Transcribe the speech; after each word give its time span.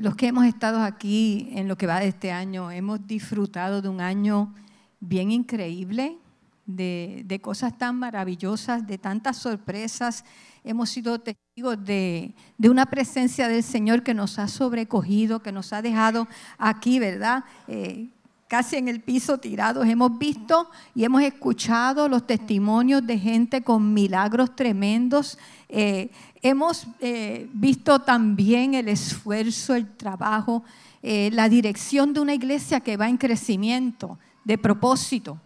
los 0.00 0.16
que 0.16 0.28
hemos 0.28 0.46
estado 0.46 0.82
aquí 0.82 1.50
en 1.52 1.68
lo 1.68 1.76
que 1.76 1.86
va 1.86 2.00
de 2.00 2.08
este 2.08 2.32
año, 2.32 2.70
hemos 2.70 3.06
disfrutado 3.06 3.82
de 3.82 3.90
un 3.90 4.00
año 4.00 4.54
bien 4.98 5.30
increíble, 5.30 6.16
de, 6.64 7.38
cosas 7.42 7.76
tan 7.76 7.96
maravillosas, 7.98 8.86
de 8.86 8.96
tantas 8.96 9.36
sorpresas. 9.36 10.24
Hemos 10.64 10.88
sido 10.88 11.20
testigos 11.20 11.84
de, 11.84 12.34
una 12.58 12.86
presencia 12.86 13.46
del 13.48 13.62
Señor 13.62 14.02
que 14.02 14.14
nos 14.14 14.38
ha 14.38 14.48
sobrecogido, 14.48 15.42
que 15.42 15.52
nos 15.52 15.72
ha 15.74 15.82
dejado 15.82 16.28
aquí, 16.56 16.98
¿verdad? 16.98 17.44
Eh, 17.68 18.08
casi 18.48 18.76
en 18.76 18.88
el 18.88 19.00
piso 19.00 19.36
tirados. 19.38 19.86
Hemos 19.86 20.18
visto 20.18 20.70
y 20.94 21.04
hemos 21.04 21.22
escuchado 21.22 22.08
los 22.08 22.26
testimonios 22.26 23.06
de 23.06 23.18
gente 23.18 23.62
con 23.62 23.92
milagros 23.92 24.56
tremendos. 24.56 25.38
Eh, 25.68 26.10
hemos 26.42 26.86
eh, 27.00 27.48
visto 27.52 27.98
también 28.00 28.74
el 28.74 28.88
esfuerzo, 28.88 29.74
el 29.74 29.88
trabajo, 29.96 30.64
la 31.02 31.48
dirección 31.48 32.12
de 32.12 32.20
una 32.20 32.34
iglesia 32.34 32.80
que 32.80 32.98
va 32.98 33.08
en 33.08 33.16
crecimiento, 33.16 34.18
de 34.44 34.58
propósito. 34.58 35.38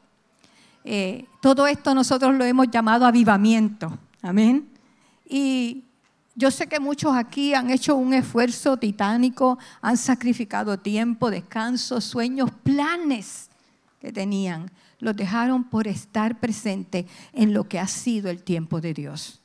Eh, 0.85 1.25
todo 1.41 1.67
esto 1.67 1.95
nosotros 1.95 2.35
lo 2.35 2.45
hemos 2.45 2.71
llamado 2.71 3.07
avivamiento. 3.07 3.99
Amén. 4.23 4.69
Y 5.27 5.85
yo 6.35 6.51
sé 6.51 6.67
que 6.67 6.79
muchos 6.79 7.17
aquí 7.17 7.55
han 7.55 7.71
hecho 7.71 7.97
un 7.97 8.13
esfuerzo 8.13 8.77
titánico, 8.77 9.59
han 9.81 9.97
sacrificado 9.97 10.79
tiempo, 10.79 11.31
descanso, 11.31 12.01
sueños, 12.01 12.51
planes 12.63 13.49
que 14.01 14.13
tenían. 14.13 14.71
Los 14.99 15.17
dejaron 15.17 15.65
por 15.65 15.89
estar 15.89 16.39
presente 16.39 17.07
en 17.33 17.55
lo 17.55 17.65
que 17.65 17.79
ha 17.79 17.89
sido 17.89 18.31
el 18.31 18.43
tiempo 18.43 18.81
de 18.81 18.93
Dios. 18.93 19.41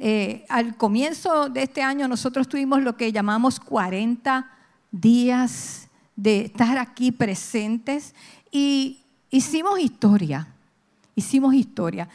Eh, 0.00 0.44
al 0.48 0.76
comienzo 0.76 1.48
de 1.48 1.62
este 1.62 1.82
año 1.82 2.08
nosotros 2.08 2.48
tuvimos 2.48 2.82
lo 2.82 2.96
que 2.96 3.12
llamamos 3.12 3.60
40 3.60 4.50
días 4.90 5.88
de 6.16 6.46
estar 6.46 6.78
aquí 6.78 7.12
presentes 7.12 8.14
y 8.50 9.00
hicimos 9.30 9.78
historia 9.78 10.48
hicimos 11.20 11.54
historia. 11.54 12.08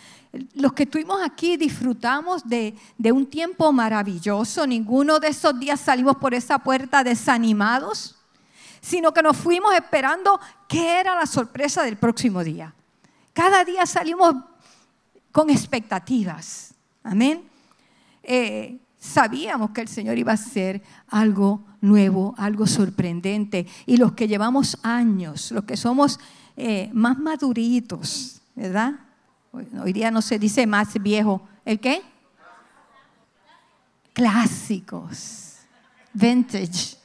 Los 0.54 0.74
que 0.74 0.84
estuvimos 0.84 1.22
aquí 1.24 1.56
disfrutamos 1.56 2.44
de, 2.48 2.76
un 3.12 3.26
tiempo 3.26 3.72
maravilloso. 3.72 4.68
Ninguno 4.68 5.20
de 5.20 5.30
esos 5.30 5.58
días 5.58 5.80
salimos 5.80 6.18
por 6.18 6.34
esa 6.34 6.60
puerta 6.60 7.04
desanimados, 7.04 8.16
sino 8.82 9.14
que 9.14 9.22
nos 9.22 9.38
fuimos 9.38 9.74
esperando 9.74 10.40
qué 10.68 11.00
era 11.00 11.16
la 11.16 11.26
sorpresa 11.26 11.84
del 11.84 11.98
próximo 11.98 12.44
día. 12.44 12.74
Cada 13.34 13.64
día 13.64 13.86
salimos 13.86 14.36
con 15.32 15.50
expectativas. 15.50 16.74
Amén. 17.04 17.55
Eh, 18.28 18.80
sabíamos 18.98 19.70
que 19.70 19.82
el 19.82 19.88
Señor 19.88 20.18
iba 20.18 20.32
a 20.32 20.36
hacer 20.36 20.82
algo 21.08 21.64
nuevo, 21.80 22.34
algo 22.38 22.68
sorprendente. 22.68 23.68
Y 23.86 23.98
los 23.98 24.14
que 24.14 24.28
llevamos 24.28 24.78
años, 24.82 25.52
los 25.52 25.64
que 25.64 25.78
somos 25.78 26.20
eh, 26.58 26.90
más 26.94 27.18
maduritos, 27.20 28.42
¿verdad? 28.56 28.96
Hoy 29.52 29.94
día 29.94 30.12
no 30.12 30.22
se 30.22 30.40
dice 30.40 30.68
más 30.68 30.94
viejo. 31.02 31.48
¿El 31.64 31.80
qué? 31.80 32.02
Clásicos. 34.14 35.58
Vintage. 36.14 36.98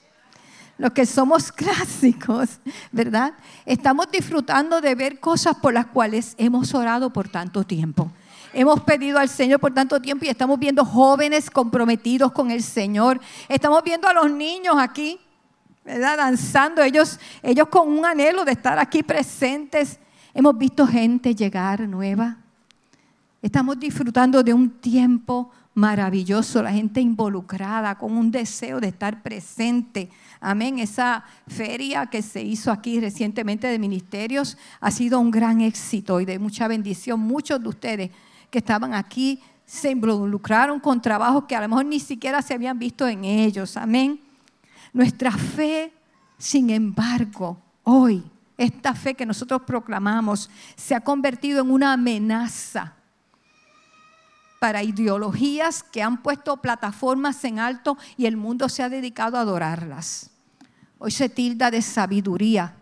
Los 0.78 0.92
que 0.92 1.04
somos 1.04 1.52
clásicos, 1.52 2.58
¿verdad? 2.90 3.34
Estamos 3.66 4.10
disfrutando 4.10 4.80
de 4.80 4.94
ver 4.94 5.20
cosas 5.20 5.56
por 5.56 5.74
las 5.74 5.86
cuales 5.86 6.34
hemos 6.38 6.72
orado 6.74 7.12
por 7.12 7.28
tanto 7.28 7.64
tiempo. 7.64 8.10
Hemos 8.52 8.80
pedido 8.80 9.18
al 9.18 9.28
Señor 9.28 9.60
por 9.60 9.72
tanto 9.72 10.00
tiempo 10.00 10.24
y 10.24 10.28
estamos 10.28 10.58
viendo 10.58 10.84
jóvenes 10.84 11.50
comprometidos 11.50 12.32
con 12.32 12.50
el 12.50 12.62
Señor. 12.62 13.20
Estamos 13.48 13.82
viendo 13.82 14.08
a 14.08 14.12
los 14.12 14.30
niños 14.30 14.76
aquí, 14.78 15.20
¿verdad? 15.84 16.16
Danzando, 16.16 16.82
ellos, 16.82 17.18
ellos 17.42 17.68
con 17.68 17.88
un 17.88 18.04
anhelo 18.04 18.44
de 18.44 18.52
estar 18.52 18.78
aquí 18.78 19.02
presentes 19.02 19.98
Hemos 20.32 20.56
visto 20.56 20.86
gente 20.86 21.34
llegar 21.34 21.88
nueva. 21.88 22.36
Estamos 23.42 23.80
disfrutando 23.80 24.42
de 24.42 24.54
un 24.54 24.70
tiempo 24.70 25.50
maravilloso, 25.74 26.62
la 26.62 26.72
gente 26.72 27.00
involucrada 27.00 27.96
con 27.96 28.12
un 28.12 28.30
deseo 28.30 28.80
de 28.80 28.88
estar 28.88 29.22
presente. 29.22 30.08
Amén. 30.40 30.78
Esa 30.78 31.24
feria 31.48 32.06
que 32.06 32.22
se 32.22 32.42
hizo 32.42 32.70
aquí 32.70 33.00
recientemente 33.00 33.66
de 33.66 33.78
ministerios 33.78 34.56
ha 34.80 34.90
sido 34.90 35.18
un 35.18 35.30
gran 35.30 35.62
éxito 35.62 36.20
y 36.20 36.24
de 36.24 36.38
mucha 36.38 36.68
bendición. 36.68 37.18
Muchos 37.18 37.60
de 37.60 37.68
ustedes 37.68 38.10
que 38.50 38.58
estaban 38.58 38.94
aquí 38.94 39.40
se 39.64 39.90
involucraron 39.92 40.80
con 40.80 41.00
trabajos 41.00 41.44
que 41.44 41.54
a 41.54 41.60
lo 41.60 41.68
mejor 41.68 41.86
ni 41.86 42.00
siquiera 42.00 42.42
se 42.42 42.54
habían 42.54 42.78
visto 42.78 43.06
en 43.06 43.24
ellos. 43.24 43.76
Amén. 43.76 44.20
Nuestra 44.92 45.30
fe, 45.30 45.92
sin 46.36 46.70
embargo, 46.70 47.56
hoy 47.84 48.24
esta 48.56 48.94
fe 48.94 49.14
que 49.14 49.24
nosotros 49.24 49.62
proclamamos 49.62 50.50
se 50.76 50.94
ha 50.94 51.00
convertido 51.00 51.62
en 51.62 51.70
una 51.70 51.92
amenaza 51.92 52.94
para 54.58 54.82
ideologías 54.82 55.82
que 55.82 56.02
han 56.02 56.20
puesto 56.22 56.58
plataformas 56.58 57.42
en 57.44 57.58
alto 57.58 57.96
y 58.16 58.26
el 58.26 58.36
mundo 58.36 58.68
se 58.68 58.82
ha 58.82 58.90
dedicado 58.90 59.38
a 59.38 59.42
adorarlas. 59.42 60.30
Hoy 60.98 61.12
se 61.12 61.28
tilda 61.28 61.70
de 61.70 61.80
sabiduría 61.80 62.74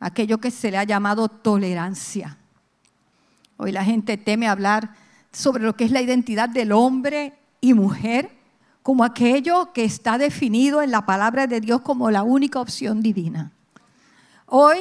aquello 0.00 0.38
que 0.38 0.50
se 0.50 0.70
le 0.70 0.76
ha 0.76 0.84
llamado 0.84 1.28
tolerancia. 1.28 2.36
Hoy 3.56 3.72
la 3.72 3.84
gente 3.84 4.18
teme 4.18 4.48
hablar 4.48 4.94
sobre 5.34 5.64
lo 5.64 5.76
que 5.76 5.84
es 5.84 5.90
la 5.90 6.00
identidad 6.00 6.48
del 6.48 6.72
hombre 6.72 7.34
y 7.60 7.74
mujer 7.74 8.30
como 8.82 9.02
aquello 9.04 9.72
que 9.72 9.84
está 9.84 10.18
definido 10.18 10.82
en 10.82 10.90
la 10.90 11.06
palabra 11.06 11.46
de 11.46 11.60
Dios 11.60 11.80
como 11.80 12.10
la 12.10 12.22
única 12.22 12.60
opción 12.60 13.00
divina. 13.00 13.50
Hoy 14.46 14.78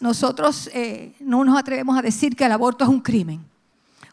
nosotros 0.00 0.68
eh, 0.74 1.14
no 1.20 1.44
nos 1.44 1.56
atrevemos 1.56 1.96
a 1.96 2.02
decir 2.02 2.34
que 2.34 2.44
el 2.44 2.52
aborto 2.52 2.84
es 2.84 2.90
un 2.90 3.00
crimen. 3.00 3.44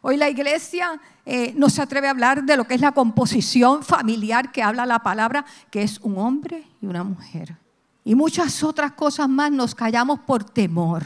Hoy 0.02 0.16
la 0.16 0.30
iglesia 0.30 1.02
eh, 1.26 1.54
no 1.58 1.70
se 1.70 1.82
atreve 1.82 2.08
a 2.08 2.12
hablar 2.12 2.44
de 2.44 2.56
lo 2.56 2.66
que 2.66 2.76
es 2.76 2.82
la 2.82 2.92
composición 2.92 3.84
familiar 3.84 4.52
que 4.52 4.62
habla 4.62 4.86
la 4.86 5.00
palabra, 5.00 5.44
que 5.72 5.82
es 5.82 6.00
un 6.02 6.18
hombre 6.18 6.64
y 6.82 6.86
una 6.86 7.04
mujer. 7.04 7.58
Y 8.06 8.16
muchas 8.16 8.64
otras 8.64 8.92
cosas 8.94 9.28
más 9.28 9.52
nos 9.52 9.74
callamos 9.74 10.20
por 10.20 10.44
temor. 10.44 11.04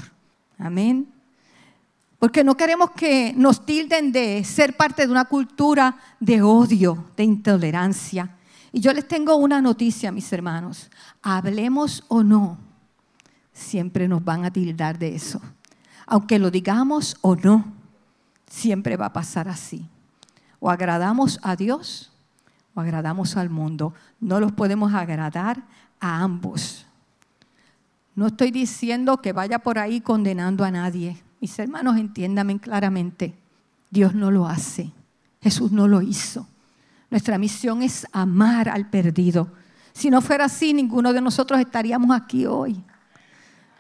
Amén. 0.60 1.13
Porque 2.24 2.46
no 2.46 2.56
queremos 2.56 2.92
que 2.92 3.34
nos 3.36 3.66
tilden 3.66 4.14
de 4.14 4.46
ser 4.46 4.78
parte 4.78 5.06
de 5.06 5.12
una 5.12 5.26
cultura 5.26 5.98
de 6.22 6.42
odio, 6.42 7.10
de 7.18 7.26
intolerancia. 7.26 8.38
Y 8.72 8.80
yo 8.80 8.94
les 8.94 9.06
tengo 9.10 9.36
una 9.36 9.62
noticia, 9.62 10.10
mis 10.10 10.32
hermanos. 10.32 10.90
Hablemos 11.22 12.06
o 12.08 12.24
no 12.24 12.58
siempre 13.52 14.08
nos 14.08 14.24
van 14.24 14.46
a 14.46 14.52
tildar 14.52 14.98
de 14.98 15.14
eso. 15.14 15.42
Aunque 16.08 16.40
lo 16.40 16.50
digamos 16.50 17.18
o 17.20 17.36
no, 17.36 17.66
siempre 18.48 18.96
va 18.96 19.08
a 19.08 19.14
pasar 19.14 19.50
así. 19.50 19.86
O 20.62 20.72
agradamos 20.72 21.42
a 21.44 21.58
Dios 21.58 22.14
o 22.74 22.80
agradamos 22.80 23.36
al 23.36 23.50
mundo. 23.50 23.94
No 24.22 24.40
los 24.40 24.54
podemos 24.54 24.94
agradar 24.94 25.62
a 26.00 26.24
ambos. 26.24 26.86
No 28.16 28.28
estoy 28.28 28.52
diciendo 28.52 29.18
que 29.18 29.34
vaya 29.34 29.60
por 29.60 29.78
ahí 29.78 30.00
condenando 30.00 30.64
a 30.64 30.72
nadie. 30.72 31.22
Mis 31.44 31.60
hermanos, 31.60 31.98
entiéndame 31.98 32.58
claramente. 32.58 33.38
Dios 33.90 34.16
no 34.16 34.32
lo 34.32 34.48
hace. 34.48 34.94
Jesús 35.42 35.74
no 35.74 35.90
lo 35.90 36.02
hizo. 36.02 36.48
Nuestra 37.10 37.38
misión 37.38 37.84
es 37.84 38.08
amar 38.14 38.70
al 38.70 38.90
perdido. 38.90 39.52
Si 39.92 40.10
no 40.10 40.22
fuera 40.22 40.46
así, 40.46 40.74
ninguno 40.74 41.12
de 41.12 41.20
nosotros 41.20 41.60
estaríamos 41.60 42.16
aquí 42.16 42.46
hoy. 42.46 42.82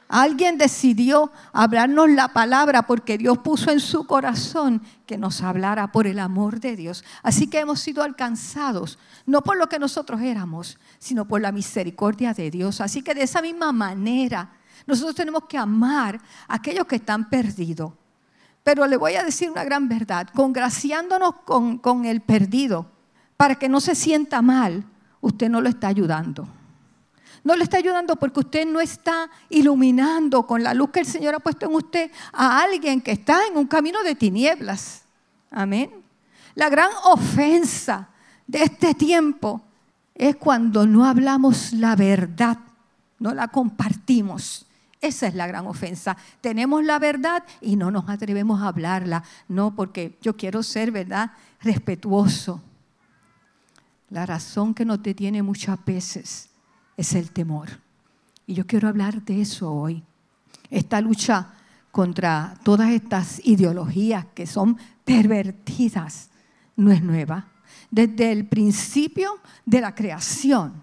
Alguien 0.10 0.58
decidió 0.58 1.32
hablarnos 1.54 2.10
la 2.10 2.34
palabra 2.34 2.82
porque 2.86 3.18
Dios 3.18 3.38
puso 3.38 3.72
en 3.72 3.80
su 3.80 4.06
corazón 4.08 4.82
que 5.06 5.18
nos 5.18 5.42
hablara 5.42 5.90
por 5.94 6.06
el 6.06 6.20
amor 6.20 6.60
de 6.60 6.76
Dios. 6.76 7.06
Así 7.22 7.48
que 7.48 7.62
hemos 7.62 7.80
sido 7.80 8.04
alcanzados, 8.04 9.00
no 9.26 9.42
por 9.42 9.56
lo 9.56 9.70
que 9.70 9.80
nosotros 9.80 10.20
éramos, 10.20 10.80
sino 11.00 11.30
por 11.30 11.40
la 11.40 11.54
misericordia 11.54 12.34
de 12.34 12.52
Dios. 12.52 12.82
Así 12.82 13.04
que 13.04 13.16
de 13.16 13.24
esa 13.24 13.42
misma 13.42 13.72
manera, 13.72 14.50
nosotros 14.86 15.16
tenemos 15.16 15.44
que 15.46 15.58
amar 15.58 16.20
a 16.48 16.56
aquellos 16.56 16.86
que 16.86 16.98
están 16.98 17.30
perdidos. 17.30 17.94
Pero 18.64 18.88
le 18.88 18.98
voy 18.98 19.16
a 19.16 19.24
decir 19.24 19.52
una 19.52 19.64
gran 19.64 19.90
verdad, 19.90 20.30
congraciándonos 20.34 21.36
con, 21.46 22.06
el 22.06 22.22
perdido, 22.22 22.90
para 23.36 23.56
que 23.56 23.68
no 23.68 23.82
se 23.82 23.94
sienta 23.94 24.42
mal, 24.42 24.86
usted 25.20 25.50
no 25.50 25.60
lo 25.60 25.70
está 25.70 25.88
ayudando. 25.88 26.48
No 27.44 27.58
le 27.58 27.66
está 27.66 27.78
ayudando 27.78 28.16
porque 28.16 28.40
usted 28.40 28.66
no 28.66 28.80
está 28.80 29.30
iluminando 29.50 30.48
con 30.48 30.64
la 30.64 30.74
luz 30.74 30.92
que 30.92 31.02
el 31.02 31.06
Señor 31.06 31.36
ha 31.36 31.40
puesto 31.40 31.66
en 31.66 31.76
usted 31.76 32.10
a 32.32 32.62
alguien 32.62 33.02
que 33.02 33.12
está 33.12 33.46
en 33.48 33.58
un 33.58 33.68
camino 33.68 34.02
de 34.02 34.16
tinieblas. 34.16 35.04
Amén. 35.52 35.92
La 36.56 36.70
gran 36.70 36.90
ofensa 37.04 38.10
de 38.48 38.64
este 38.64 38.94
tiempo 38.94 39.62
es 40.16 40.38
cuando 40.38 40.88
no 40.88 41.04
hablamos 41.04 41.74
la 41.74 41.98
verdad, 41.98 42.60
no 43.20 43.34
la 43.34 43.50
compartimos. 43.50 44.66
Esa 45.04 45.28
es 45.28 45.36
la 45.36 45.48
gran 45.48 45.68
ofensa. 45.68 46.16
Tenemos 46.40 46.82
la 46.82 46.98
verdad 46.98 47.44
y 47.60 47.76
no 47.76 47.92
nos 47.92 48.08
atrevemos 48.08 48.62
a 48.62 48.70
hablarla. 48.70 49.22
No, 49.50 49.76
porque 49.76 50.18
yo 50.22 50.38
quiero 50.38 50.64
ser, 50.64 50.92
¿verdad?, 50.92 51.32
respetuoso. 51.60 52.62
La 54.10 54.26
razón 54.26 54.74
que 54.74 54.86
no 54.86 55.02
te 55.02 55.14
tiene 55.14 55.44
muchas 55.44 55.84
veces 55.84 56.50
es 56.96 57.16
el 57.16 57.32
temor. 57.32 57.82
Y 58.48 58.54
yo 58.54 58.66
quiero 58.66 58.88
hablar 58.88 59.22
de 59.24 59.42
eso 59.42 59.74
hoy. 59.74 60.02
Esta 60.70 61.02
lucha 61.02 61.50
contra 61.92 62.54
todas 62.64 62.92
estas 62.92 63.46
ideologías 63.46 64.28
que 64.34 64.48
son 64.48 64.78
pervertidas 65.04 66.30
no 66.78 66.94
es 66.94 67.04
nueva. 67.04 67.50
Desde 67.92 68.32
el 68.32 68.48
principio 68.48 69.42
de 69.66 69.82
la 69.82 69.94
creación, 69.94 70.82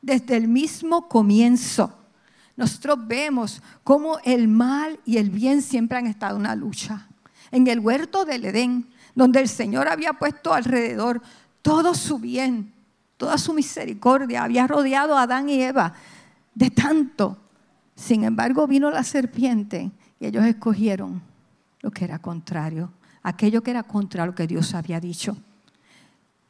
desde 0.00 0.36
el 0.36 0.46
mismo 0.46 1.08
comienzo, 1.08 1.99
nosotros 2.56 2.98
vemos 3.06 3.62
cómo 3.84 4.18
el 4.24 4.48
mal 4.48 5.00
y 5.04 5.16
el 5.16 5.30
bien 5.30 5.62
siempre 5.62 5.98
han 5.98 6.06
estado 6.06 6.36
en 6.36 6.40
una 6.40 6.54
lucha. 6.54 7.08
En 7.50 7.66
el 7.66 7.80
huerto 7.80 8.24
del 8.24 8.44
Edén, 8.44 8.88
donde 9.14 9.40
el 9.40 9.48
Señor 9.48 9.88
había 9.88 10.12
puesto 10.14 10.52
alrededor 10.52 11.22
todo 11.62 11.94
su 11.94 12.18
bien, 12.18 12.72
toda 13.16 13.38
su 13.38 13.52
misericordia, 13.52 14.44
había 14.44 14.66
rodeado 14.66 15.16
a 15.16 15.22
Adán 15.22 15.48
y 15.48 15.62
Eva 15.62 15.94
de 16.54 16.70
tanto. 16.70 17.38
Sin 17.94 18.24
embargo, 18.24 18.66
vino 18.66 18.90
la 18.90 19.04
serpiente 19.04 19.90
y 20.18 20.26
ellos 20.26 20.44
escogieron 20.44 21.22
lo 21.80 21.90
que 21.90 22.04
era 22.04 22.18
contrario, 22.18 22.92
aquello 23.22 23.62
que 23.62 23.70
era 23.70 23.82
contra 23.82 24.26
lo 24.26 24.34
que 24.34 24.46
Dios 24.46 24.74
había 24.74 25.00
dicho. 25.00 25.36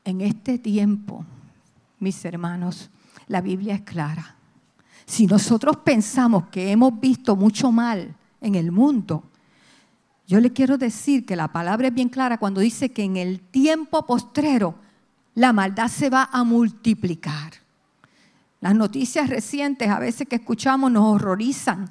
En 0.04 0.20
este 0.20 0.58
tiempo, 0.58 1.24
mis 1.98 2.24
hermanos, 2.24 2.90
la 3.28 3.40
Biblia 3.40 3.74
es 3.74 3.82
clara. 3.82 4.36
Si 5.10 5.26
nosotros 5.26 5.78
pensamos 5.78 6.44
que 6.52 6.70
hemos 6.70 7.00
visto 7.00 7.34
mucho 7.34 7.72
mal 7.72 8.14
en 8.40 8.54
el 8.54 8.70
mundo, 8.70 9.24
yo 10.28 10.38
le 10.38 10.52
quiero 10.52 10.78
decir 10.78 11.26
que 11.26 11.34
la 11.34 11.48
palabra 11.48 11.88
es 11.88 11.94
bien 11.94 12.08
clara 12.08 12.38
cuando 12.38 12.60
dice 12.60 12.92
que 12.92 13.02
en 13.02 13.16
el 13.16 13.40
tiempo 13.40 14.06
postrero 14.06 14.76
la 15.34 15.52
maldad 15.52 15.88
se 15.88 16.10
va 16.10 16.28
a 16.30 16.44
multiplicar. 16.44 17.54
Las 18.60 18.76
noticias 18.76 19.28
recientes 19.28 19.90
a 19.90 19.98
veces 19.98 20.28
que 20.28 20.36
escuchamos 20.36 20.92
nos 20.92 21.16
horrorizan. 21.16 21.90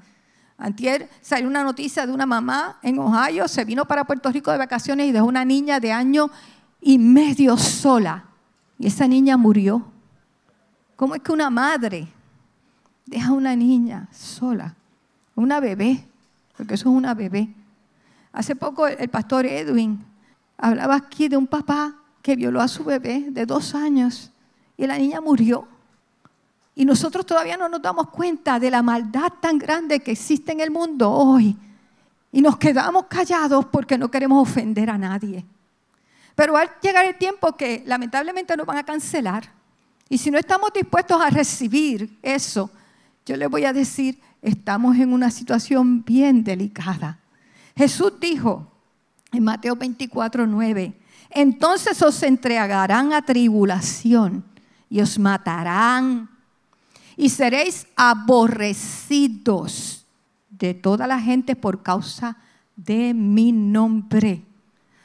Antier 0.58 1.10
salió 1.20 1.50
una 1.50 1.66
noticia 1.66 2.08
de 2.08 2.14
una 2.14 2.26
mamá 2.26 2.80
en 2.84 3.00
Ohio, 3.00 3.50
se 3.50 3.66
vino 3.66 3.84
para 3.84 4.06
Puerto 4.06 4.32
Rico 4.32 4.50
de 4.50 4.60
vacaciones 4.60 5.10
y 5.10 5.12
dejó 5.12 5.26
una 5.26 5.44
niña 5.44 5.82
de 5.82 5.92
año 5.92 6.32
y 6.80 6.98
medio 6.98 7.58
sola. 7.58 8.24
Y 8.78 8.88
esa 8.88 9.10
niña 9.10 9.36
murió. 9.36 9.92
¿Cómo 10.96 11.16
es 11.16 11.22
que 11.22 11.34
una 11.34 11.50
madre 11.50 12.08
deja 13.10 13.30
a 13.30 13.34
una 13.34 13.56
niña 13.56 14.08
sola? 14.12 14.76
Una 15.36 15.60
bebé, 15.60 16.06
porque 16.56 16.76
eso 16.76 16.90
es 16.90 16.96
una 16.96 17.14
bebé. 17.14 17.50
Hace 18.32 18.56
poco 18.56 18.88
el 18.88 19.10
pastor 19.10 19.46
Edwin 19.46 20.06
hablaba 20.58 20.96
aquí 20.96 21.28
de 21.28 21.38
un 21.38 21.48
papá 21.48 21.96
que 22.22 22.36
violó 22.36 22.62
a 22.62 22.68
su 22.68 22.84
bebé 22.84 23.26
de 23.30 23.46
dos 23.46 23.74
años 23.74 24.32
y 24.78 24.86
la 24.86 24.98
niña 24.98 25.22
murió. 25.22 25.68
Y 26.76 26.86
nosotros 26.86 27.26
todavía 27.26 27.58
no 27.58 27.68
nos 27.68 27.82
damos 27.82 28.10
cuenta 28.10 28.60
de 28.60 28.70
la 28.70 28.84
maldad 28.84 29.34
tan 29.42 29.58
grande 29.58 30.00
que 30.00 30.12
existe 30.12 30.52
en 30.52 30.60
el 30.60 30.72
mundo 30.72 31.10
hoy. 31.10 31.58
Y 32.32 32.42
nos 32.42 32.58
quedamos 32.58 33.06
callados 33.08 33.66
porque 33.66 33.98
no 33.98 34.12
queremos 34.12 34.48
ofender 34.48 34.90
a 34.90 34.98
nadie. 34.98 35.44
Pero 36.36 36.54
va 36.54 36.62
a 36.62 36.80
llegar 36.80 37.06
el 37.06 37.18
tiempo 37.18 37.58
que 37.58 37.84
lamentablemente 37.86 38.56
nos 38.56 38.66
van 38.66 38.78
a 38.78 38.86
cancelar. 38.86 39.52
Y 40.08 40.18
si 40.18 40.32
no 40.32 40.38
estamos 40.38 40.72
dispuestos 40.72 41.20
a 41.20 41.30
recibir 41.30 42.18
eso, 42.22 42.70
yo 43.30 43.38
les 43.38 43.48
voy 43.48 43.64
a 43.66 43.74
decir, 43.74 44.20
estamos 44.42 44.98
en 44.98 45.14
una 45.14 45.30
situación 45.30 46.04
bien 46.04 46.44
delicada. 46.44 47.20
Jesús 47.76 48.14
dijo 48.20 48.72
en 49.32 49.44
Mateo 49.44 49.76
24, 49.76 50.48
9, 50.48 51.00
entonces 51.30 52.02
os 52.02 52.24
entregarán 52.24 53.14
a 53.14 53.22
tribulación 53.22 54.44
y 54.90 55.02
os 55.02 55.20
matarán 55.20 56.28
y 57.16 57.30
seréis 57.30 57.86
aborrecidos 57.96 60.08
de 60.50 60.74
toda 60.74 61.06
la 61.06 61.22
gente 61.22 61.56
por 61.56 61.84
causa 61.84 62.36
de 62.76 63.14
mi 63.14 63.52
nombre. 63.52 64.44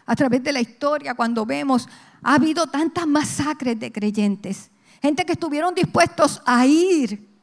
A 0.06 0.16
través 0.16 0.42
de 0.42 0.54
la 0.54 0.62
historia, 0.62 1.12
cuando 1.12 1.44
vemos, 1.44 1.86
ha 2.22 2.36
habido 2.36 2.68
tantas 2.68 3.06
masacres 3.06 3.78
de 3.78 3.92
creyentes, 3.92 4.70
gente 5.02 5.26
que 5.26 5.32
estuvieron 5.32 5.74
dispuestos 5.74 6.40
a 6.46 6.66
ir 6.66 7.33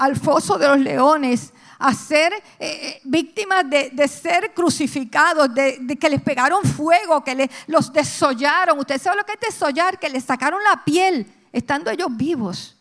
al 0.00 0.16
foso 0.16 0.56
de 0.56 0.66
los 0.66 0.80
leones, 0.80 1.52
a 1.78 1.92
ser 1.92 2.32
eh, 2.32 2.40
eh, 2.58 3.00
víctimas 3.04 3.68
de, 3.68 4.08
ser 4.08 4.52
crucificados, 4.54 5.54
de, 5.54 5.98
que 6.00 6.08
les 6.08 6.22
pegaron 6.22 6.64
fuego, 6.64 7.22
que 7.22 7.50
los 7.66 7.92
desollaron. 7.92 8.78
Usted 8.78 8.98
sabe 8.98 9.18
lo 9.18 9.24
que 9.24 9.34
es 9.34 9.40
desollar, 9.40 9.98
que 9.98 10.08
les 10.08 10.24
sacaron 10.24 10.62
la 10.64 10.82
piel 10.84 11.26
estando 11.52 11.90
ellos 11.90 12.08
vivos. 12.16 12.76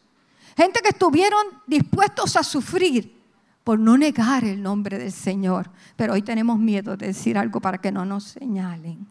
Gente 0.55 0.79
que 0.81 0.89
estuvieron 0.89 1.45
dispuestos 1.67 2.37
a 2.37 2.43
sufrir 2.43 3.19
por 3.65 3.77
no 3.77 3.97
negar 3.97 4.45
el 4.45 4.61
nombre 4.61 4.97
del 4.97 5.11
Señor. 5.11 5.69
Pero 5.97 6.13
hoy 6.13 6.21
tenemos 6.21 6.57
miedo 6.57 6.95
de 6.95 7.07
decir 7.07 7.37
algo 7.37 7.59
para 7.59 7.79
que 7.79 7.91
no 7.91 8.05
nos 8.05 8.23
señalen. 8.23 9.05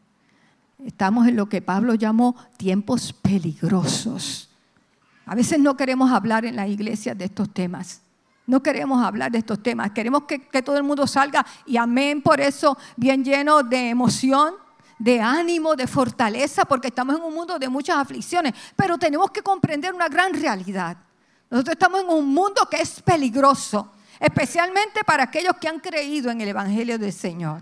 Estamos 0.83 1.29
en 1.29 1.37
lo 1.37 1.47
que 1.47 1.61
Pablo 1.61 1.95
llamó 1.95 2.35
tiempos 2.57 3.13
peligrosos. 3.13 4.48
A 5.29 5.35
veces 5.35 5.59
no 5.59 5.77
queremos 5.77 6.11
hablar 6.11 6.47
en 6.47 6.57
las 6.57 6.69
iglesias 6.69 7.17
de 7.17 7.27
estos 7.27 7.53
temas. 7.53 8.01
No 8.47 8.63
queremos 8.63 9.05
hablar 9.05 9.31
de 9.31 9.37
estos 9.37 9.63
temas. 9.63 9.91
Queremos 9.91 10.23
que, 10.23 10.39
todo 10.63 10.79
el 10.79 10.83
mundo 10.83 11.07
salga 11.07 11.45
y 11.67 11.77
amén 11.77 12.23
por 12.23 12.41
eso, 12.41 12.79
bien 12.97 13.23
lleno 13.23 13.63
de 13.63 13.91
emoción, 13.91 14.55
de 14.99 15.21
ánimo, 15.21 15.77
de 15.77 15.87
fortaleza, 15.87 16.65
porque 16.65 16.89
estamos 16.89 17.17
en 17.17 17.23
un 17.23 17.35
mundo 17.35 17.59
de 17.59 17.69
muchas 17.69 17.99
aflicciones. 17.99 18.55
Pero 18.75 18.97
tenemos 18.97 19.31
que 19.31 19.43
comprender 19.43 19.93
una 19.93 20.09
gran 20.09 20.33
realidad. 20.33 20.97
Nosotros 21.51 21.75
estamos 21.75 22.01
en 22.01 22.09
un 22.09 22.27
mundo 22.27 22.67
que 22.71 22.81
es 22.81 23.03
peligroso, 23.03 23.93
especialmente 24.19 25.05
para 25.05 25.25
aquellos 25.25 25.59
que 25.61 25.69
han 25.69 25.79
creído 25.79 26.31
en 26.31 26.41
el 26.41 26.49
Evangelio 26.49 26.99
del 26.99 27.13
Señor. 27.13 27.61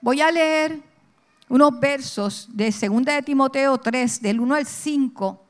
Voy 0.00 0.20
a 0.20 0.30
leer 0.30 0.80
unos 1.48 1.80
versos 1.80 2.46
de 2.52 2.70
2 2.70 3.04
de 3.04 3.22
Timoteo 3.22 3.76
3, 3.76 4.22
del 4.22 4.38
1 4.38 4.54
al 4.54 4.66
5, 4.66 5.43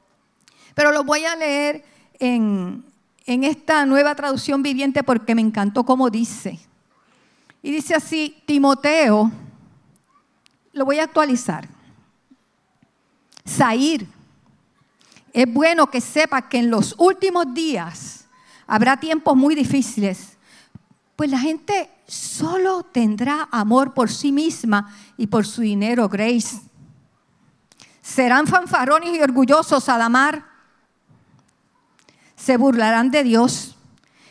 pero 0.75 0.93
los 0.93 1.05
voy 1.05 1.25
a 1.25 1.37
leer 1.37 1.85
en, 2.19 2.85
en 3.27 3.45
esta 3.45 3.87
nueva 3.87 4.15
traducción 4.15 4.63
viviente 4.63 5.03
porque 5.03 5.35
me 5.35 5.41
encantó 5.41 5.85
cómo 5.85 6.11
dice. 6.11 6.59
Y 7.63 7.73
dice 7.73 7.95
así, 7.95 8.43
Timoteo, 8.45 9.31
lo 10.73 10.85
voy 10.85 10.99
a 10.99 11.05
actualizar. 11.05 11.69
Sair, 13.45 14.07
es 15.33 15.53
bueno 15.53 15.89
que 15.91 16.01
sepa 16.01 16.49
que 16.49 16.59
en 16.59 16.71
los 16.71 16.95
últimos 16.99 17.55
días 17.55 18.27
habrá 18.67 18.99
tiempos 18.99 19.37
muy 19.37 19.55
difíciles, 19.55 20.37
pues 21.17 21.31
la 21.31 21.39
gente 21.39 21.91
solo 22.07 22.83
tendrá 22.83 23.49
amor 23.51 23.95
por 23.95 24.11
sí 24.11 24.33
misma 24.33 24.95
y 25.17 25.27
por 25.27 25.47
su 25.47 25.63
dinero, 25.63 26.09
Grace. 26.09 26.61
Serán 28.03 28.47
fanfarrones 28.47 29.17
y 29.17 29.21
orgullosos 29.21 29.89
a 29.89 30.05
amar. 30.05 30.54
Se 32.45 32.59
burlarán 32.59 33.11
de 33.11 33.25
Dios 33.25 33.75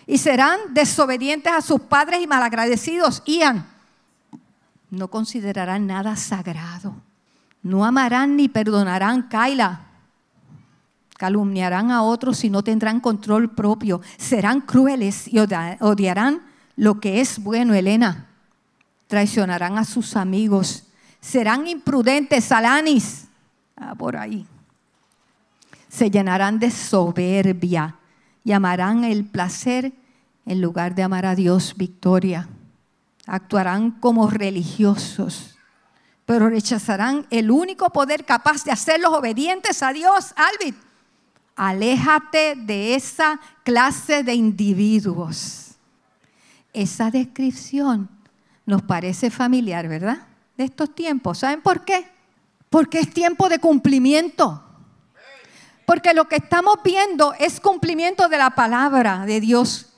y 0.05 0.19
serán 0.19 0.59
desobedientes 0.71 1.51
a 1.51 1.61
sus 1.61 1.81
padres 1.81 2.21
y 2.21 2.27
malagradecidos. 2.27 3.23
Ian, 3.25 3.65
no 4.91 5.07
considerarán 5.07 5.87
nada 5.87 6.15
sagrado. 6.15 6.93
No 7.63 7.83
amarán 7.85 8.35
ni 8.35 8.49
perdonarán, 8.49 9.23
Kaila 9.23 9.87
calumniarán 11.17 11.89
a 11.89 12.03
otros 12.03 12.43
y 12.43 12.49
no 12.49 12.63
tendrán 12.63 12.99
control 12.99 13.49
propio, 13.49 14.01
serán 14.17 14.61
crueles 14.61 15.27
y 15.27 15.39
odiarán 15.39 16.41
lo 16.75 16.99
que 16.99 17.21
es 17.21 17.41
bueno, 17.41 17.73
Elena. 17.73 18.27
Traicionarán 19.07 19.77
a 19.77 19.85
sus 19.85 20.17
amigos, 20.17 20.83
serán 21.21 21.65
imprudentes, 21.65 22.51
Alanis, 22.51 23.25
ah, 23.77 23.95
por 23.95 24.17
ahí. 24.17 24.45
Se 25.87 26.11
llenarán 26.11 26.59
de 26.59 26.69
soberbia 26.69 27.95
y 28.43 28.51
amarán 28.51 29.03
el 29.03 29.25
placer 29.25 29.93
en 30.45 30.61
lugar 30.61 30.95
de 30.95 31.03
amar 31.03 31.25
a 31.25 31.35
Dios, 31.35 31.75
victoria. 31.77 32.49
Actuarán 33.25 33.91
como 33.91 34.29
religiosos, 34.29 35.55
pero 36.25 36.49
rechazarán 36.49 37.25
el 37.29 37.51
único 37.51 37.89
poder 37.89 38.25
capaz 38.25 38.65
de 38.65 38.71
hacerlos 38.71 39.13
obedientes 39.13 39.81
a 39.81 39.93
Dios, 39.93 40.33
Albit 40.35 40.75
Aléjate 41.55 42.55
de 42.55 42.95
esa 42.95 43.39
clase 43.63 44.23
de 44.23 44.33
individuos. 44.33 45.75
Esa 46.73 47.11
descripción 47.11 48.09
nos 48.65 48.81
parece 48.81 49.29
familiar, 49.29 49.87
¿verdad? 49.87 50.25
De 50.57 50.63
estos 50.63 50.95
tiempos. 50.95 51.39
¿Saben 51.39 51.61
por 51.61 51.85
qué? 51.85 52.07
Porque 52.69 52.99
es 52.99 53.13
tiempo 53.13 53.49
de 53.49 53.59
cumplimiento. 53.59 54.62
Porque 55.85 56.13
lo 56.13 56.27
que 56.27 56.37
estamos 56.37 56.77
viendo 56.83 57.33
es 57.39 57.59
cumplimiento 57.59 58.29
de 58.29 58.37
la 58.37 58.51
palabra 58.51 59.25
de 59.25 59.39
Dios. 59.39 59.93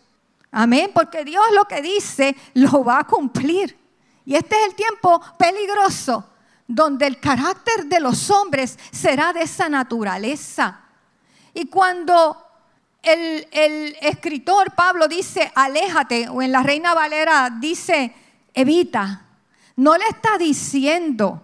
Amén. 0.52 0.92
Porque 0.94 1.24
Dios 1.24 1.44
lo 1.54 1.66
que 1.66 1.82
dice 1.82 2.36
lo 2.54 2.84
va 2.84 3.00
a 3.00 3.04
cumplir. 3.08 3.78
Y 4.26 4.36
este 4.36 4.56
es 4.56 4.68
el 4.70 4.76
tiempo 4.76 5.22
peligroso 5.38 6.30
donde 6.68 7.06
el 7.06 7.20
carácter 7.20 7.86
de 7.86 8.00
los 8.00 8.32
hombres 8.32 8.80
será 8.92 9.34
de 9.34 9.42
esa 9.42 9.70
naturaleza 9.70 10.82
y 11.56 11.68
cuando 11.68 12.38
el, 13.02 13.96
escritor 14.02 14.76
Pablo 14.76 15.08
dice, 15.08 15.52
aléjate, 15.56 16.28
o 16.28 16.42
en 16.42 16.52
la 16.52 16.62
Reina 16.62 16.94
Valera 16.94 17.50
dice, 17.50 18.14
evita. 18.54 19.22
No 19.78 19.98
le 19.98 20.06
está 20.06 20.38
diciendo 20.38 21.42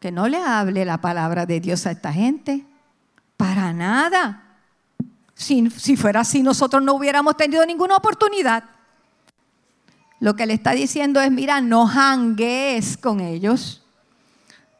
que 0.00 0.10
no 0.10 0.28
le 0.28 0.38
hable 0.38 0.86
la 0.86 0.98
palabra 0.98 1.44
de 1.44 1.60
Dios 1.60 1.86
a 1.86 1.90
esta 1.90 2.10
gente. 2.10 2.64
Para 3.40 3.72
nada. 3.72 4.42
Si, 5.32 5.70
si, 5.70 5.96
fuera 5.96 6.20
así, 6.20 6.42
nosotros 6.42 6.82
no 6.82 6.92
hubiéramos 6.92 7.38
tenido 7.38 7.64
ninguna 7.64 7.96
oportunidad. 7.96 8.64
Lo 10.18 10.36
que 10.36 10.44
le 10.44 10.52
está 10.52 10.72
diciendo 10.72 11.22
es, 11.22 11.30
mira, 11.30 11.62
no 11.62 11.86
jangues 11.86 12.98
con 12.98 13.18
ellos. 13.20 13.82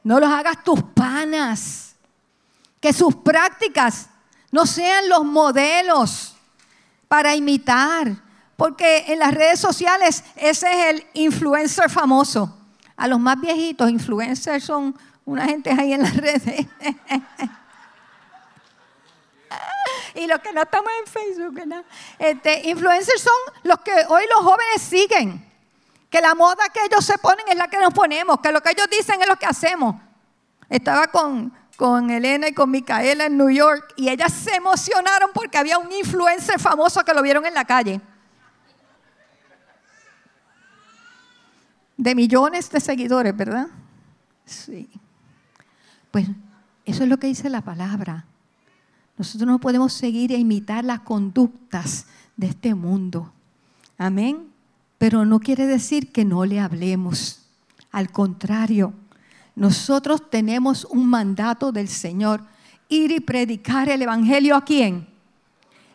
No 0.04 0.20
los 0.20 0.28
hagas 0.30 0.62
tus 0.62 0.82
panas. 0.82 1.96
Que 2.80 2.92
sus 2.92 3.16
prácticas 3.16 4.10
no 4.52 4.66
sean 4.66 5.08
los 5.08 5.24
modelos 5.24 6.36
para 7.08 7.34
imitar. 7.34 8.14
Porque 8.58 9.06
en 9.08 9.20
las 9.20 9.32
redes 9.32 9.58
sociales 9.58 10.22
ese 10.36 10.66
es 10.68 10.86
el 10.96 11.06
influencer 11.14 11.88
famoso. 11.88 12.58
A 12.94 13.08
los 13.08 13.18
más 13.18 13.40
viejitos, 13.40 13.88
influencers 13.88 14.64
son 14.64 14.94
una 15.24 15.46
gente 15.46 15.70
ahí 15.70 15.94
en 15.94 16.02
las 16.02 16.14
redes. 16.14 16.66
y 20.14 20.26
los 20.26 20.40
que 20.40 20.52
no 20.52 20.62
estamos 20.62 20.90
en 21.00 21.12
Facebook, 21.12 21.54
¿verdad? 21.54 21.84
Este, 22.18 22.68
influencers 22.68 23.20
son 23.20 23.54
los 23.64 23.80
que 23.80 23.92
hoy 24.08 24.24
los 24.34 24.44
jóvenes 24.44 24.82
siguen. 24.82 25.46
Que 26.08 26.20
la 26.20 26.34
moda 26.34 26.68
que 26.72 26.80
ellos 26.84 27.04
se 27.04 27.18
ponen 27.18 27.46
es 27.48 27.56
la 27.56 27.68
que 27.68 27.78
nos 27.78 27.94
ponemos, 27.94 28.40
que 28.40 28.50
lo 28.50 28.60
que 28.60 28.70
ellos 28.70 28.88
dicen 28.90 29.20
es 29.22 29.28
lo 29.28 29.36
que 29.36 29.46
hacemos. 29.46 29.94
Estaba 30.68 31.06
con, 31.06 31.52
con 31.76 32.10
Elena 32.10 32.48
y 32.48 32.52
con 32.52 32.70
Micaela 32.70 33.26
en 33.26 33.36
New 33.36 33.50
York 33.50 33.94
y 33.96 34.08
ellas 34.08 34.32
se 34.32 34.54
emocionaron 34.56 35.30
porque 35.32 35.56
había 35.56 35.78
un 35.78 35.90
influencer 35.92 36.58
famoso 36.58 37.04
que 37.04 37.14
lo 37.14 37.22
vieron 37.22 37.46
en 37.46 37.54
la 37.54 37.64
calle. 37.64 38.00
De 41.96 42.14
millones 42.14 42.70
de 42.70 42.80
seguidores, 42.80 43.36
¿verdad? 43.36 43.68
Sí. 44.44 44.90
Pues 46.10 46.26
eso 46.84 47.04
es 47.04 47.08
lo 47.08 47.18
que 47.18 47.28
dice 47.28 47.48
la 47.48 47.60
palabra. 47.60 48.26
Nosotros 49.20 49.48
no 49.48 49.58
podemos 49.58 49.92
seguir 49.92 50.32
e 50.32 50.38
imitar 50.38 50.82
las 50.82 51.00
conductas 51.00 52.06
de 52.38 52.46
este 52.46 52.74
mundo. 52.74 53.30
Amén. 53.98 54.50
Pero 54.96 55.26
no 55.26 55.40
quiere 55.40 55.66
decir 55.66 56.10
que 56.10 56.24
no 56.24 56.46
le 56.46 56.58
hablemos. 56.58 57.42
Al 57.92 58.10
contrario, 58.10 58.94
nosotros 59.54 60.30
tenemos 60.30 60.86
un 60.86 61.06
mandato 61.06 61.70
del 61.70 61.88
Señor, 61.88 62.42
ir 62.88 63.10
y 63.10 63.20
predicar 63.20 63.90
el 63.90 64.00
Evangelio 64.00 64.56
a 64.56 64.64
quién? 64.64 65.06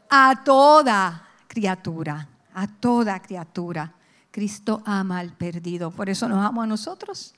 A 0.08 0.44
toda 0.44 1.28
criatura, 1.48 2.30
a 2.54 2.68
toda 2.68 3.20
criatura. 3.24 3.92
Cristo 4.30 4.84
ama 4.86 5.18
al 5.18 5.34
perdido, 5.34 5.90
por 5.90 6.12
eso 6.12 6.30
nos 6.30 6.46
ama 6.46 6.66
a 6.66 6.68
nosotros. 6.68 7.34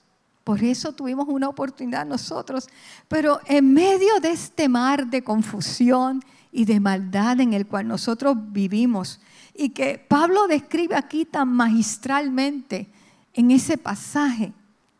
Por 0.47 0.63
eso 0.63 0.93
tuvimos 0.93 1.27
una 1.27 1.49
oportunidad 1.49 2.05
nosotros. 2.05 2.69
Pero 3.09 3.41
en 3.47 3.73
medio 3.73 4.21
de 4.21 4.31
este 4.31 4.69
mar 4.69 5.05
de 5.07 5.21
confusión 5.21 6.23
y 6.53 6.63
de 6.63 6.79
maldad 6.79 7.41
en 7.41 7.51
el 7.51 7.67
cual 7.67 7.89
nosotros 7.89 8.37
vivimos, 8.53 9.19
y 9.53 9.71
que 9.71 9.99
Pablo 9.99 10.47
describe 10.47 10.95
aquí 10.95 11.25
tan 11.25 11.49
magistralmente 11.49 12.87
en 13.33 13.51
ese 13.51 13.77
pasaje, 13.77 14.53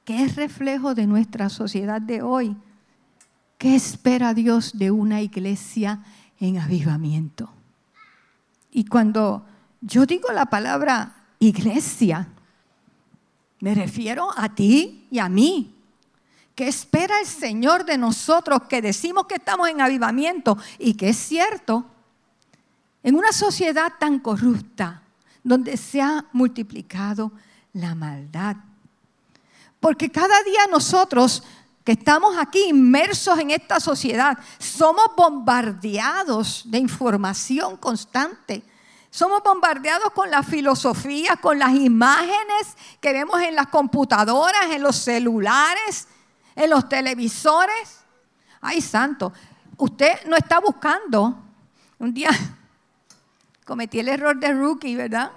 que 0.04 0.22
es 0.22 0.36
reflejo 0.36 0.94
de 0.94 1.08
nuestra 1.08 1.48
sociedad 1.48 2.02
de 2.02 2.22
hoy. 2.22 2.58
¿Qué 3.58 3.74
espera 3.74 4.34
Dios 4.34 4.78
de 4.78 4.92
una 4.92 5.22
iglesia 5.22 6.04
en 6.42 6.58
avivamiento? 6.58 7.50
Y 8.70 8.84
cuando 8.84 9.46
yo 9.80 10.06
digo 10.06 10.30
la 10.34 10.48
palabra 10.48 11.16
iglesia, 11.40 12.28
me 13.60 13.74
refiero 13.74 14.30
a 14.36 14.54
ti 14.54 15.08
y 15.10 15.20
a 15.20 15.30
mí. 15.30 15.74
¿Qué 16.56 16.68
espera 16.68 17.20
el 17.20 17.28
Señor 17.28 17.86
de 17.86 17.98
nosotros 17.98 18.64
que 18.68 18.82
decimos 18.82 19.28
que 19.28 19.36
estamos 19.36 19.70
en 19.70 19.82
avivamiento 19.82 20.58
y 20.80 20.96
que 20.96 21.10
es 21.10 21.18
cierto? 21.18 21.86
En 23.04 23.16
una 23.16 23.32
sociedad 23.32 23.94
tan 24.00 24.20
corrupta, 24.20 25.04
donde 25.44 25.78
se 25.78 26.02
ha 26.02 26.26
multiplicado 26.34 27.32
la 27.74 27.96
maldad, 27.96 28.58
porque 29.80 30.10
cada 30.10 30.42
día 30.44 30.62
nosotros 30.70 31.44
que 31.88 31.94
estamos 31.94 32.36
aquí 32.38 32.66
inmersos 32.68 33.40
en 33.40 33.52
esta 33.52 33.80
sociedad, 33.80 34.38
somos 34.60 35.06
bombardeados 35.16 36.64
de 36.66 36.80
información 36.80 37.78
constante. 37.78 38.62
Somos 39.10 39.42
bombardeados 39.42 40.12
con 40.12 40.30
la 40.30 40.44
filosofía, 40.44 41.38
con 41.38 41.60
las 41.60 41.74
imágenes 41.74 42.76
que 43.00 43.14
vemos 43.14 43.42
en 43.42 43.56
las 43.56 43.68
computadoras, 43.68 44.66
en 44.72 44.84
los 44.84 44.96
celulares, 44.96 46.08
en 46.56 46.70
los 46.70 46.88
televisores. 46.90 48.06
Ay, 48.62 48.82
santo, 48.82 49.32
usted 49.78 50.26
no 50.28 50.36
está 50.36 50.60
buscando. 50.60 51.44
Un 52.00 52.14
día 52.14 52.30
cometí 53.66 54.00
el 54.00 54.10
error 54.10 54.38
de 54.38 54.54
rookie, 54.54 54.96
¿verdad? 54.96 55.32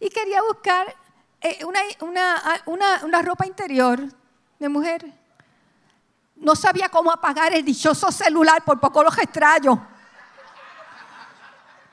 Y 0.00 0.08
quería 0.10 0.42
buscar 0.42 0.94
eh, 1.40 1.64
una, 1.64 3.22
ropa 3.22 3.46
interior 3.46 4.00
de 4.58 4.68
mujer. 4.68 5.12
No 6.36 6.54
sabía 6.54 6.88
cómo 6.88 7.10
apagar 7.10 7.54
el 7.54 7.64
dichoso 7.64 8.10
celular, 8.10 8.64
por 8.64 8.80
poco 8.80 9.02
los 9.02 9.16
extraño. 9.18 9.95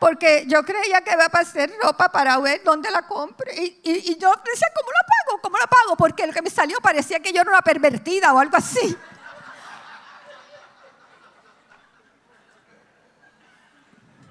Porque 0.03 0.43
yo 0.49 0.63
creía 0.63 0.99
que 0.99 1.13
iba 1.13 1.23
a 1.23 1.29
pasar 1.29 1.71
ropa 1.81 2.11
para 2.11 2.37
ver 2.39 2.61
dónde 2.61 2.91
la 2.91 3.07
compre. 3.07 3.55
Y, 3.55 3.79
y, 3.85 4.17
yo 4.17 4.33
decía, 4.43 4.67
¿cómo 4.75 4.91
la 4.91 5.07
pago? 5.07 5.41
¿Cómo 5.41 5.57
la 5.57 5.65
pago? 5.65 5.95
Porque 5.95 6.27
lo 6.27 6.33
que 6.33 6.41
me 6.41 6.49
salió 6.49 6.77
parecía 6.81 7.21
que 7.21 7.31
yo 7.31 7.39
era 7.39 7.49
una 7.49 7.61
pervertida 7.61 8.33
o 8.33 8.39
algo 8.39 8.57
así. 8.57 8.97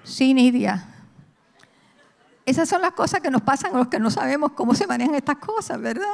Sí, 0.03 0.35
Nidia. 0.35 0.87
Esas 2.45 2.69
son 2.69 2.83
las 2.83 2.91
cosas 2.91 3.21
que 3.21 3.31
nos 3.31 3.41
pasan 3.41 3.73
a 3.73 3.79
los 3.79 3.87
que 3.87 3.97
no 3.97 4.11
sabemos 4.11 4.51
cómo 4.51 4.75
se 4.75 4.85
manejan 4.85 5.15
estas 5.15 5.37
cosas, 5.37 5.81
¿verdad? 5.81 6.05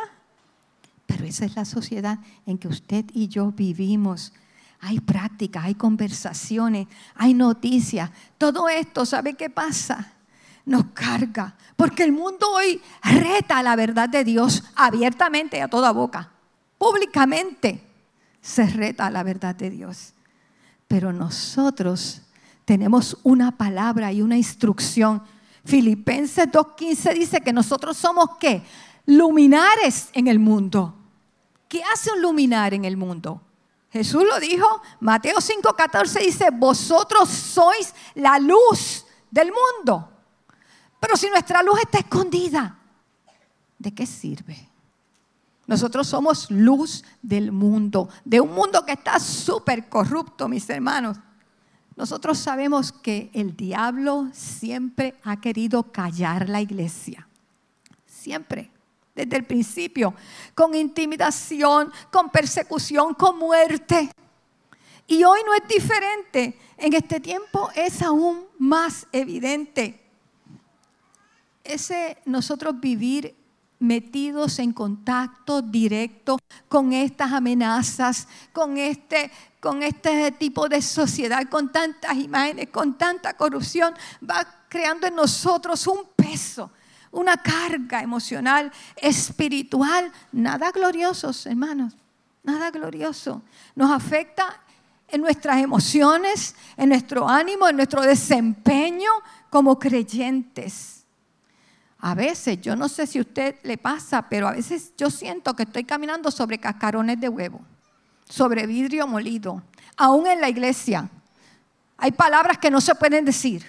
Pero 1.05 1.25
esa 1.25 1.43
es 1.43 1.57
la 1.57 1.65
sociedad 1.65 2.17
en 2.45 2.57
que 2.59 2.69
usted 2.69 3.03
y 3.11 3.27
yo 3.27 3.51
vivimos. 3.51 4.31
Hay 4.81 4.99
prácticas, 4.99 5.65
hay 5.65 5.75
conversaciones, 5.75 6.87
hay 7.15 7.33
noticias. 7.33 8.09
Todo 8.37 8.69
esto, 8.69 9.05
¿sabe 9.05 9.33
qué 9.33 9.49
pasa? 9.49 10.13
Nos 10.65 10.85
carga. 10.93 11.55
Porque 11.75 12.03
el 12.03 12.11
mundo 12.11 12.49
hoy 12.51 12.81
reta 13.03 13.61
la 13.61 13.75
verdad 13.75 14.07
de 14.07 14.23
Dios 14.23 14.63
abiertamente 14.75 15.61
a 15.61 15.67
toda 15.67 15.91
boca. 15.91 16.31
Públicamente 16.77 17.83
se 18.41 18.65
reta 18.67 19.09
la 19.09 19.23
verdad 19.23 19.55
de 19.55 19.69
Dios. 19.69 20.13
Pero 20.87 21.11
nosotros 21.11 22.21
tenemos 22.65 23.17
una 23.23 23.57
palabra 23.57 24.11
y 24.13 24.21
una 24.21 24.37
instrucción 24.37 25.21
Filipenses 25.69 26.47
2.15 26.51 27.13
dice 27.13 27.41
que 27.41 27.53
nosotros 27.53 27.97
somos 27.97 28.37
qué? 28.39 28.63
Luminares 29.05 30.09
en 30.13 30.27
el 30.27 30.39
mundo. 30.39 30.95
¿Qué 31.67 31.83
hace 31.93 32.11
un 32.11 32.21
luminar 32.21 32.73
en 32.73 32.85
el 32.85 32.97
mundo? 32.97 33.41
Jesús 33.91 34.23
lo 34.23 34.39
dijo, 34.39 34.67
Mateo 34.99 35.37
5.14 35.37 36.19
dice, 36.19 36.49
vosotros 36.51 37.29
sois 37.29 37.93
la 38.15 38.37
luz 38.37 39.05
del 39.31 39.51
mundo. 39.51 40.11
Pero 40.99 41.15
si 41.17 41.29
nuestra 41.29 41.63
luz 41.63 41.79
está 41.79 41.99
escondida, 41.99 42.77
¿de 43.77 43.93
qué 43.93 44.05
sirve? 44.05 44.69
Nosotros 45.65 46.07
somos 46.07 46.49
luz 46.51 47.03
del 47.21 47.51
mundo, 47.51 48.09
de 48.25 48.41
un 48.41 48.53
mundo 48.53 48.85
que 48.85 48.93
está 48.93 49.19
súper 49.19 49.87
corrupto, 49.87 50.47
mis 50.47 50.69
hermanos. 50.69 51.17
Nosotros 51.95 52.37
sabemos 52.37 52.91
que 52.91 53.29
el 53.33 53.55
diablo 53.55 54.29
siempre 54.33 55.19
ha 55.23 55.39
querido 55.41 55.91
callar 55.91 56.49
la 56.49 56.61
iglesia. 56.61 57.27
Siempre, 58.05 58.71
desde 59.19 59.37
el 59.37 59.45
principio, 59.45 60.13
con 60.55 60.73
intimidación, 60.75 61.91
con 62.11 62.29
persecución, 62.29 63.13
con 63.13 63.37
muerte. 63.37 64.09
Y 65.07 65.23
hoy 65.23 65.41
no 65.45 65.53
es 65.53 65.67
diferente. 65.67 66.57
En 66.77 66.93
este 66.93 67.19
tiempo 67.19 67.69
es 67.75 68.01
aún 68.01 68.45
más 68.57 69.07
evidente. 69.11 69.99
Ese 71.63 72.17
nosotros 72.25 72.79
vivir 72.79 73.35
metidos 73.79 74.59
en 74.59 74.73
contacto 74.73 75.61
directo 75.61 76.37
con 76.67 76.93
estas 76.93 77.31
amenazas, 77.31 78.27
con 78.53 78.77
este, 78.77 79.31
con 79.59 79.83
este 79.83 80.31
tipo 80.33 80.67
de 80.69 80.81
sociedad, 80.81 81.47
con 81.49 81.71
tantas 81.71 82.15
imágenes, 82.15 82.69
con 82.69 82.97
tanta 82.97 83.33
corrupción, 83.35 83.93
va 84.27 84.45
creando 84.67 85.07
en 85.07 85.15
nosotros 85.15 85.87
un 85.87 86.01
peso, 86.15 86.71
una 87.11 87.37
carga 87.37 88.01
emocional, 88.01 88.71
espiritual, 88.95 90.11
nada 90.31 90.71
gloriosos, 90.71 91.45
hermanos, 91.45 91.93
nada 92.43 92.71
glorioso. 92.71 93.41
Nos 93.75 93.91
afecta 93.91 94.61
en 95.07 95.21
nuestras 95.21 95.57
emociones, 95.57 96.55
en 96.77 96.89
nuestro 96.89 97.27
ánimo, 97.27 97.67
en 97.67 97.75
nuestro 97.75 98.01
desempeño 98.01 99.09
como 99.49 99.79
creyentes. 99.79 101.05
A 102.01 102.15
veces, 102.15 102.61
yo 102.61 102.75
no 102.75 102.87
sé 102.87 103.07
si 103.07 103.17
a 103.17 103.21
usted 103.21 103.55
le 103.63 103.77
pasa, 103.77 104.21
pero 104.29 104.47
a 104.47 104.53
veces 104.53 104.93
yo 104.97 105.09
siento 105.09 105.53
que 105.55 105.63
estoy 105.63 105.83
caminando 105.83 106.31
sobre 106.31 106.57
cascarones 106.57 107.19
de 107.19 107.27
huevo, 107.27 107.59
sobre 108.27 108.65
vidrio 108.67 109.05
molido, 109.05 109.63
aún 109.97 110.27
en 110.27 110.39
la 110.39 110.47
iglesia. 110.47 111.09
Hay 111.97 112.11
palabras 112.11 112.57
que 112.57 112.71
no 112.71 112.79
se 112.79 112.95
pueden 112.95 113.25
decir. 113.25 113.65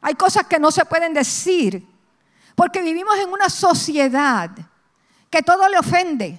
Hay 0.00 0.14
cosas 0.14 0.46
que 0.48 0.58
no 0.58 0.72
se 0.72 0.84
pueden 0.84 1.14
decir. 1.14 1.86
Porque 2.54 2.82
vivimos 2.82 3.16
en 3.18 3.30
una 3.30 3.48
sociedad 3.48 4.50
que 5.30 5.42
todo 5.42 5.68
le 5.68 5.78
ofende. 5.78 6.38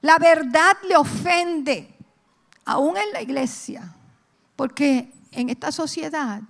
La 0.00 0.18
verdad 0.18 0.76
le 0.88 0.96
ofende. 0.96 1.94
Aún 2.64 2.96
en 2.96 3.12
la 3.12 3.22
iglesia. 3.22 3.94
Porque 4.56 5.12
en 5.32 5.50
esta 5.50 5.70
sociedad 5.72 6.40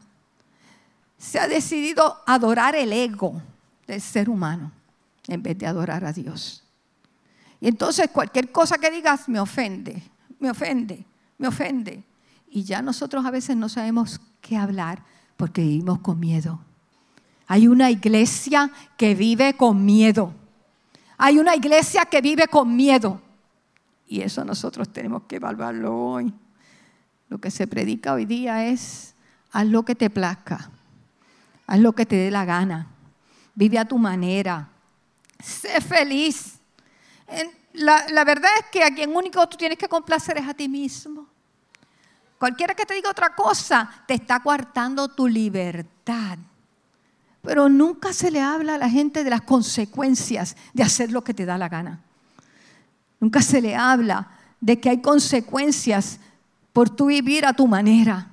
se 1.18 1.38
ha 1.38 1.48
decidido 1.48 2.22
adorar 2.26 2.76
el 2.76 2.92
ego 2.92 3.40
del 3.86 4.00
ser 4.00 4.28
humano 4.28 4.72
en 5.26 5.42
vez 5.42 5.58
de 5.58 5.66
adorar 5.66 6.04
a 6.04 6.12
Dios. 6.12 6.62
Y 7.60 7.68
entonces 7.68 8.10
cualquier 8.12 8.52
cosa 8.52 8.76
que 8.76 8.90
digas 8.90 9.28
me 9.28 9.40
ofende, 9.40 10.02
me 10.38 10.50
ofende, 10.50 11.04
me 11.38 11.48
ofende. 11.48 12.04
Y 12.48 12.62
ya 12.64 12.82
nosotros 12.82 13.24
a 13.24 13.30
veces 13.30 13.56
no 13.56 13.68
sabemos 13.68 14.20
qué 14.40 14.56
hablar 14.56 15.02
porque 15.36 15.62
vivimos 15.62 16.00
con 16.00 16.20
miedo. 16.20 16.60
Hay 17.46 17.68
una 17.68 17.90
iglesia 17.90 18.70
que 18.96 19.14
vive 19.14 19.54
con 19.54 19.84
miedo. 19.84 20.32
Hay 21.16 21.38
una 21.38 21.54
iglesia 21.54 22.04
que 22.06 22.20
vive 22.20 22.48
con 22.48 22.74
miedo. 22.74 23.20
Y 24.06 24.20
eso 24.20 24.44
nosotros 24.44 24.92
tenemos 24.92 25.22
que 25.24 25.36
evaluarlo 25.36 25.96
hoy. 25.96 26.32
Lo 27.28 27.38
que 27.38 27.50
se 27.50 27.66
predica 27.66 28.12
hoy 28.12 28.26
día 28.26 28.66
es, 28.66 29.14
haz 29.50 29.66
lo 29.66 29.84
que 29.84 29.94
te 29.94 30.10
plazca, 30.10 30.70
haz 31.66 31.78
lo 31.78 31.92
que 31.92 32.06
te 32.06 32.16
dé 32.16 32.30
la 32.30 32.44
gana, 32.44 32.86
vive 33.54 33.78
a 33.78 33.84
tu 33.86 33.98
manera, 33.98 34.68
sé 35.42 35.80
feliz. 35.80 36.58
La, 37.72 38.06
la 38.10 38.24
verdad 38.24 38.50
es 38.60 38.66
que 38.70 38.84
a 38.84 38.94
quien 38.94 39.16
único 39.16 39.46
tú 39.48 39.56
tienes 39.56 39.78
que 39.78 39.88
complacer 39.88 40.38
es 40.38 40.46
a 40.46 40.54
ti 40.54 40.68
mismo. 40.68 41.26
Cualquiera 42.38 42.74
que 42.74 42.84
te 42.84 42.94
diga 42.94 43.10
otra 43.10 43.34
cosa 43.34 44.04
te 44.06 44.14
está 44.14 44.40
coartando 44.40 45.08
tu 45.08 45.26
libertad. 45.26 46.38
Pero 47.44 47.68
nunca 47.68 48.12
se 48.12 48.30
le 48.30 48.40
habla 48.40 48.76
a 48.76 48.78
la 48.78 48.88
gente 48.88 49.22
de 49.22 49.30
las 49.30 49.42
consecuencias 49.42 50.56
de 50.72 50.82
hacer 50.82 51.12
lo 51.12 51.22
que 51.22 51.34
te 51.34 51.44
da 51.44 51.58
la 51.58 51.68
gana. 51.68 52.00
Nunca 53.20 53.42
se 53.42 53.60
le 53.60 53.76
habla 53.76 54.30
de 54.60 54.80
que 54.80 54.88
hay 54.88 55.02
consecuencias 55.02 56.20
por 56.72 56.88
tu 56.88 57.06
vivir 57.06 57.44
a 57.44 57.52
tu 57.52 57.66
manera. 57.66 58.30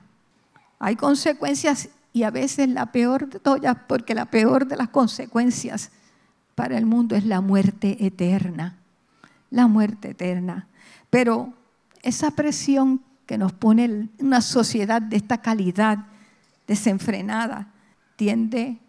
Hay 0.79 0.95
consecuencias 0.95 1.89
y 2.13 2.23
a 2.23 2.31
veces 2.31 2.69
la 2.69 2.91
peor 2.93 3.29
de 3.29 3.39
todas, 3.39 3.77
porque 3.87 4.15
la 4.15 4.25
peor 4.25 4.65
de 4.65 4.77
las 4.77 4.87
consecuencias 4.87 5.91
para 6.55 6.77
el 6.77 6.85
mundo 6.85 7.15
es 7.15 7.25
la 7.25 7.41
muerte 7.41 8.05
eterna. 8.05 8.77
La 9.49 9.67
muerte 9.67 10.11
eterna. 10.11 10.67
Pero 11.09 11.53
esa 12.01 12.31
presión 12.31 13.01
que 13.25 13.37
nos 13.37 13.51
pone 13.51 14.09
una 14.19 14.39
sociedad 14.39 15.01
de 15.01 15.17
esta 15.17 15.41
calidad 15.41 15.99
desenfrenada 16.65 17.67
tiende 18.15 18.79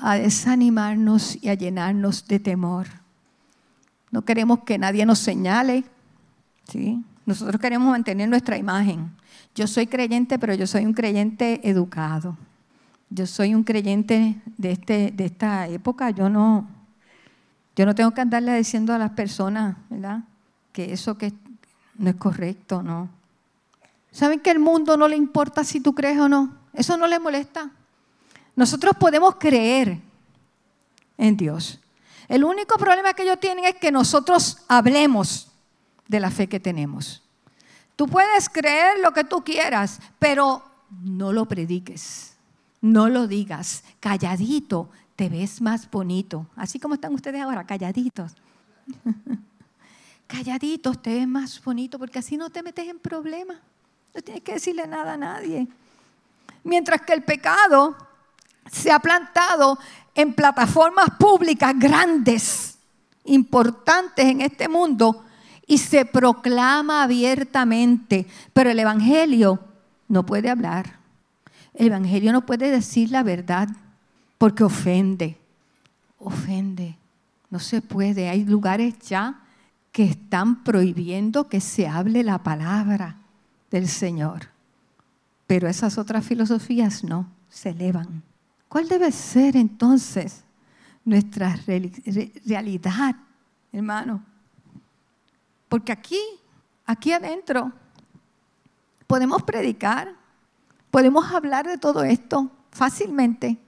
a 0.00 0.16
desanimarnos 0.16 1.42
y 1.42 1.48
a 1.48 1.54
llenarnos 1.54 2.26
de 2.26 2.38
temor. 2.38 2.86
No 4.10 4.22
queremos 4.22 4.60
que 4.60 4.78
nadie 4.78 5.04
nos 5.04 5.18
señale, 5.18 5.84
¿sí? 6.68 7.04
Nosotros 7.26 7.60
queremos 7.60 7.90
mantener 7.90 8.28
nuestra 8.28 8.56
imagen. 8.56 9.10
Yo 9.54 9.66
soy 9.66 9.86
creyente, 9.86 10.38
pero 10.38 10.54
yo 10.54 10.66
soy 10.66 10.86
un 10.86 10.94
creyente 10.94 11.60
educado. 11.68 12.36
Yo 13.10 13.26
soy 13.26 13.54
un 13.54 13.64
creyente 13.64 14.40
de, 14.56 14.72
este, 14.72 15.12
de 15.14 15.26
esta 15.26 15.68
época. 15.68 16.10
Yo 16.10 16.28
no, 16.28 16.66
yo 17.76 17.84
no 17.84 17.94
tengo 17.94 18.12
que 18.12 18.20
andarle 18.20 18.56
diciendo 18.56 18.94
a 18.94 18.98
las 18.98 19.10
personas, 19.10 19.76
¿verdad? 19.90 20.20
Que 20.72 20.92
eso 20.92 21.18
que 21.18 21.32
no 21.98 22.10
es 22.10 22.16
correcto, 22.16 22.82
no. 22.82 23.08
¿Saben 24.10 24.40
que 24.40 24.50
al 24.50 24.58
mundo 24.58 24.96
no 24.96 25.06
le 25.06 25.16
importa 25.16 25.64
si 25.64 25.80
tú 25.80 25.94
crees 25.94 26.18
o 26.18 26.28
no? 26.28 26.54
Eso 26.72 26.96
no 26.96 27.06
le 27.06 27.18
molesta. 27.18 27.70
Nosotros 28.58 28.96
podemos 28.98 29.36
creer 29.36 30.00
en 31.16 31.36
Dios. 31.36 31.78
El 32.26 32.42
único 32.42 32.76
problema 32.76 33.14
que 33.14 33.22
ellos 33.22 33.38
tienen 33.38 33.64
es 33.64 33.76
que 33.76 33.92
nosotros 33.92 34.64
hablemos 34.66 35.52
de 36.08 36.18
la 36.18 36.28
fe 36.32 36.48
que 36.48 36.58
tenemos. 36.58 37.22
Tú 37.94 38.08
puedes 38.08 38.48
creer 38.48 38.98
lo 38.98 39.12
que 39.12 39.22
tú 39.22 39.44
quieras, 39.44 40.00
pero 40.18 40.64
no 40.90 41.32
lo 41.32 41.46
prediques, 41.46 42.36
no 42.80 43.08
lo 43.08 43.28
digas. 43.28 43.84
Calladito 44.00 44.90
te 45.14 45.28
ves 45.28 45.60
más 45.60 45.88
bonito. 45.88 46.48
Así 46.56 46.80
como 46.80 46.94
están 46.94 47.14
ustedes 47.14 47.40
ahora, 47.40 47.64
calladitos. 47.64 48.34
calladitos 50.26 51.00
te 51.00 51.14
ves 51.14 51.28
más 51.28 51.62
bonito 51.62 51.96
porque 51.96 52.18
así 52.18 52.36
no 52.36 52.50
te 52.50 52.64
metes 52.64 52.88
en 52.88 52.98
problemas. 52.98 53.58
No 54.12 54.20
tienes 54.20 54.42
que 54.42 54.54
decirle 54.54 54.84
nada 54.88 55.12
a 55.12 55.16
nadie. 55.16 55.68
Mientras 56.64 57.02
que 57.02 57.12
el 57.12 57.22
pecado 57.22 58.07
se 58.70 58.90
ha 58.90 58.98
plantado 58.98 59.78
en 60.14 60.34
plataformas 60.34 61.10
públicas 61.18 61.74
grandes, 61.78 62.78
importantes 63.24 64.24
en 64.24 64.40
este 64.40 64.68
mundo, 64.68 65.24
y 65.66 65.78
se 65.78 66.04
proclama 66.04 67.02
abiertamente, 67.02 68.26
pero 68.52 68.70
el 68.70 68.78
Evangelio 68.78 69.60
no 70.08 70.24
puede 70.24 70.48
hablar. 70.48 70.98
El 71.74 71.88
Evangelio 71.88 72.32
no 72.32 72.46
puede 72.46 72.70
decir 72.70 73.10
la 73.10 73.22
verdad 73.22 73.68
porque 74.38 74.64
ofende, 74.64 75.36
ofende. 76.18 76.96
No 77.50 77.58
se 77.58 77.80
puede. 77.80 78.28
Hay 78.28 78.44
lugares 78.44 78.98
ya 79.00 79.40
que 79.92 80.04
están 80.04 80.62
prohibiendo 80.64 81.48
que 81.48 81.60
se 81.60 81.88
hable 81.88 82.22
la 82.22 82.38
palabra 82.38 83.16
del 83.70 83.88
Señor. 83.88 84.48
Pero 85.46 85.68
esas 85.68 85.98
otras 85.98 86.24
filosofías 86.24 87.04
no, 87.04 87.26
se 87.48 87.70
elevan. 87.70 88.22
¿Cuál 88.68 88.86
debe 88.88 89.10
ser 89.10 89.56
entonces 89.56 90.44
nuestra 91.04 91.58
realidad, 92.46 93.16
hermano? 93.72 94.22
Porque 95.68 95.92
aquí, 95.92 96.20
aquí 96.84 97.12
adentro, 97.12 97.72
podemos 99.06 99.42
predicar, 99.42 100.14
podemos 100.90 101.32
hablar 101.32 101.66
de 101.66 101.78
todo 101.78 102.04
esto 102.04 102.50
fácilmente, 102.70 103.58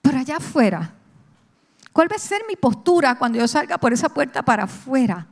pero 0.00 0.18
allá 0.18 0.36
afuera, 0.36 0.94
¿cuál 1.92 2.10
va 2.10 2.16
a 2.16 2.20
ser 2.20 2.42
mi 2.48 2.54
postura 2.54 3.16
cuando 3.16 3.38
yo 3.38 3.48
salga 3.48 3.78
por 3.78 3.92
esa 3.92 4.08
puerta 4.08 4.42
para 4.42 4.64
afuera? 4.64 5.26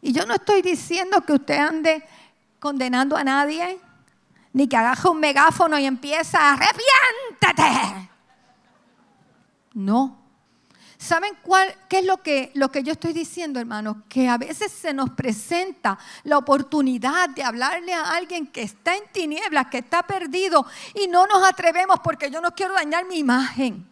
Y 0.00 0.12
yo 0.12 0.24
no 0.24 0.34
estoy 0.34 0.62
diciendo 0.62 1.20
que 1.22 1.34
usted 1.34 1.58
ande 1.58 2.02
condenando 2.58 3.16
a 3.16 3.24
nadie, 3.24 3.78
ni 4.54 4.66
que 4.66 4.76
agaje 4.76 5.08
un 5.08 5.20
megáfono 5.20 5.78
y 5.78 5.84
empieza, 5.84 6.38
a 6.38 6.52
arrepiéntete. 6.54 8.13
No. 9.74 10.24
¿Saben 10.96 11.34
cuál, 11.42 11.74
qué 11.88 11.98
es 11.98 12.06
lo 12.06 12.22
que, 12.22 12.50
lo 12.54 12.70
que 12.70 12.82
yo 12.82 12.92
estoy 12.92 13.12
diciendo, 13.12 13.60
hermanos? 13.60 13.96
Que 14.08 14.28
a 14.28 14.38
veces 14.38 14.72
se 14.72 14.94
nos 14.94 15.10
presenta 15.10 15.98
la 16.22 16.38
oportunidad 16.38 17.28
de 17.30 17.42
hablarle 17.42 17.92
a 17.92 18.14
alguien 18.14 18.46
que 18.46 18.62
está 18.62 18.96
en 18.96 19.02
tinieblas, 19.12 19.66
que 19.66 19.78
está 19.78 20.04
perdido, 20.04 20.64
y 20.94 21.08
no 21.08 21.26
nos 21.26 21.42
atrevemos 21.46 21.98
porque 22.02 22.30
yo 22.30 22.40
no 22.40 22.54
quiero 22.54 22.74
dañar 22.74 23.04
mi 23.04 23.18
imagen. 23.18 23.86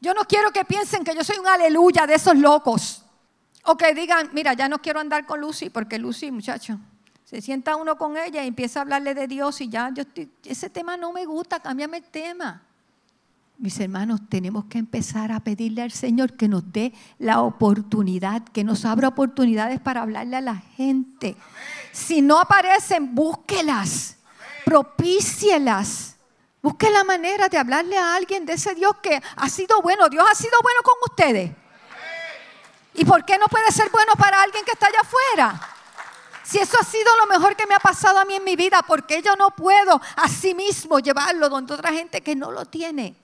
Yo 0.00 0.12
no 0.14 0.24
quiero 0.24 0.50
que 0.50 0.64
piensen 0.64 1.04
que 1.04 1.14
yo 1.14 1.24
soy 1.24 1.38
un 1.38 1.46
aleluya 1.46 2.06
de 2.06 2.14
esos 2.14 2.36
locos. 2.36 3.02
O 3.64 3.76
que 3.76 3.94
digan, 3.94 4.30
mira, 4.32 4.52
ya 4.52 4.68
no 4.68 4.78
quiero 4.78 5.00
andar 5.00 5.26
con 5.26 5.40
Lucy, 5.40 5.70
porque 5.70 5.98
Lucy, 5.98 6.30
muchacho, 6.30 6.78
se 7.24 7.40
sienta 7.40 7.76
uno 7.76 7.96
con 7.96 8.16
ella 8.16 8.42
y 8.42 8.48
empieza 8.48 8.80
a 8.80 8.82
hablarle 8.82 9.14
de 9.14 9.26
Dios 9.26 9.60
y 9.60 9.68
ya, 9.68 9.90
yo 9.92 10.02
ese 10.44 10.70
tema 10.70 10.96
no 10.96 11.12
me 11.12 11.24
gusta, 11.24 11.60
cámbiame 11.60 11.98
el 11.98 12.04
tema. 12.04 12.62
Mis 13.58 13.80
hermanos, 13.80 14.20
tenemos 14.28 14.66
que 14.66 14.78
empezar 14.78 15.32
a 15.32 15.40
pedirle 15.40 15.82
al 15.82 15.90
Señor 15.90 16.36
que 16.36 16.46
nos 16.46 16.72
dé 16.72 16.92
la 17.18 17.40
oportunidad, 17.40 18.44
que 18.44 18.62
nos 18.62 18.84
abra 18.84 19.08
oportunidades 19.08 19.80
para 19.80 20.02
hablarle 20.02 20.36
a 20.36 20.40
la 20.40 20.54
gente. 20.54 21.34
Si 21.90 22.22
no 22.22 22.38
aparecen, 22.38 23.16
búsquelas, 23.16 24.16
propícielas. 24.64 26.14
Busque 26.62 26.88
la 26.88 27.02
manera 27.02 27.48
de 27.48 27.58
hablarle 27.58 27.98
a 27.98 28.14
alguien 28.14 28.46
de 28.46 28.52
ese 28.52 28.76
Dios 28.76 28.94
que 29.02 29.20
ha 29.34 29.48
sido 29.48 29.82
bueno. 29.82 30.08
Dios 30.08 30.24
ha 30.30 30.36
sido 30.36 30.56
bueno 30.62 30.78
con 30.84 30.94
ustedes. 31.10 31.50
¿Y 32.94 33.04
por 33.04 33.24
qué 33.24 33.38
no 33.38 33.46
puede 33.46 33.72
ser 33.72 33.90
bueno 33.90 34.12
para 34.16 34.40
alguien 34.40 34.64
que 34.64 34.70
está 34.70 34.86
allá 34.86 35.00
afuera? 35.00 35.60
Si 36.44 36.58
eso 36.58 36.76
ha 36.80 36.84
sido 36.84 37.10
lo 37.16 37.26
mejor 37.26 37.56
que 37.56 37.66
me 37.66 37.74
ha 37.74 37.80
pasado 37.80 38.20
a 38.20 38.24
mí 38.24 38.34
en 38.34 38.44
mi 38.44 38.54
vida, 38.54 38.82
¿por 38.82 39.04
qué 39.04 39.20
yo 39.20 39.34
no 39.34 39.50
puedo 39.50 40.00
a 40.14 40.28
sí 40.28 40.54
mismo 40.54 41.00
llevarlo 41.00 41.48
donde 41.48 41.74
otra 41.74 41.92
gente 41.92 42.20
que 42.20 42.36
no 42.36 42.52
lo 42.52 42.64
tiene? 42.64 43.16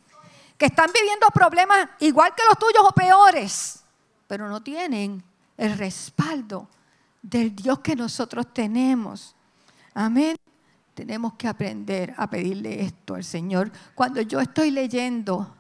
Que 0.59 0.67
están 0.67 0.91
viviendo 0.93 1.27
problemas 1.29 1.89
igual 2.01 2.35
que 2.35 2.43
los 2.49 2.59
tuyos 2.59 2.83
o 2.85 2.93
peores, 2.93 3.83
pero 4.27 4.49
no 4.49 4.63
tienen 4.63 5.23
el 5.57 5.77
respaldo 5.77 6.69
del 7.23 7.55
Dios 7.55 7.81
que 7.81 7.97
nosotros 7.97 8.53
tenemos. 8.53 9.35
Amén. 9.95 10.37
tenemos 10.95 11.35
que 11.35 11.49
aprender 11.49 12.15
a 12.17 12.31
pedirle 12.31 12.83
esto 12.83 13.17
al 13.17 13.25
Señor. 13.25 13.73
Cuando 13.97 14.21
yo 14.21 14.39
estoy 14.39 14.71
leyendo 14.71 15.57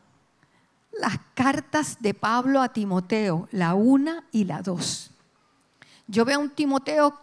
las 0.92 1.18
cartas 1.34 1.96
de 2.00 2.14
Pablo 2.14 2.62
a 2.62 2.72
Timoteo, 2.72 3.48
la 3.50 3.74
una 3.74 4.24
y 4.30 4.44
la 4.44 4.62
dos, 4.62 5.10
yo 6.06 6.24
veo 6.24 6.38
a 6.38 6.42
un 6.42 6.50
Timoteo 6.50 7.18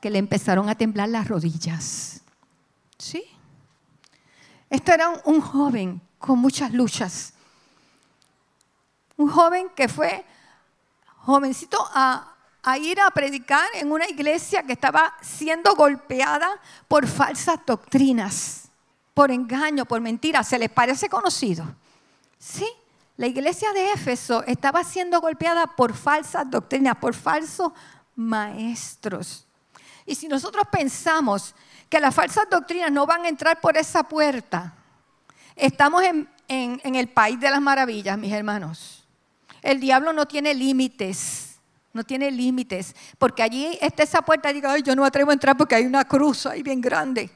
que 0.00 0.08
le 0.08 0.18
empezaron 0.18 0.68
a 0.68 0.74
temblar 0.74 1.08
las 1.10 1.28
rodillas. 1.28 2.22
¿Sí? 2.98 3.24
Esto 4.68 4.92
era 4.92 5.08
un, 5.24 5.40
joven 5.40 6.00
con 6.18 6.38
muchas 6.38 6.72
luchas. 6.72 7.32
Un 9.16 9.28
joven 9.28 9.68
que 9.74 9.88
fue 9.88 10.24
jovencito 11.18 11.78
a, 11.94 12.34
a 12.62 12.78
ir 12.78 13.00
a 13.00 13.10
predicar 13.10 13.68
en 13.74 13.92
una 13.92 14.08
iglesia 14.08 14.62
que 14.62 14.72
estaba 14.72 15.16
siendo 15.22 15.74
golpeada 15.74 16.48
por 16.88 17.06
falsas 17.06 17.60
doctrinas, 17.64 18.68
por 19.14 19.30
engaño, 19.30 19.84
por 19.84 20.00
mentiras. 20.00 20.48
¿Se 20.48 20.58
les 20.58 20.70
parece 20.70 21.08
conocido? 21.08 21.64
Sí, 22.38 22.66
la 23.16 23.26
iglesia 23.26 23.72
de 23.72 23.92
Éfeso 23.92 24.42
estaba 24.44 24.84
siendo 24.84 25.20
golpeada 25.20 25.66
por 25.66 25.94
falsas 25.94 26.50
doctrinas, 26.50 26.96
por 26.96 27.14
falsos 27.14 27.72
maestros. 28.14 29.46
Y 30.04 30.14
si 30.14 30.28
nosotros 30.28 30.66
pensamos 30.70 31.54
que 31.88 32.00
las 32.00 32.14
falsas 32.14 32.46
doctrinas 32.50 32.90
no 32.90 33.06
van 33.06 33.24
a 33.24 33.28
entrar 33.28 33.60
por 33.60 33.76
esa 33.76 34.02
puerta, 34.02 34.74
estamos 35.54 36.02
en, 36.02 36.28
el 36.48 37.08
país 37.08 37.40
de 37.40 37.50
las 37.50 37.60
maravillas, 37.60 38.18
mis 38.18 38.32
hermanos. 38.32 39.04
El 39.62 39.80
diablo 39.80 40.12
no 40.12 40.26
tiene 40.26 40.54
límites, 40.54 41.58
no 41.92 42.04
tiene 42.04 42.30
límites, 42.30 42.94
porque 43.18 43.42
allí 43.42 43.78
está 43.80 44.02
esa 44.02 44.22
puerta 44.22 44.50
y 44.50 44.54
digo, 44.54 44.68
ay, 44.68 44.82
yo 44.82 44.94
no 44.94 45.02
me 45.02 45.08
atrevo 45.08 45.30
a 45.30 45.34
entrar 45.34 45.56
porque 45.56 45.74
hay 45.74 45.86
una 45.86 46.04
cruz 46.04 46.46
ahí 46.46 46.62
bien 46.62 46.80
grande. 46.80 47.30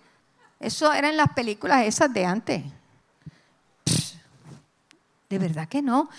Eso 0.58 0.92
era 0.92 1.08
en 1.08 1.16
las 1.16 1.32
películas 1.32 1.86
esas 1.86 2.12
de 2.12 2.24
antes. 2.24 2.62
De 5.30 5.38
verdad 5.38 5.68
que 5.68 5.80
no. 5.80 6.10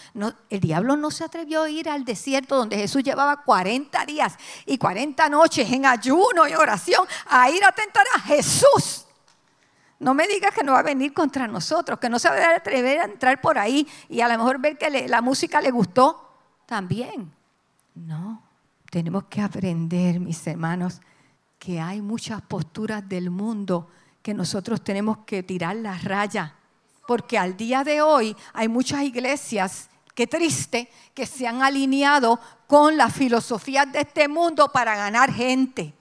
El 0.50 0.62
diablo 0.62 0.96
no 0.96 1.12
se 1.12 1.26
atrevió 1.26 1.64
a 1.64 1.70
ir 1.70 1.90
al 1.90 2.06
desierto 2.06 2.56
donde 2.56 2.78
Jesús 2.78 3.04
llevaba 3.04 3.44
40 3.44 4.06
días 4.06 4.38
y 4.66 4.78
40 4.78 5.28
noches 5.28 5.70
en 5.70 5.86
ayuno 5.86 6.48
y 6.48 6.54
oración 6.54 7.06
a 7.30 7.50
ir 7.50 7.62
a 7.66 7.74
tentar 7.74 8.06
a 8.16 8.20
Jesús. 8.22 9.06
No 10.00 10.14
me 10.14 10.30
digas 10.30 10.54
que 10.56 10.64
no 10.64 10.72
va 10.72 10.80
a 10.80 10.84
venir 10.84 11.14
contra 11.14 11.46
nosotros, 11.46 12.00
que 12.00 12.08
no 12.08 12.20
se 12.20 12.30
va 12.30 12.36
a 12.38 12.56
atrever 12.56 13.02
a 13.02 13.04
entrar 13.04 13.42
por 13.42 13.58
ahí 13.58 13.86
y 14.08 14.22
a 14.22 14.30
lo 14.30 14.38
mejor 14.38 14.60
ver 14.60 14.78
que 14.78 14.90
la 15.10 15.22
música 15.22 15.60
le 15.60 15.72
gustó 15.72 16.32
también. 16.66 17.34
No, 17.94 18.42
tenemos 18.90 19.26
que 19.26 19.42
aprender, 19.42 20.22
mis 20.22 20.48
hermanos, 20.48 21.02
que 21.60 21.82
hay 21.82 22.02
muchas 22.02 22.42
posturas 22.44 23.08
del 23.10 23.30
mundo 23.30 23.90
que 24.22 24.34
nosotros 24.34 24.82
tenemos 24.82 25.18
que 25.26 25.44
tirar 25.44 25.76
la 25.76 25.98
raya 25.98 26.56
porque 27.12 27.38
al 27.38 27.58
día 27.58 27.84
de 27.84 28.02
hoy 28.02 28.34
hay 28.54 28.70
muchas 28.70 29.02
iglesias, 29.02 29.90
qué 30.16 30.28
triste, 30.28 30.90
que 31.14 31.26
se 31.26 31.46
han 31.46 31.62
alineado 31.62 32.40
con 32.68 32.96
las 32.96 33.14
filosofías 33.14 33.92
de 33.92 34.00
este 34.00 34.30
mundo 34.30 34.72
para 34.72 34.96
ganar 34.96 35.30
gente. 35.30 35.94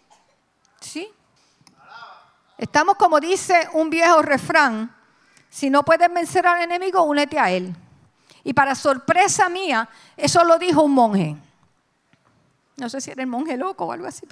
¿Sí? 0.81 1.09
Estamos 2.57 2.95
como 2.95 3.19
dice 3.19 3.69
un 3.73 3.91
viejo 3.91 4.23
refrán, 4.23 4.95
si 5.49 5.69
no 5.69 5.85
puedes 5.85 6.15
vencer 6.15 6.47
al 6.47 6.63
enemigo, 6.63 7.03
únete 7.03 7.41
a 7.41 7.51
él. 7.51 7.75
Y 8.45 8.53
para 8.53 8.77
sorpresa 8.77 9.49
mía, 9.49 9.89
eso 10.17 10.45
lo 10.45 10.61
dijo 10.61 10.83
un 10.83 10.93
monje. 10.93 11.37
No 12.77 12.89
sé 12.89 13.01
si 13.01 13.11
era 13.11 13.25
el 13.25 13.29
monje 13.29 13.57
loco 13.57 13.87
o 13.87 13.91
algo 13.91 14.07
así. 14.07 14.29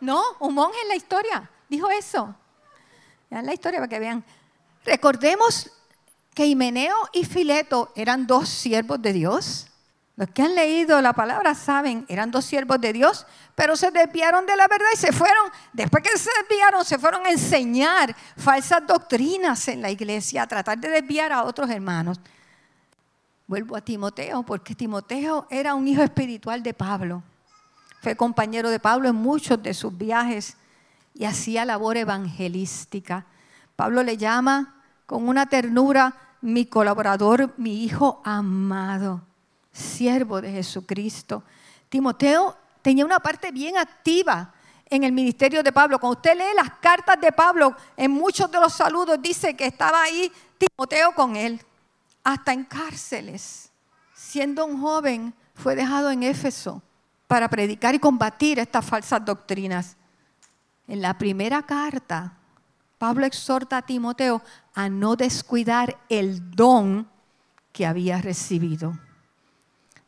No, 0.00 0.22
un 0.40 0.54
monje 0.54 0.80
en 0.80 0.88
la 0.88 0.96
historia 0.96 1.50
dijo 1.68 1.90
eso. 1.90 2.34
Vean 3.30 3.44
la 3.44 3.52
historia 3.52 3.80
para 3.80 3.88
que 3.88 3.98
vean. 3.98 4.24
Recordemos 4.86 5.70
que 6.32 6.46
Himeneo 6.46 6.94
y 7.12 7.24
Fileto 7.24 7.92
eran 7.96 8.26
dos 8.26 8.48
siervos 8.48 9.02
de 9.02 9.12
Dios. 9.12 9.66
Los 10.14 10.30
que 10.30 10.42
han 10.42 10.54
leído 10.54 11.02
la 11.02 11.12
palabra 11.12 11.54
saben, 11.54 12.06
eran 12.08 12.30
dos 12.30 12.44
siervos 12.44 12.80
de 12.80 12.92
Dios, 12.92 13.26
pero 13.54 13.76
se 13.76 13.90
desviaron 13.90 14.46
de 14.46 14.56
la 14.56 14.68
verdad 14.68 14.86
y 14.94 14.96
se 14.96 15.12
fueron, 15.12 15.50
después 15.72 16.02
que 16.02 16.16
se 16.16 16.30
desviaron, 16.40 16.84
se 16.84 16.98
fueron 16.98 17.26
a 17.26 17.30
enseñar 17.30 18.14
falsas 18.36 18.86
doctrinas 18.86 19.68
en 19.68 19.82
la 19.82 19.90
iglesia, 19.90 20.42
a 20.42 20.46
tratar 20.46 20.78
de 20.78 20.88
desviar 20.88 21.32
a 21.32 21.42
otros 21.42 21.68
hermanos. 21.68 22.20
Vuelvo 23.46 23.76
a 23.76 23.80
Timoteo, 23.80 24.42
porque 24.42 24.74
Timoteo 24.74 25.46
era 25.50 25.74
un 25.74 25.86
hijo 25.86 26.02
espiritual 26.02 26.62
de 26.62 26.72
Pablo. 26.72 27.22
Fue 28.00 28.16
compañero 28.16 28.70
de 28.70 28.78
Pablo 28.78 29.08
en 29.08 29.16
muchos 29.16 29.62
de 29.62 29.74
sus 29.74 29.96
viajes 29.96 30.56
y 31.12 31.24
hacía 31.24 31.64
labor 31.64 31.96
evangelística. 31.96 33.26
Pablo 33.74 34.02
le 34.02 34.16
llama 34.16 34.75
con 35.06 35.28
una 35.28 35.46
ternura, 35.46 36.14
mi 36.40 36.66
colaborador, 36.66 37.54
mi 37.56 37.84
hijo 37.84 38.20
amado, 38.24 39.22
siervo 39.72 40.40
de 40.40 40.52
Jesucristo. 40.52 41.44
Timoteo 41.88 42.56
tenía 42.82 43.04
una 43.04 43.20
parte 43.20 43.50
bien 43.52 43.78
activa 43.78 44.52
en 44.88 45.04
el 45.04 45.12
ministerio 45.12 45.62
de 45.62 45.72
Pablo. 45.72 45.98
Cuando 45.98 46.18
usted 46.18 46.36
lee 46.36 46.54
las 46.56 46.70
cartas 46.78 47.20
de 47.20 47.32
Pablo, 47.32 47.74
en 47.96 48.10
muchos 48.10 48.50
de 48.50 48.60
los 48.60 48.72
saludos 48.72 49.20
dice 49.20 49.56
que 49.56 49.66
estaba 49.66 50.02
ahí 50.02 50.30
Timoteo 50.58 51.14
con 51.14 51.36
él, 51.36 51.60
hasta 52.24 52.52
en 52.52 52.64
cárceles. 52.64 53.70
Siendo 54.14 54.64
un 54.64 54.80
joven, 54.80 55.34
fue 55.54 55.74
dejado 55.74 56.10
en 56.10 56.22
Éfeso 56.22 56.82
para 57.26 57.48
predicar 57.48 57.94
y 57.94 57.98
combatir 57.98 58.58
estas 58.58 58.84
falsas 58.84 59.24
doctrinas. 59.24 59.96
En 60.88 61.02
la 61.02 61.18
primera 61.18 61.62
carta, 61.62 62.36
Pablo 62.98 63.26
exhorta 63.26 63.78
a 63.78 63.82
Timoteo 63.82 64.42
a 64.74 64.88
no 64.88 65.16
descuidar 65.16 65.98
el 66.08 66.50
don 66.50 67.08
que 67.72 67.86
había 67.86 68.20
recibido. 68.20 68.98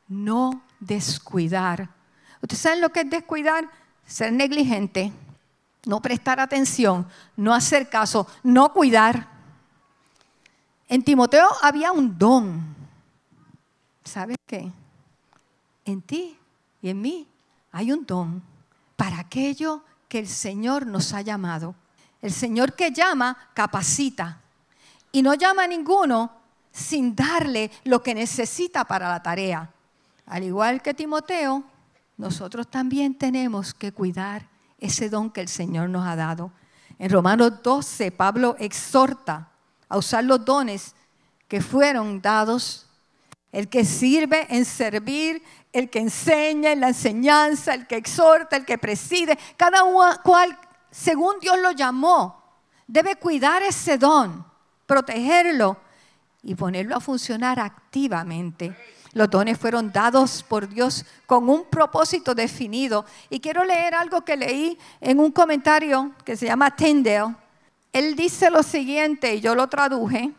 No 0.09 0.62
descuidar. 0.81 1.90
¿Ustedes 2.40 2.61
saben 2.61 2.81
lo 2.81 2.90
que 2.90 3.01
es 3.01 3.11
descuidar? 3.11 3.68
Ser 4.07 4.33
negligente, 4.33 5.12
no 5.85 6.01
prestar 6.01 6.40
atención, 6.40 7.07
no 7.37 7.55
hacer 7.55 7.90
caso, 7.90 8.27
no 8.42 8.72
cuidar. 8.72 9.29
En 10.88 11.03
Timoteo 11.03 11.46
había 11.61 11.92
un 11.92 12.18
don. 12.18 12.74
¿Sabes 14.03 14.38
qué? 14.46 14.72
En 15.85 16.01
ti 16.01 16.38
y 16.81 16.88
en 16.88 17.01
mí 17.03 17.29
hay 17.70 17.92
un 17.92 18.07
don 18.07 18.42
para 18.96 19.18
aquello 19.18 19.83
que 20.09 20.18
el 20.20 20.29
Señor 20.29 20.87
nos 20.87 21.12
ha 21.12 21.20
llamado. 21.20 21.74
El 22.20 22.33
Señor 22.33 22.74
que 22.74 22.90
llama, 22.90 23.37
capacita. 23.54 24.40
Y 25.12 25.22
no 25.22 25.35
llama 25.35 25.64
a 25.64 25.68
ninguno 25.68 26.31
sin 26.72 27.14
darle 27.14 27.70
lo 27.85 28.02
que 28.02 28.14
necesita 28.14 28.85
para 28.85 29.09
la 29.09 29.22
tarea. 29.22 29.70
Al 30.26 30.44
igual 30.44 30.83
que 30.83 30.94
Timoteo, 30.94 31.64
nosotros 32.16 32.68
también 32.68 33.14
tenemos 33.14 33.72
que 33.72 33.92
cuidar 33.92 34.46
ese 34.78 35.09
don 35.09 35.31
que 35.31 35.40
el 35.40 35.48
Señor 35.48 35.88
nos 35.88 36.07
ha 36.07 36.16
dado. 36.16 36.52
En 36.98 37.11
Romanos 37.11 37.62
12, 37.62 38.11
Pablo 38.12 38.57
exhorta 38.59 39.50
a 39.88 39.96
usar 39.96 40.24
los 40.24 40.44
dones 40.44 40.94
que 41.46 41.61
fueron 41.61 42.20
dados. 42.20 42.87
El 43.50 43.68
que 43.68 43.85
sirve 43.85 44.46
en 44.50 44.64
servir, 44.64 45.42
el 45.72 45.88
que 45.88 46.00
enseña 46.00 46.72
en 46.72 46.81
la 46.81 46.88
enseñanza, 46.88 47.72
el 47.72 47.87
que 47.87 47.96
exhorta, 47.96 48.57
el 48.57 48.66
que 48.66 48.76
preside, 48.76 49.38
cada 49.57 49.83
cual 50.22 50.59
según 50.90 51.38
Dios 51.40 51.59
lo 51.59 51.72
llamó, 51.72 52.42
debe 52.87 53.16
cuidar 53.16 53.62
ese 53.62 53.98
don, 53.98 54.44
protegerlo 54.87 55.77
y 56.42 56.55
ponerlo 56.55 56.96
a 56.96 57.01
funcionar 57.01 57.61
activamente. 57.61 58.77
Los 59.12 59.31
dones 59.31 59.59
fueron 59.59 59.90
dados 59.90 60.42
por 60.42 60.68
Dios 60.68 61.05
con 61.27 61.48
un 61.48 61.64
propósito 61.64 62.35
definido. 62.35 63.05
Y 63.31 63.40
quiero 63.40 63.64
leer 63.64 63.94
algo 63.94 64.22
que 64.22 64.37
leí 64.37 64.79
en 65.01 65.18
un 65.18 65.33
comentario 65.33 66.12
que 66.24 66.37
se 66.37 66.46
llama 66.46 66.74
Tyndale. 66.74 67.35
Él 67.92 68.14
dice 68.14 68.51
lo 68.51 68.62
siguiente, 68.62 69.35
y 69.35 69.40
yo 69.40 69.55
lo 69.55 69.66
traduje. 69.68 70.33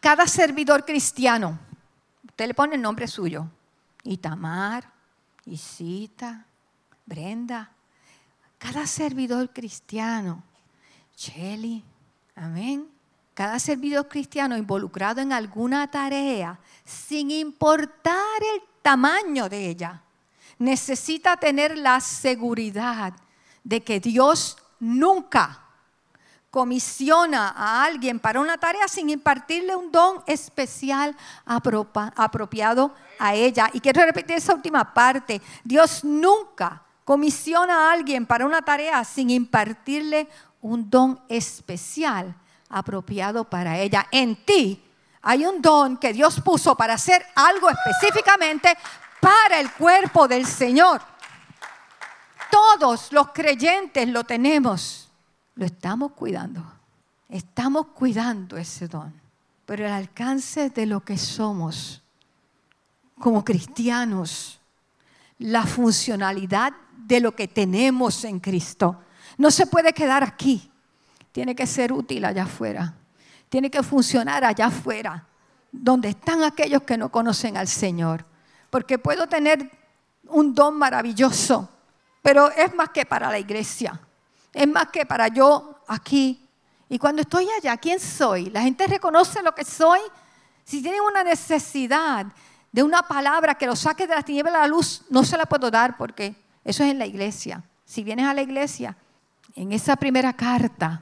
Cada 0.00 0.26
servidor 0.26 0.84
cristiano, 0.84 1.58
usted 2.26 2.46
le 2.46 2.54
pone 2.54 2.76
el 2.76 2.82
nombre 2.82 3.08
suyo, 3.08 3.46
Itamar, 4.04 4.88
Isita, 5.44 6.46
Brenda, 7.04 7.72
cada 8.58 8.86
servidor 8.86 9.50
cristiano, 9.50 10.42
Shelly, 11.16 11.84
amén. 12.34 12.88
Cada 13.34 13.58
servidor 13.58 14.08
cristiano 14.08 14.56
involucrado 14.56 15.20
en 15.20 15.32
alguna 15.32 15.90
tarea, 15.90 16.58
sin 16.84 17.30
importar 17.30 18.42
el 18.54 18.62
tamaño 18.80 19.48
de 19.48 19.68
ella, 19.68 20.02
necesita 20.58 21.36
tener 21.36 21.76
la 21.76 22.00
seguridad 22.00 23.12
de 23.62 23.82
que 23.82 24.00
Dios 24.00 24.56
nunca 24.80 25.62
comisiona 26.50 27.48
a 27.54 27.84
alguien 27.84 28.18
para 28.18 28.40
una 28.40 28.56
tarea 28.56 28.88
sin 28.88 29.10
impartirle 29.10 29.76
un 29.76 29.92
don 29.92 30.22
especial 30.26 31.14
apropiado 31.44 32.94
a 33.18 33.34
ella. 33.34 33.68
Y 33.74 33.80
quiero 33.80 34.02
repetir 34.02 34.36
esa 34.36 34.54
última 34.54 34.94
parte. 34.94 35.42
Dios 35.62 36.02
nunca 36.02 36.85
comisiona 37.06 37.88
a 37.88 37.92
alguien 37.92 38.26
para 38.26 38.44
una 38.44 38.62
tarea 38.62 39.04
sin 39.04 39.30
impartirle 39.30 40.28
un 40.60 40.90
don 40.90 41.20
especial 41.28 42.34
apropiado 42.68 43.44
para 43.44 43.78
ella. 43.78 44.08
En 44.10 44.34
ti 44.44 44.82
hay 45.22 45.46
un 45.46 45.62
don 45.62 45.98
que 45.98 46.12
Dios 46.12 46.40
puso 46.40 46.76
para 46.76 46.94
hacer 46.94 47.24
algo 47.36 47.68
específicamente 47.70 48.76
para 49.20 49.60
el 49.60 49.70
cuerpo 49.70 50.26
del 50.26 50.44
Señor. 50.46 51.00
Todos 52.50 53.12
los 53.12 53.28
creyentes 53.28 54.08
lo 54.08 54.24
tenemos. 54.24 55.08
Lo 55.54 55.64
estamos 55.64 56.10
cuidando. 56.10 56.60
Estamos 57.28 57.86
cuidando 57.94 58.56
ese 58.56 58.88
don. 58.88 59.14
Pero 59.64 59.86
el 59.86 59.92
alcance 59.92 60.70
de 60.70 60.86
lo 60.86 61.04
que 61.04 61.16
somos 61.16 62.02
como 63.16 63.44
cristianos, 63.44 64.58
la 65.38 65.64
funcionalidad 65.64 66.72
de 67.06 67.20
lo 67.20 67.36
que 67.36 67.46
tenemos 67.46 68.24
en 68.24 68.40
Cristo. 68.40 69.00
No 69.38 69.52
se 69.52 69.66
puede 69.66 69.92
quedar 69.92 70.24
aquí. 70.24 70.70
Tiene 71.30 71.54
que 71.54 71.66
ser 71.66 71.92
útil 71.92 72.24
allá 72.24 72.42
afuera. 72.42 72.94
Tiene 73.48 73.70
que 73.70 73.82
funcionar 73.84 74.44
allá 74.44 74.66
afuera, 74.66 75.24
donde 75.70 76.08
están 76.08 76.42
aquellos 76.42 76.82
que 76.82 76.98
no 76.98 77.10
conocen 77.10 77.56
al 77.56 77.68
Señor. 77.68 78.26
Porque 78.70 78.98
puedo 78.98 79.28
tener 79.28 79.70
un 80.28 80.52
don 80.52 80.76
maravilloso, 80.76 81.68
pero 82.22 82.50
es 82.50 82.74
más 82.74 82.88
que 82.88 83.06
para 83.06 83.30
la 83.30 83.38
iglesia. 83.38 84.00
Es 84.52 84.66
más 84.66 84.88
que 84.88 85.06
para 85.06 85.28
yo 85.28 85.82
aquí. 85.86 86.44
Y 86.88 86.98
cuando 86.98 87.22
estoy 87.22 87.46
allá, 87.56 87.76
¿quién 87.76 88.00
soy? 88.00 88.50
La 88.50 88.62
gente 88.62 88.84
reconoce 88.88 89.44
lo 89.44 89.54
que 89.54 89.64
soy. 89.64 90.00
Si 90.64 90.82
tienen 90.82 91.02
una 91.02 91.22
necesidad 91.22 92.26
de 92.72 92.82
una 92.82 93.02
palabra 93.02 93.54
que 93.54 93.66
lo 93.66 93.76
saque 93.76 94.08
de 94.08 94.16
la 94.16 94.22
tinieblas 94.22 94.56
a 94.56 94.60
la 94.62 94.66
luz, 94.66 95.02
no 95.08 95.22
se 95.22 95.36
la 95.36 95.46
puedo 95.46 95.70
dar 95.70 95.96
porque 95.96 96.45
eso 96.66 96.82
es 96.82 96.90
en 96.90 96.98
la 96.98 97.06
iglesia. 97.06 97.62
Si 97.84 98.02
vienes 98.02 98.26
a 98.26 98.34
la 98.34 98.42
iglesia, 98.42 98.96
en 99.54 99.70
esa 99.70 99.94
primera 99.94 100.32
carta, 100.32 101.00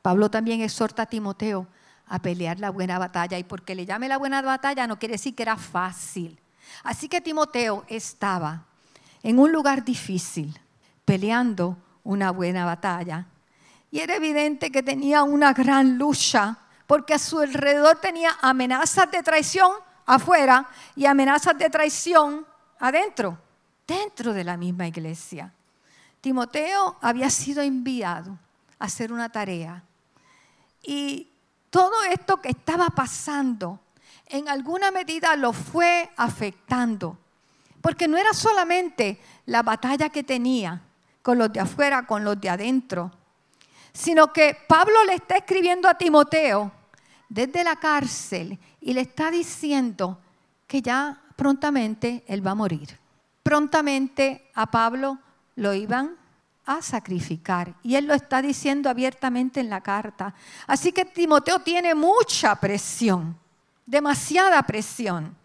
Pablo 0.00 0.30
también 0.30 0.62
exhorta 0.62 1.02
a 1.02 1.06
Timoteo 1.06 1.66
a 2.06 2.18
pelear 2.18 2.58
la 2.58 2.70
buena 2.70 2.98
batalla. 2.98 3.38
Y 3.38 3.44
porque 3.44 3.74
le 3.74 3.84
llame 3.84 4.08
la 4.08 4.16
buena 4.16 4.40
batalla 4.40 4.86
no 4.86 4.98
quiere 4.98 5.12
decir 5.12 5.34
que 5.34 5.42
era 5.42 5.58
fácil. 5.58 6.40
Así 6.82 7.10
que 7.10 7.20
Timoteo 7.20 7.84
estaba 7.88 8.64
en 9.22 9.38
un 9.38 9.52
lugar 9.52 9.84
difícil, 9.84 10.58
peleando 11.04 11.76
una 12.02 12.30
buena 12.30 12.64
batalla. 12.64 13.26
Y 13.90 14.00
era 14.00 14.16
evidente 14.16 14.72
que 14.72 14.82
tenía 14.82 15.24
una 15.24 15.52
gran 15.52 15.98
lucha, 15.98 16.56
porque 16.86 17.12
a 17.12 17.18
su 17.18 17.40
alrededor 17.40 18.00
tenía 18.00 18.30
amenazas 18.40 19.10
de 19.10 19.22
traición 19.22 19.72
afuera 20.06 20.66
y 20.94 21.04
amenazas 21.04 21.58
de 21.58 21.68
traición 21.68 22.46
adentro 22.78 23.40
dentro 23.86 24.32
de 24.32 24.44
la 24.44 24.56
misma 24.56 24.86
iglesia. 24.86 25.52
Timoteo 26.20 26.96
había 27.00 27.30
sido 27.30 27.62
enviado 27.62 28.38
a 28.78 28.86
hacer 28.86 29.12
una 29.12 29.28
tarea. 29.28 29.82
Y 30.82 31.28
todo 31.70 32.02
esto 32.10 32.40
que 32.40 32.50
estaba 32.50 32.88
pasando, 32.88 33.80
en 34.26 34.48
alguna 34.48 34.90
medida 34.90 35.36
lo 35.36 35.52
fue 35.52 36.10
afectando. 36.16 37.16
Porque 37.80 38.08
no 38.08 38.16
era 38.16 38.32
solamente 38.32 39.20
la 39.46 39.62
batalla 39.62 40.08
que 40.08 40.24
tenía 40.24 40.82
con 41.22 41.38
los 41.38 41.52
de 41.52 41.60
afuera, 41.60 42.06
con 42.06 42.24
los 42.24 42.40
de 42.40 42.48
adentro, 42.48 43.12
sino 43.92 44.32
que 44.32 44.56
Pablo 44.68 45.04
le 45.04 45.14
está 45.14 45.36
escribiendo 45.36 45.88
a 45.88 45.96
Timoteo 45.96 46.72
desde 47.28 47.64
la 47.64 47.76
cárcel 47.76 48.58
y 48.80 48.92
le 48.92 49.02
está 49.02 49.30
diciendo 49.30 50.18
que 50.66 50.82
ya 50.82 51.20
prontamente 51.36 52.24
él 52.26 52.46
va 52.46 52.52
a 52.52 52.56
morir 52.56 53.05
prontamente 53.46 54.50
a 54.56 54.66
Pablo 54.66 55.20
lo 55.54 55.72
iban 55.72 56.16
a 56.64 56.82
sacrificar. 56.82 57.72
Y 57.84 57.94
él 57.94 58.08
lo 58.08 58.14
está 58.14 58.42
diciendo 58.42 58.90
abiertamente 58.90 59.60
en 59.60 59.70
la 59.70 59.80
carta. 59.82 60.34
Así 60.66 60.90
que 60.90 61.04
Timoteo 61.04 61.60
tiene 61.60 61.94
mucha 61.94 62.56
presión, 62.56 63.38
demasiada 63.86 64.60
presión. 64.64 65.36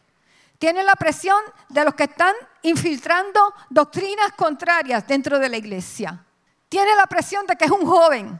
Tiene 0.58 0.84
la 0.84 0.96
presión 0.96 1.38
de 1.70 1.86
los 1.86 1.94
que 1.94 2.06
están 2.06 2.34
infiltrando 2.64 3.40
doctrinas 3.70 4.32
contrarias 4.36 5.06
dentro 5.06 5.38
de 5.38 5.50
la 5.50 5.58
iglesia. 5.58 6.26
Tiene 6.70 6.96
la 6.96 7.06
presión 7.06 7.46
de 7.46 7.56
que 7.56 7.66
es 7.66 7.72
un 7.72 7.86
joven. 7.86 8.40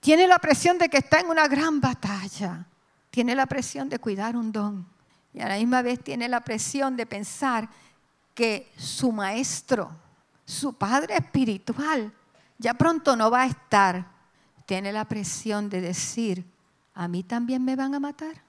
Tiene 0.00 0.26
la 0.26 0.40
presión 0.40 0.76
de 0.76 0.88
que 0.88 0.98
está 0.98 1.20
en 1.20 1.28
una 1.28 1.46
gran 1.46 1.80
batalla. 1.80 2.66
Tiene 3.10 3.36
la 3.36 3.46
presión 3.46 3.88
de 3.88 4.00
cuidar 4.00 4.34
un 4.34 4.50
don. 4.50 4.88
Y 5.32 5.40
a 5.40 5.46
la 5.46 5.56
misma 5.56 5.82
vez 5.82 6.02
tiene 6.02 6.28
la 6.28 6.40
presión 6.40 6.96
de 6.96 7.06
pensar 7.06 7.68
que 8.34 8.72
su 8.76 9.12
maestro, 9.12 9.90
su 10.44 10.74
padre 10.74 11.16
espiritual, 11.16 12.12
ya 12.58 12.74
pronto 12.74 13.16
no 13.16 13.30
va 13.30 13.42
a 13.42 13.46
estar, 13.46 14.06
tiene 14.66 14.92
la 14.92 15.04
presión 15.04 15.68
de 15.68 15.80
decir, 15.80 16.44
a 16.94 17.08
mí 17.08 17.22
también 17.22 17.64
me 17.64 17.76
van 17.76 17.94
a 17.94 18.00
matar. 18.00 18.42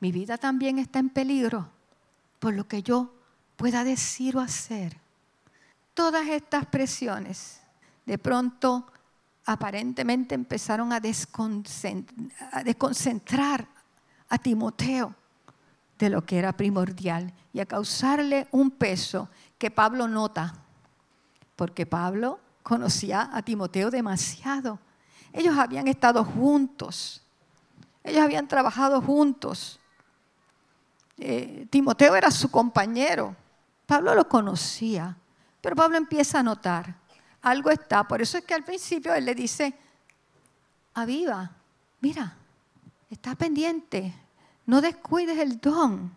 Mi 0.00 0.12
vida 0.12 0.38
también 0.38 0.78
está 0.78 0.98
en 0.98 1.10
peligro 1.10 1.68
por 2.38 2.54
lo 2.54 2.66
que 2.66 2.82
yo 2.82 3.12
pueda 3.56 3.84
decir 3.84 4.36
o 4.36 4.40
hacer. 4.40 4.96
Todas 5.92 6.26
estas 6.28 6.64
presiones 6.66 7.60
de 8.06 8.16
pronto 8.16 8.86
aparentemente 9.44 10.34
empezaron 10.34 10.92
a 10.92 11.00
desconcentrar 11.00 13.68
a 14.28 14.38
Timoteo 14.38 15.14
de 16.00 16.08
lo 16.08 16.24
que 16.24 16.38
era 16.38 16.54
primordial 16.54 17.32
y 17.52 17.60
a 17.60 17.66
causarle 17.66 18.48
un 18.52 18.70
peso 18.70 19.28
que 19.58 19.70
Pablo 19.70 20.08
nota, 20.08 20.54
porque 21.56 21.84
Pablo 21.84 22.40
conocía 22.62 23.28
a 23.32 23.42
Timoteo 23.42 23.90
demasiado. 23.90 24.78
Ellos 25.30 25.56
habían 25.58 25.88
estado 25.88 26.24
juntos, 26.24 27.22
ellos 28.02 28.22
habían 28.22 28.48
trabajado 28.48 29.02
juntos. 29.02 29.78
Eh, 31.18 31.66
Timoteo 31.68 32.16
era 32.16 32.30
su 32.30 32.50
compañero, 32.50 33.36
Pablo 33.84 34.14
lo 34.14 34.26
conocía, 34.26 35.18
pero 35.60 35.76
Pablo 35.76 35.98
empieza 35.98 36.38
a 36.38 36.42
notar, 36.42 36.96
algo 37.42 37.70
está, 37.70 38.08
por 38.08 38.22
eso 38.22 38.38
es 38.38 38.44
que 38.44 38.54
al 38.54 38.64
principio 38.64 39.12
él 39.12 39.26
le 39.26 39.34
dice, 39.34 39.74
aviva, 40.94 41.50
mira, 42.00 42.38
está 43.10 43.34
pendiente, 43.34 44.14
no 44.70 44.80
descuides 44.80 45.36
el 45.40 45.60
don. 45.60 46.12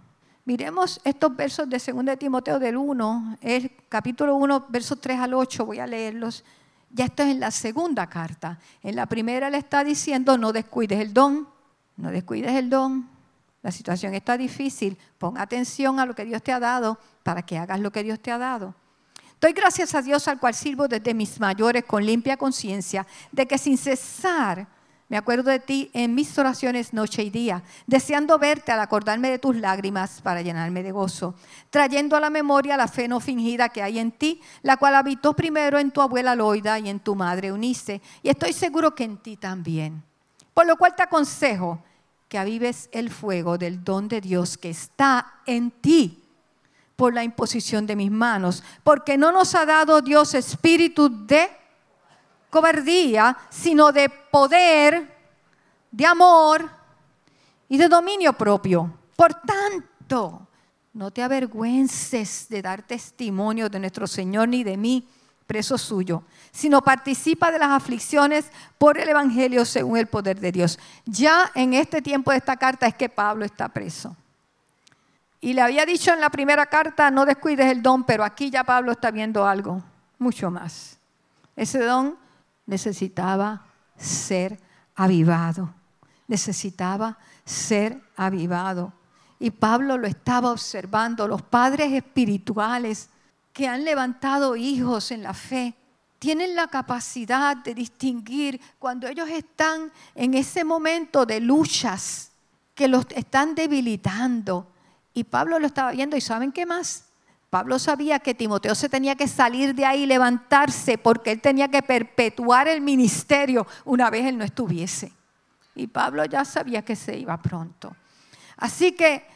Miremos 0.45 1.01
estos 1.03 1.35
versos 1.35 1.67
de 1.67 1.79
2 1.79 2.19
Timoteo 2.19 2.59
del 2.59 2.77
1, 2.77 3.39
el 3.41 3.71
capítulo 3.89 4.35
1, 4.35 4.67
versos 4.69 5.01
3 5.01 5.19
al 5.21 5.33
8, 5.33 5.65
voy 5.65 5.79
a 5.79 5.87
leerlos. 5.87 6.43
Ya 6.91 7.05
esto 7.05 7.23
es 7.23 7.29
en 7.29 7.39
la 7.39 7.49
segunda 7.49 8.07
carta. 8.07 8.59
En 8.83 8.95
la 8.95 9.07
primera 9.07 9.49
le 9.49 9.57
está 9.57 9.83
diciendo, 9.83 10.37
no 10.37 10.53
descuides 10.53 10.99
el 10.99 11.15
don, 11.15 11.47
no 11.97 12.11
descuides 12.11 12.51
el 12.51 12.69
don. 12.69 13.09
La 13.63 13.71
situación 13.71 14.13
está 14.13 14.37
difícil, 14.37 14.99
pon 15.17 15.39
atención 15.39 15.99
a 15.99 16.05
lo 16.05 16.13
que 16.13 16.23
Dios 16.23 16.43
te 16.43 16.51
ha 16.51 16.59
dado 16.59 16.99
para 17.23 17.41
que 17.41 17.57
hagas 17.57 17.79
lo 17.79 17.91
que 17.91 18.03
Dios 18.03 18.19
te 18.19 18.29
ha 18.29 18.37
dado. 18.37 18.75
Doy 19.41 19.53
gracias 19.53 19.95
a 19.95 20.03
Dios 20.03 20.27
al 20.27 20.39
cual 20.39 20.53
sirvo 20.53 20.87
desde 20.87 21.15
mis 21.15 21.39
mayores 21.39 21.85
con 21.85 22.05
limpia 22.05 22.37
conciencia, 22.37 23.07
de 23.31 23.47
que 23.47 23.57
sin 23.57 23.79
cesar 23.79 24.67
me 25.09 25.17
acuerdo 25.17 25.51
de 25.51 25.59
ti 25.59 25.91
en 25.93 26.15
mis 26.15 26.37
oraciones 26.37 26.93
noche 26.93 27.23
y 27.23 27.29
día, 27.29 27.63
deseando 27.85 28.39
verte 28.39 28.71
al 28.71 28.79
acordarme 28.79 29.29
de 29.29 29.39
tus 29.39 29.55
lágrimas 29.55 30.21
para 30.21 30.41
llenarme 30.41 30.81
de 30.81 30.91
gozo, 30.91 31.35
trayendo 31.69 32.15
a 32.15 32.19
la 32.19 32.29
memoria 32.29 32.77
la 32.77 32.87
fe 32.87 33.07
no 33.07 33.19
fingida 33.19 33.69
que 33.69 33.83
hay 33.83 33.99
en 33.99 34.11
ti, 34.11 34.41
la 34.61 34.77
cual 34.77 34.95
habitó 34.95 35.35
primero 35.35 35.77
en 35.77 35.91
tu 35.91 36.01
abuela 36.01 36.35
Loida 36.35 36.79
y 36.79 36.89
en 36.89 36.99
tu 36.99 37.15
madre 37.15 37.51
Unice, 37.51 38.01
y 38.21 38.29
estoy 38.29 38.53
seguro 38.53 38.95
que 38.95 39.03
en 39.03 39.17
ti 39.17 39.37
también. 39.37 40.03
Por 40.53 40.65
lo 40.65 40.77
cual 40.77 40.95
te 40.95 41.03
aconsejo 41.03 41.83
que 42.29 42.37
avives 42.37 42.89
el 42.91 43.09
fuego 43.09 43.57
del 43.57 43.83
don 43.83 44.07
de 44.07 44.21
Dios 44.21 44.57
que 44.57 44.69
está 44.69 45.41
en 45.45 45.69
ti 45.69 46.23
por 46.95 47.13
la 47.13 47.23
imposición 47.23 47.85
de 47.85 47.95
mis 47.95 48.11
manos, 48.11 48.63
porque 48.83 49.17
no 49.17 49.31
nos 49.31 49.55
ha 49.55 49.65
dado 49.65 50.01
Dios 50.01 50.33
espíritu 50.33 51.27
de 51.27 51.49
cobardía, 52.53 53.35
sino 53.49 53.91
de 53.91 54.09
poder, 54.09 55.11
de 55.89 56.05
amor 56.05 56.69
y 57.67 57.77
de 57.79 57.87
dominio 57.87 58.33
propio. 58.33 58.93
Por 59.15 59.33
tanto, 59.33 60.47
no 60.93 61.09
te 61.09 61.23
avergüences 61.23 62.47
de 62.49 62.61
dar 62.61 62.83
testimonio 62.83 63.69
de 63.69 63.79
nuestro 63.79 64.05
Señor 64.05 64.49
ni 64.49 64.63
de 64.63 64.77
mí, 64.77 65.09
preso 65.47 65.79
suyo, 65.79 66.25
sino 66.51 66.83
participa 66.83 67.51
de 67.51 67.57
las 67.57 67.71
aflicciones 67.71 68.45
por 68.77 68.99
el 68.99 69.09
Evangelio 69.09 69.65
según 69.65 69.97
el 69.97 70.05
poder 70.05 70.39
de 70.39 70.51
Dios. 70.51 70.77
Ya 71.05 71.51
en 71.55 71.73
este 71.73 72.03
tiempo 72.03 72.29
de 72.29 72.37
esta 72.37 72.55
carta 72.55 72.85
es 72.85 72.93
que 72.93 73.09
Pablo 73.09 73.45
está 73.45 73.67
preso. 73.69 74.15
Y 75.41 75.53
le 75.53 75.61
había 75.61 75.87
dicho 75.87 76.13
en 76.13 76.21
la 76.21 76.29
primera 76.29 76.67
carta, 76.67 77.09
no 77.09 77.25
descuides 77.25 77.71
el 77.71 77.81
don, 77.81 78.03
pero 78.03 78.23
aquí 78.23 78.51
ya 78.51 78.63
Pablo 78.63 78.91
está 78.91 79.09
viendo 79.09 79.43
algo, 79.43 79.81
mucho 80.19 80.51
más. 80.51 80.99
Ese 81.55 81.79
don 81.79 82.22
necesitaba 82.65 83.65
ser 83.97 84.59
avivado. 84.95 85.73
Necesitaba 86.27 87.17
ser 87.45 88.01
avivado. 88.15 88.93
Y 89.39 89.51
Pablo 89.51 89.97
lo 89.97 90.07
estaba 90.07 90.51
observando. 90.51 91.27
Los 91.27 91.41
padres 91.41 91.91
espirituales 91.91 93.09
que 93.51 93.67
han 93.67 93.83
levantado 93.83 94.55
hijos 94.55 95.11
en 95.11 95.23
la 95.23 95.33
fe 95.33 95.75
tienen 96.17 96.55
la 96.55 96.67
capacidad 96.67 97.57
de 97.57 97.75
distinguir 97.75 98.59
cuando 98.79 99.07
ellos 99.07 99.29
están 99.29 99.91
en 100.15 100.33
ese 100.33 100.63
momento 100.63 101.25
de 101.25 101.41
luchas 101.41 102.31
que 102.73 102.87
los 102.87 103.05
están 103.09 103.53
debilitando. 103.55 104.71
Y 105.13 105.25
Pablo 105.25 105.59
lo 105.59 105.67
estaba 105.67 105.91
viendo 105.91 106.15
y 106.15 106.21
¿saben 106.21 106.51
qué 106.51 106.65
más? 106.65 107.05
Pablo 107.53 107.77
sabía 107.77 108.17
que 108.17 108.33
Timoteo 108.33 108.73
se 108.73 108.89
tenía 108.89 109.13
que 109.13 109.27
salir 109.27 109.75
de 109.75 109.85
ahí 109.85 110.07
levantarse 110.07 110.97
porque 110.97 111.31
él 111.33 111.39
tenía 111.39 111.67
que 111.67 111.83
perpetuar 111.83 112.67
el 112.67 112.81
ministerio 112.81 113.67
una 113.85 114.09
vez 114.09 114.25
él 114.25 114.39
no 114.39 114.43
estuviese. 114.43 115.13
Y 115.75 115.85
Pablo 115.85 116.25
ya 116.25 116.45
sabía 116.45 116.81
que 116.81 116.95
se 116.95 117.15
iba 117.15 117.39
pronto. 117.39 117.95
Así 118.57 118.93
que 118.93 119.27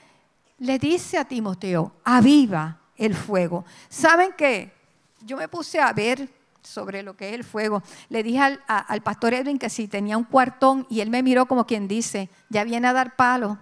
le 0.58 0.80
dice 0.80 1.20
a 1.20 1.26
Timoteo, 1.26 1.92
aviva 2.04 2.80
el 2.96 3.14
fuego. 3.14 3.66
¿Saben 3.88 4.32
qué? 4.36 4.74
Yo 5.22 5.38
me 5.38 5.48
puse 5.48 5.80
a 5.80 5.94
ver 5.94 6.28
sobre 6.64 7.04
lo 7.04 7.16
que 7.16 7.30
es 7.30 7.36
el 7.36 7.44
fuego. 7.44 7.84
Le 8.10 8.24
dije 8.24 8.40
al, 8.40 8.64
al, 8.66 9.02
pastor 9.02 9.36
Edwin 9.36 9.60
que 9.60 9.70
si 9.70 9.88
tenía 9.88 10.18
un 10.18 10.24
cuartón 10.24 10.88
y 10.90 11.02
él 11.02 11.12
me 11.12 11.22
miró 11.22 11.46
como 11.46 11.68
quien 11.68 11.88
dice, 11.88 12.32
ya 12.50 12.64
viene 12.64 12.88
a 12.88 12.94
dar 12.94 13.16
palo. 13.16 13.60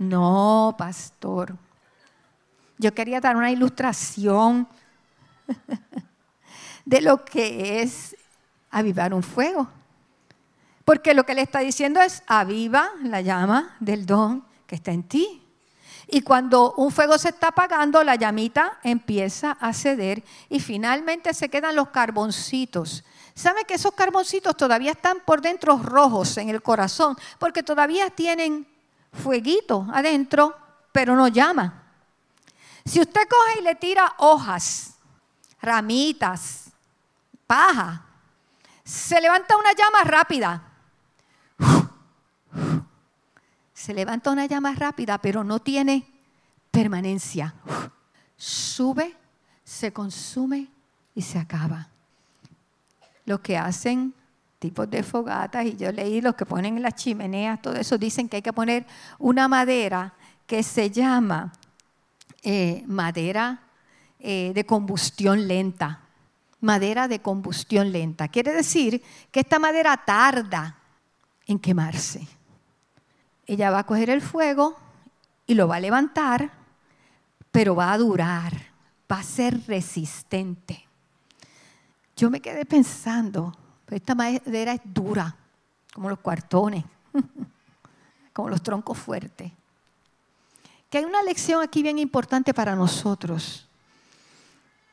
No, 0.00 0.74
pastor. 0.78 1.54
Yo 2.78 2.94
quería 2.94 3.20
dar 3.20 3.36
una 3.36 3.50
ilustración 3.50 4.66
de 6.86 7.02
lo 7.02 7.22
que 7.22 7.82
es 7.82 8.16
avivar 8.70 9.12
un 9.12 9.22
fuego. 9.22 9.68
Porque 10.86 11.12
lo 11.12 11.24
que 11.24 11.34
le 11.34 11.42
está 11.42 11.58
diciendo 11.58 12.00
es, 12.00 12.22
aviva 12.26 12.88
la 13.02 13.20
llama 13.20 13.76
del 13.78 14.06
don 14.06 14.42
que 14.66 14.76
está 14.76 14.90
en 14.90 15.02
ti. 15.02 15.46
Y 16.08 16.22
cuando 16.22 16.72
un 16.78 16.90
fuego 16.90 17.18
se 17.18 17.28
está 17.28 17.48
apagando, 17.48 18.02
la 18.02 18.14
llamita 18.14 18.78
empieza 18.82 19.52
a 19.60 19.74
ceder 19.74 20.24
y 20.48 20.60
finalmente 20.60 21.34
se 21.34 21.50
quedan 21.50 21.76
los 21.76 21.90
carboncitos. 21.90 23.04
¿Sabe 23.34 23.66
que 23.66 23.74
esos 23.74 23.92
carboncitos 23.92 24.56
todavía 24.56 24.92
están 24.92 25.18
por 25.26 25.42
dentro 25.42 25.76
rojos 25.76 26.38
en 26.38 26.48
el 26.48 26.62
corazón? 26.62 27.18
Porque 27.38 27.62
todavía 27.62 28.08
tienen 28.08 28.66
fueguito 29.12 29.86
adentro, 29.92 30.56
pero 30.92 31.16
no 31.16 31.28
llama. 31.28 31.82
Si 32.84 33.00
usted 33.00 33.28
coge 33.28 33.60
y 33.60 33.62
le 33.62 33.74
tira 33.74 34.14
hojas, 34.18 34.94
ramitas, 35.60 36.70
paja, 37.46 38.04
se 38.84 39.20
levanta 39.20 39.56
una 39.56 39.72
llama 39.72 40.04
rápida. 40.04 40.62
Se 43.72 43.94
levanta 43.94 44.30
una 44.30 44.46
llama 44.46 44.74
rápida, 44.74 45.18
pero 45.18 45.44
no 45.44 45.60
tiene 45.60 46.06
permanencia. 46.70 47.54
Sube, 48.36 49.16
se 49.64 49.92
consume 49.92 50.68
y 51.14 51.22
se 51.22 51.38
acaba. 51.38 51.88
Lo 53.24 53.40
que 53.40 53.56
hacen 53.56 54.14
tipos 54.60 54.88
de 54.88 55.02
fogatas 55.02 55.64
y 55.64 55.74
yo 55.74 55.90
leí 55.90 56.20
los 56.20 56.36
que 56.36 56.46
ponen 56.46 56.76
en 56.76 56.82
las 56.82 56.94
chimeneas, 56.94 57.60
todo 57.60 57.74
eso 57.74 57.98
dicen 57.98 58.28
que 58.28 58.36
hay 58.36 58.42
que 58.42 58.52
poner 58.52 58.86
una 59.18 59.48
madera 59.48 60.14
que 60.46 60.62
se 60.62 60.90
llama 60.90 61.52
eh, 62.42 62.84
madera 62.86 63.62
eh, 64.20 64.52
de 64.54 64.66
combustión 64.66 65.48
lenta. 65.48 66.02
Madera 66.60 67.08
de 67.08 67.20
combustión 67.20 67.90
lenta. 67.90 68.28
Quiere 68.28 68.52
decir 68.52 69.02
que 69.30 69.40
esta 69.40 69.58
madera 69.58 69.96
tarda 69.96 70.76
en 71.46 71.58
quemarse. 71.58 72.28
Ella 73.46 73.70
va 73.70 73.80
a 73.80 73.86
coger 73.86 74.10
el 74.10 74.20
fuego 74.20 74.76
y 75.46 75.54
lo 75.54 75.66
va 75.66 75.76
a 75.76 75.80
levantar, 75.80 76.52
pero 77.50 77.74
va 77.74 77.92
a 77.92 77.98
durar, 77.98 78.52
va 79.10 79.20
a 79.20 79.22
ser 79.22 79.66
resistente. 79.66 80.86
Yo 82.14 82.28
me 82.28 82.40
quedé 82.40 82.66
pensando, 82.66 83.56
esta 83.90 84.14
madera 84.14 84.72
es 84.72 84.80
dura, 84.84 85.34
como 85.92 86.08
los 86.08 86.18
cuartones, 86.20 86.84
como 88.32 88.48
los 88.48 88.62
troncos 88.62 88.96
fuertes. 88.98 89.50
Que 90.88 90.98
hay 90.98 91.04
una 91.04 91.22
lección 91.22 91.62
aquí 91.62 91.82
bien 91.82 91.98
importante 91.98 92.54
para 92.54 92.74
nosotros. 92.74 93.66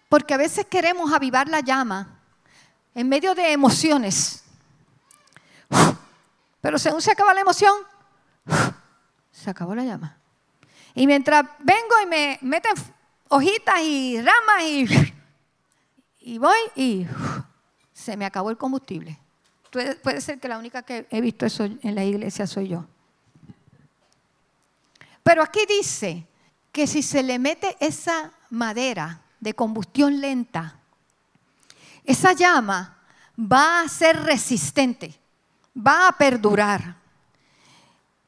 Porque 0.09 0.33
a 0.33 0.37
veces 0.37 0.65
queremos 0.65 1.11
avivar 1.11 1.47
la 1.47 1.59
llama 1.59 2.19
en 2.95 3.09
medio 3.09 3.35
de 3.35 3.51
emociones. 3.51 4.43
Pero 6.61 6.79
según 6.79 7.01
se 7.01 7.11
acaba 7.11 7.33
la 7.33 7.41
emoción, 7.41 7.75
se 9.31 9.49
acabó 9.49 9.75
la 9.75 9.83
llama. 9.83 10.17
Y 10.95 11.05
mientras 11.05 11.45
vengo 11.59 12.01
y 12.03 12.05
me 12.07 12.39
meten 12.41 12.73
hojitas 13.29 13.79
y 13.81 14.17
ramas 14.17 14.63
y, 14.63 15.13
y 16.21 16.37
voy 16.37 16.57
y 16.75 17.05
se 18.07 18.15
me 18.15 18.25
acabó 18.25 18.49
el 18.51 18.57
combustible. 18.57 19.19
Puede 19.69 20.21
ser 20.21 20.39
que 20.39 20.47
la 20.47 20.57
única 20.57 20.81
que 20.83 21.07
he 21.11 21.19
visto 21.19 21.45
eso 21.45 21.65
en 21.65 21.93
la 21.93 22.05
iglesia 22.05 22.47
soy 22.47 22.69
yo. 22.69 22.85
Pero 25.23 25.43
aquí 25.43 25.59
dice 25.67 26.25
que 26.71 26.87
si 26.87 27.03
se 27.03 27.21
le 27.21 27.37
mete 27.37 27.75
esa 27.81 28.31
madera 28.49 29.23
de 29.41 29.53
combustión 29.53 30.21
lenta, 30.21 30.79
esa 32.05 32.31
llama 32.31 32.97
va 33.37 33.81
a 33.81 33.89
ser 33.89 34.23
resistente, 34.23 35.13
va 35.75 36.07
a 36.07 36.13
perdurar. 36.13 36.95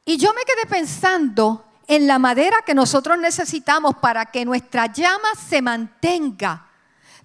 Y 0.04 0.18
yo 0.18 0.34
me 0.34 0.44
quedé 0.44 0.66
pensando 0.68 1.64
en 1.86 2.06
la 2.06 2.18
madera 2.18 2.58
que 2.66 2.74
nosotros 2.74 3.18
necesitamos 3.18 3.94
para 3.94 4.26
que 4.26 4.44
nuestra 4.44 4.92
llama 4.92 5.28
se 5.48 5.62
mantenga 5.62 6.69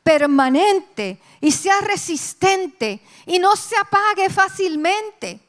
permanente 0.06 1.20
y 1.42 1.52
sea 1.52 1.82
resistente 1.82 3.02
y 3.26 3.40
no 3.40 3.56
se 3.56 3.76
apague 3.76 4.30
fácilmente. 4.30 5.40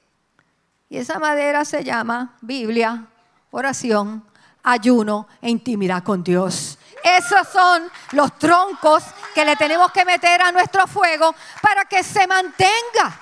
Y 0.89 0.97
esa 0.97 1.19
madera 1.19 1.63
se 1.67 1.85
llama 1.85 2.39
Biblia, 2.41 3.07
oración, 3.51 4.25
ayuno 4.63 5.29
e 5.43 5.51
intimidad 5.51 6.03
con 6.03 6.25
Dios. 6.25 6.79
Esos 7.05 7.47
son 7.49 7.83
los 8.13 8.39
troncos 8.39 9.05
que 9.35 9.45
le 9.45 9.57
tenemos 9.57 9.93
que 9.93 10.07
meter 10.07 10.41
a 10.41 10.51
nuestro 10.51 10.87
fuego 10.87 11.35
para 11.61 11.85
que 11.85 12.03
se 12.03 12.27
mantenga. 12.27 13.21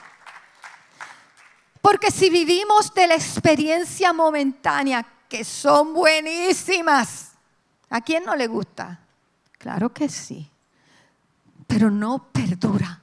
Porque 1.83 2.12
si 2.12 2.31
vivimos 2.31 2.94
de 2.94 3.09
la 3.09 3.16
experiencia 3.16 4.12
momentánea, 4.12 5.05
que 5.29 5.42
son 5.42 5.94
buenísimas, 5.94 7.33
¿a 7.90 8.01
quién 8.01 8.25
no 8.25 8.37
le 8.37 8.47
gusta? 8.47 9.01
Claro 9.59 9.92
que 9.92 10.09
sí 10.09 10.49
pero 11.66 11.90
no 11.90 12.31
perdura. 12.33 13.00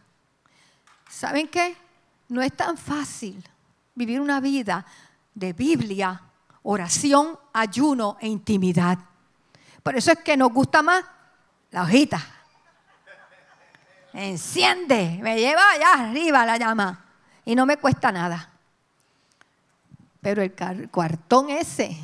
¿Saben 1.10 1.48
qué? 1.48 1.76
No 2.30 2.42
es 2.42 2.56
tan 2.56 2.78
fácil 2.78 3.44
vivir 3.96 4.22
una 4.22 4.40
vida 4.40 4.86
de 5.34 5.54
Biblia, 5.54 6.22
oración, 6.64 7.38
ayuno 7.54 8.18
e 8.20 8.28
intimidad. 8.28 8.98
Por 9.84 9.96
eso 9.96 10.12
es 10.12 10.20
que 10.20 10.38
nos 10.38 10.52
gusta 10.52 10.82
más 10.82 11.04
la 11.72 11.84
hojita. 11.84 12.22
Enciende, 14.14 15.20
me 15.22 15.40
lleva 15.40 15.62
allá 15.72 15.94
arriba 15.94 16.46
la 16.46 16.58
llama 16.58 17.06
y 17.46 17.56
no 17.56 17.66
me 17.66 17.78
cuesta 17.78 18.12
nada. 18.12 18.50
Pero 20.22 20.42
el 20.42 20.54
cuartón 20.90 21.50
ese, 21.50 21.98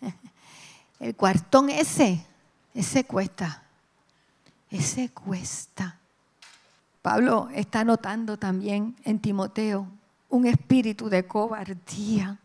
el 1.00 1.14
cuartón 1.14 1.70
ese, 1.70 2.24
ese 2.74 3.04
cuesta. 3.04 3.62
Ese 4.70 5.10
cuesta. 5.10 5.98
Pablo 7.02 7.48
está 7.52 7.84
notando 7.84 8.38
también 8.38 8.96
en 9.04 9.20
Timoteo 9.20 9.88
un 10.28 10.46
espíritu 10.46 11.08
de 11.08 11.26
cobardía 11.26 12.38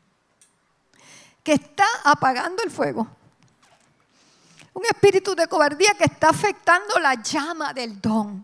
que 1.43 1.53
está 1.53 1.85
apagando 2.03 2.63
el 2.63 2.71
fuego. 2.71 3.07
Un 4.73 4.83
espíritu 4.85 5.35
de 5.35 5.47
cobardía 5.47 5.93
que 5.97 6.05
está 6.05 6.29
afectando 6.29 6.99
la 6.99 7.21
llama 7.21 7.73
del 7.73 8.01
don. 8.01 8.43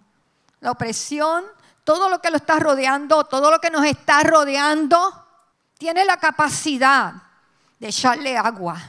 La 0.59 0.71
opresión, 0.71 1.43
todo 1.83 2.09
lo 2.09 2.21
que 2.21 2.29
lo 2.29 2.37
está 2.37 2.59
rodeando, 2.59 3.23
todo 3.23 3.49
lo 3.49 3.59
que 3.59 3.71
nos 3.71 3.83
está 3.85 4.21
rodeando, 4.21 5.25
tiene 5.77 6.05
la 6.05 6.17
capacidad 6.17 7.13
de 7.79 7.87
echarle 7.87 8.37
agua. 8.37 8.79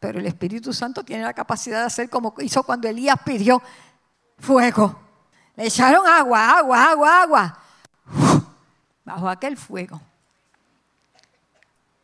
Pero 0.00 0.18
el 0.18 0.26
Espíritu 0.26 0.72
Santo 0.72 1.04
tiene 1.04 1.22
la 1.22 1.32
capacidad 1.32 1.80
de 1.80 1.86
hacer 1.86 2.10
como 2.10 2.34
hizo 2.38 2.64
cuando 2.64 2.88
Elías 2.88 3.16
pidió, 3.24 3.62
fuego. 4.38 5.00
Le 5.56 5.66
echaron 5.66 6.06
agua, 6.06 6.58
agua, 6.58 6.90
agua, 6.90 7.22
agua. 7.22 7.58
Bajo 9.04 9.28
aquel 9.28 9.56
fuego. 9.56 10.00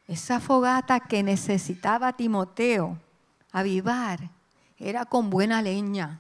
Esa 0.07 0.41
fogata 0.41 1.01
que 1.01 1.23
necesitaba 1.23 2.13
Timoteo 2.13 2.99
avivar 3.53 4.19
era 4.79 5.05
con 5.05 5.31
buena 5.31 5.63
leña, 5.63 6.19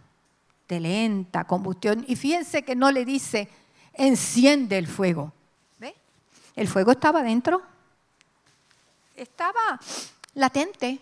de 0.69 0.81
lenta 0.81 1.45
combustión. 1.45 2.05
Y 2.07 2.17
fíjense 2.17 2.63
que 2.63 2.77
no 2.77 2.91
le 2.93 3.05
dice, 3.05 3.49
enciende 3.95 4.79
el 4.79 4.87
fuego. 4.87 5.33
¿Ve? 5.79 5.95
El 6.55 6.69
fuego 6.69 6.93
estaba 6.93 7.23
dentro. 7.23 7.63
Estaba 9.17 9.81
latente. 10.35 11.01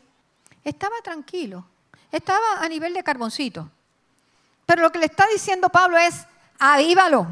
Estaba 0.64 0.96
tranquilo. 1.02 1.64
estaba 2.10 2.60
a 2.60 2.68
nivel 2.68 2.94
de 2.94 3.02
carboncito. 3.02 3.70
Pero 4.68 4.82
lo 4.82 4.92
que 4.92 4.98
le 4.98 5.06
está 5.06 5.24
diciendo 5.32 5.70
Pablo 5.70 5.96
es, 5.96 6.26
avívalo, 6.58 7.26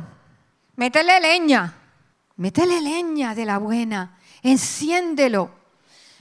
métele 0.74 1.20
leña, 1.20 1.70
métele 2.36 2.80
leña 2.80 3.34
de 3.34 3.44
la 3.44 3.58
buena, 3.58 4.18
enciéndelo. 4.42 5.50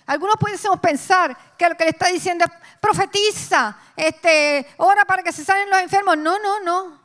Algunos 0.07 0.36
pudiésemos 0.36 0.78
pensar 0.82 1.55
que 1.57 1.70
lo 1.70 1.78
que 1.78 1.86
le 1.86 1.91
está 1.91 2.07
diciendo 2.07 2.43
es, 2.43 2.51
profetiza, 2.82 3.78
este, 3.95 4.68
ora 4.76 5.05
para 5.05 5.24
que 5.24 5.32
se 5.32 5.45
salen 5.45 5.70
los 5.70 5.80
enfermos. 5.80 6.18
No, 6.18 6.38
no, 6.38 6.59
no. 6.59 6.99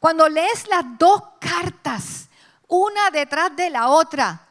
Cuando 0.00 0.28
lees 0.28 0.66
las 0.66 0.98
dos 0.98 1.22
cartas, 1.38 2.28
una 2.66 3.08
detrás 3.12 3.54
de 3.54 3.70
la 3.70 3.86
otra, 3.86 4.48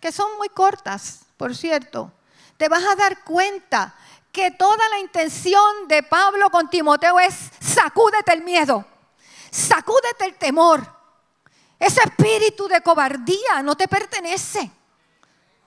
que 0.00 0.10
son 0.10 0.34
muy 0.38 0.48
cortas, 0.48 1.26
por 1.36 1.54
cierto, 1.54 2.10
te 2.56 2.70
vas 2.70 2.84
a 2.84 2.96
dar 2.96 3.22
cuenta 3.22 3.94
que 4.34 4.50
toda 4.50 4.88
la 4.88 4.98
intención 4.98 5.86
de 5.86 6.02
Pablo 6.02 6.50
con 6.50 6.68
Timoteo 6.68 7.20
es 7.20 7.34
sacúdete 7.60 8.32
el 8.32 8.42
miedo, 8.42 8.84
sacúdete 9.50 10.24
el 10.24 10.34
temor. 10.34 10.84
Ese 11.78 12.00
espíritu 12.00 12.66
de 12.66 12.82
cobardía 12.82 13.62
no 13.62 13.76
te 13.76 13.86
pertenece. 13.86 14.70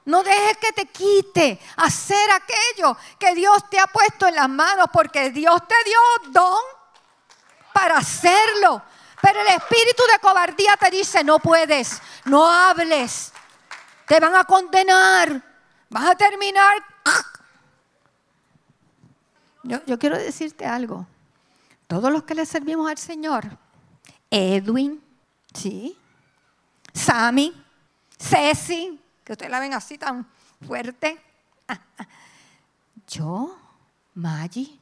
No 0.03 0.21
dejes 0.21 0.57
que 0.57 0.73
te 0.73 0.85
quite 0.87 1.59
hacer 1.77 2.29
aquello 2.31 2.97
que 3.17 3.35
Dios 3.35 3.69
te 3.69 3.79
ha 3.79 3.87
puesto 3.87 4.27
en 4.27 4.35
las 4.35 4.49
manos, 4.49 4.87
porque 4.91 5.31
Dios 5.31 5.61
te 5.67 5.75
dio 5.85 5.99
don 6.31 6.61
para 7.71 7.97
hacerlo. 7.97 8.81
Pero 9.21 9.41
el 9.41 9.47
espíritu 9.47 10.03
de 10.11 10.19
cobardía 10.19 10.75
te 10.75 10.89
dice, 10.91 11.23
no 11.23 11.39
puedes, 11.39 12.01
no 12.25 12.49
hables, 12.49 13.31
te 14.05 14.19
van 14.19 14.35
a 14.35 14.43
condenar, 14.43 15.41
vas 15.89 16.09
a 16.09 16.15
terminar 16.15 16.96
yo, 19.67 19.99
quiero 19.99 20.17
decirte 20.17 20.65
algo. 20.65 21.05
Todos 21.87 22.11
los 22.11 22.23
que 22.23 22.35
le 22.35 22.45
servimos 22.45 22.89
al 22.89 22.97
Señor, 22.97 23.57
Edwin, 24.29 25.01
¿sí? 25.53 25.97
Sammy, 26.93 27.53
Ceci, 28.17 28.99
que 29.23 29.33
ustedes 29.33 29.51
la 29.51 29.59
ven 29.59 29.73
así 29.73 29.97
tan 29.97 30.27
fuerte. 30.65 31.17
Yo, 33.07 33.57
Maggie, 34.15 34.79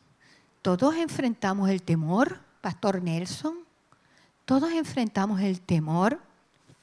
todos 0.61 0.95
enfrentamos 0.95 1.69
el 1.69 1.83
temor, 1.83 2.39
Pastor 2.61 3.01
Nelson, 3.01 3.57
todos 4.45 4.71
enfrentamos 4.71 5.41
el 5.41 5.61
temor. 5.61 6.19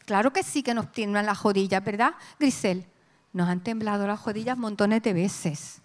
Claro 0.05 0.33
que 0.33 0.43
sí 0.43 0.63
que 0.63 0.75
nos 0.75 0.93
tiemblan 0.93 1.27
las 1.27 1.43
rodillas, 1.43 1.83
¿verdad, 1.83 2.15
Grisel? 2.39 2.87
Nos 3.33 3.49
han 3.49 3.61
temblado 3.61 4.07
las 4.07 4.25
rodillas 4.25 4.59
montones 4.59 5.03
de 5.03 5.13
veces 5.13 5.82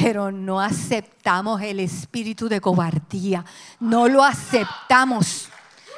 pero 0.00 0.30
no 0.30 0.60
aceptamos 0.60 1.60
el 1.60 1.80
espíritu 1.80 2.48
de 2.48 2.60
cobardía. 2.60 3.44
No 3.80 4.08
lo 4.08 4.22
aceptamos. 4.22 5.48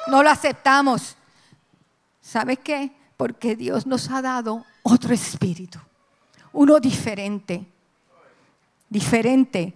No 0.07 0.23
lo 0.23 0.29
aceptamos. 0.29 1.15
¿Sabes 2.19 2.59
qué? 2.59 2.91
Porque 3.17 3.55
Dios 3.55 3.85
nos 3.85 4.09
ha 4.09 4.21
dado 4.21 4.65
otro 4.83 5.13
espíritu. 5.13 5.79
Uno 6.53 6.79
diferente. 6.79 7.65
Diferente. 8.89 9.73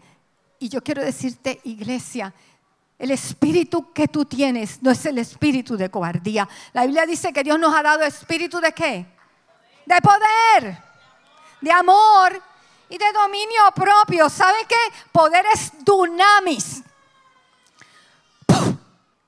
Y 0.59 0.69
yo 0.69 0.81
quiero 0.81 1.03
decirte, 1.03 1.59
iglesia, 1.63 2.33
el 2.97 3.11
espíritu 3.11 3.93
que 3.93 4.07
tú 4.07 4.25
tienes 4.25 4.81
no 4.81 4.89
es 4.89 5.05
el 5.05 5.19
espíritu 5.19 5.77
de 5.77 5.91
cobardía. 5.91 6.47
La 6.73 6.85
Biblia 6.85 7.05
dice 7.05 7.31
que 7.31 7.43
Dios 7.43 7.59
nos 7.59 7.75
ha 7.75 7.83
dado 7.83 8.03
espíritu 8.03 8.59
de 8.59 8.71
qué? 8.71 9.05
De 9.85 10.01
poder, 10.01 10.77
de 11.61 11.71
amor 11.71 12.41
y 12.89 12.97
de 12.97 13.11
dominio 13.11 13.71
propio. 13.73 14.29
¿Sabe 14.29 14.59
qué? 14.67 14.75
Poder 15.11 15.45
es 15.53 15.71
dunamis. 15.83 16.83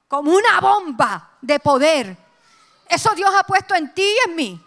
Como 0.08 0.32
una 0.32 0.60
bomba 0.62 1.32
de 1.42 1.60
poder. 1.60 2.18
Eso 2.88 3.14
Dios 3.16 3.34
ha 3.38 3.44
puesto 3.44 3.76
en 3.76 3.94
ti 3.94 4.04
y 4.04 4.30
en 4.30 4.36
mí. 4.36 4.66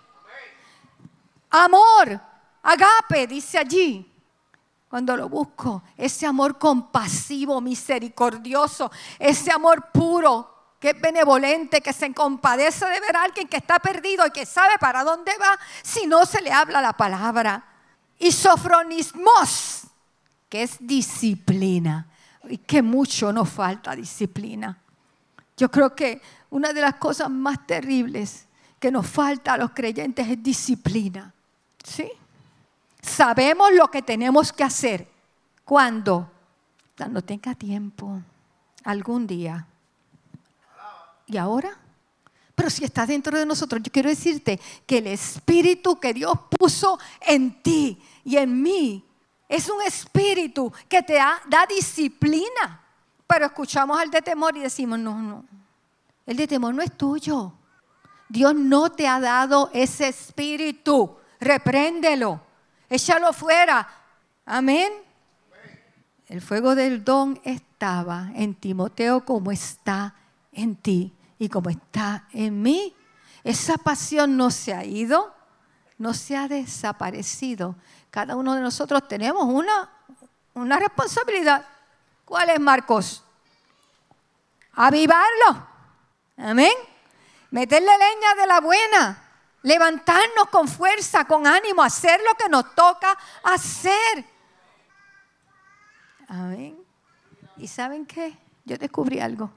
Amor, 1.51 2.21
agape, 2.63 3.27
dice 3.27 3.59
allí. 3.59 4.07
Cuando 4.89 5.17
lo 5.17 5.29
busco, 5.29 5.85
ese 5.97 6.27
amor 6.27 6.59
compasivo, 6.59 7.61
misericordioso, 7.61 8.91
ese 9.21 9.53
amor 9.53 9.91
puro, 9.93 10.75
que 10.81 10.91
es 10.91 11.01
benevolente, 11.01 11.81
que 11.81 11.93
se 11.93 12.13
compadece 12.13 12.87
de 12.87 12.99
ver 12.99 13.17
a 13.17 13.23
alguien 13.23 13.47
que 13.47 13.59
está 13.59 13.79
perdido 13.79 14.27
y 14.27 14.33
que 14.33 14.45
sabe 14.45 14.79
para 14.81 15.05
dónde 15.05 15.33
va 15.39 15.59
si 15.83 16.07
no 16.07 16.27
se 16.27 16.43
le 16.43 16.51
habla 16.51 16.81
la 16.81 16.95
palabra 16.95 17.70
y 18.21 18.31
sofronismos, 18.31 19.85
que 20.49 20.63
es 20.63 20.77
disciplina. 20.79 22.07
Y 22.49 22.59
que 22.59 22.83
mucho 22.83 23.33
nos 23.33 23.49
falta 23.49 23.97
disciplina. 23.97 24.79
Yo 25.57 25.71
creo 25.71 25.95
que 25.95 26.21
una 26.51 26.73
de 26.73 26.81
las 26.81 26.95
cosas 26.95 27.31
más 27.31 27.67
terribles 27.67 28.47
que 28.79 28.91
nos 28.91 29.07
falta 29.07 29.55
a 29.55 29.57
los 29.59 29.71
creyentes 29.71 30.27
es 30.29 30.43
disciplina. 30.43 31.33
¿Sí? 31.83 32.11
Sabemos 33.01 33.73
lo 33.73 33.91
que 33.91 34.03
tenemos 34.03 34.53
que 34.53 34.65
hacer. 34.65 35.09
¿Cuándo? 35.65 36.31
Cuando 36.97 37.23
tenga 37.23 37.55
tiempo. 37.55 38.21
Algún 38.85 39.27
día. 39.27 39.67
¿Y 41.27 41.37
ahora? 41.37 41.80
Pero 42.61 42.69
si 42.69 42.85
está 42.85 43.07
dentro 43.07 43.39
de 43.39 43.47
nosotros, 43.47 43.81
yo 43.83 43.91
quiero 43.91 44.11
decirte 44.11 44.61
que 44.85 44.99
el 44.99 45.07
espíritu 45.07 45.99
que 45.99 46.13
Dios 46.13 46.35
puso 46.59 46.99
en 47.23 47.63
ti 47.63 47.99
y 48.23 48.37
en 48.37 48.61
mí 48.61 49.03
es 49.49 49.71
un 49.71 49.81
espíritu 49.81 50.71
que 50.87 51.03
te 51.03 51.15
da, 51.15 51.41
disciplina. 51.67 52.83
Pero 53.27 53.47
escuchamos 53.47 53.99
al 53.99 54.11
de 54.11 54.21
temor 54.21 54.55
y 54.59 54.61
decimos, 54.61 54.99
no, 54.99 55.19
no, 55.23 55.43
el 56.27 56.37
de 56.37 56.47
temor 56.47 56.75
no 56.75 56.83
es 56.83 56.95
tuyo. 56.99 57.51
Dios 58.29 58.55
no 58.55 58.93
te 58.93 59.09
ha 59.09 59.19
dado 59.21 59.71
ese 59.73 60.09
espíritu. 60.09 61.17
Repréndelo, 61.41 62.43
échalo 62.91 63.33
fuera. 63.33 63.89
Amén. 64.45 64.93
El 66.29 66.43
fuego 66.43 66.75
del 66.75 67.03
don 67.03 67.41
estaba 67.43 68.31
en 68.35 68.55
Timoteo 68.55 69.25
como 69.25 69.51
está 69.51 70.15
en 70.53 70.77
ti 70.77 71.15
y 71.41 71.49
como 71.49 71.71
está 71.71 72.29
en 72.33 72.63
mí. 72.63 72.95
Esa 73.43 73.79
pasión 73.79 74.37
no 74.37 74.51
se 74.51 74.75
ha 74.75 74.85
ido, 74.85 75.35
no 75.97 76.13
se 76.13 76.37
ha 76.37 76.47
desaparecido. 76.47 77.75
Cada 78.11 78.37
uno 78.37 78.55
de 78.55 78.61
nosotros 78.61 79.09
tenemos 79.09 79.45
una, 79.45 79.91
una 80.53 80.79
responsabilidad. 80.79 81.67
¿Cuál 82.27 82.51
es, 82.51 82.61
Marcos? 82.61 83.25
Avivarlo. 84.75 85.67
Amén. 86.37 86.75
Meterle 87.51 87.89
leña 87.89 88.35
de 88.39 88.47
la 88.47 88.61
buena. 88.61 89.25
Levantarnos 89.63 90.47
con 90.51 90.69
fuerza, 90.69 91.25
con 91.25 91.47
ánimo, 91.47 91.83
hacer 91.83 92.21
lo 92.21 92.35
que 92.35 92.51
nos 92.51 92.75
toca 92.75 93.17
hacer. 93.43 94.27
Amén. 96.29 96.79
¿Y 97.57 97.67
saben 97.67 98.05
qué? 98.05 98.37
Yo 98.67 98.77
descubrí 98.77 99.21
algo. 99.21 99.51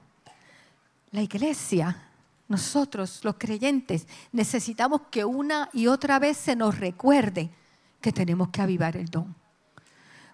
La 1.14 1.22
iglesia, 1.22 2.08
nosotros 2.48 3.20
los 3.22 3.36
creyentes, 3.36 4.08
necesitamos 4.32 5.02
que 5.12 5.24
una 5.24 5.70
y 5.72 5.86
otra 5.86 6.18
vez 6.18 6.36
se 6.36 6.56
nos 6.56 6.76
recuerde 6.76 7.50
que 8.00 8.10
tenemos 8.10 8.48
que 8.48 8.60
avivar 8.60 8.96
el 8.96 9.06
don. 9.06 9.32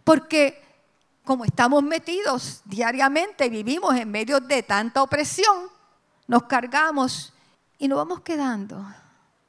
Porque 0.05 0.59
como 1.23 1.45
estamos 1.45 1.83
metidos 1.83 2.63
diariamente, 2.65 3.51
vivimos 3.51 3.95
en 3.95 4.11
medio 4.11 4.41
de 4.41 4.63
tanta 4.63 5.03
opresión, 5.03 5.67
nos 6.27 6.45
cargamos 6.45 7.35
y 7.79 7.87
nos 7.87 7.99
vamos 7.99 8.21
quedando 8.23 8.83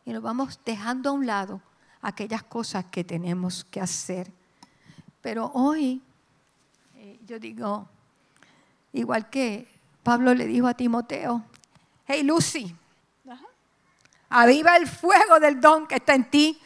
y 0.04 0.12
nos 0.12 0.22
vamos 0.22 0.60
dejando 0.66 1.12
a 1.12 1.14
un 1.14 1.26
lado 1.26 1.62
aquellas 2.02 2.44
cosas 2.44 2.84
que 2.92 3.06
tenemos 3.06 3.64
que 3.64 3.80
hacer. 3.80 4.30
Pero 5.22 5.50
hoy, 5.54 6.02
eh, 6.98 7.22
yo 7.26 7.40
digo, 7.40 7.88
igual 8.92 9.30
que 9.30 9.71
Pablo 10.04 10.34
le 10.34 10.46
dijo 10.46 10.68
a 10.68 10.74
Timoteo, 10.74 11.44
hey 12.08 12.24
Lucy, 12.24 12.76
aviva 14.30 14.78
el 14.78 14.88
fuego 14.88 15.40
del 15.40 15.60
don 15.62 15.88
que 15.88 15.96
está 15.96 16.16
en 16.16 16.30
ti. 16.30 16.60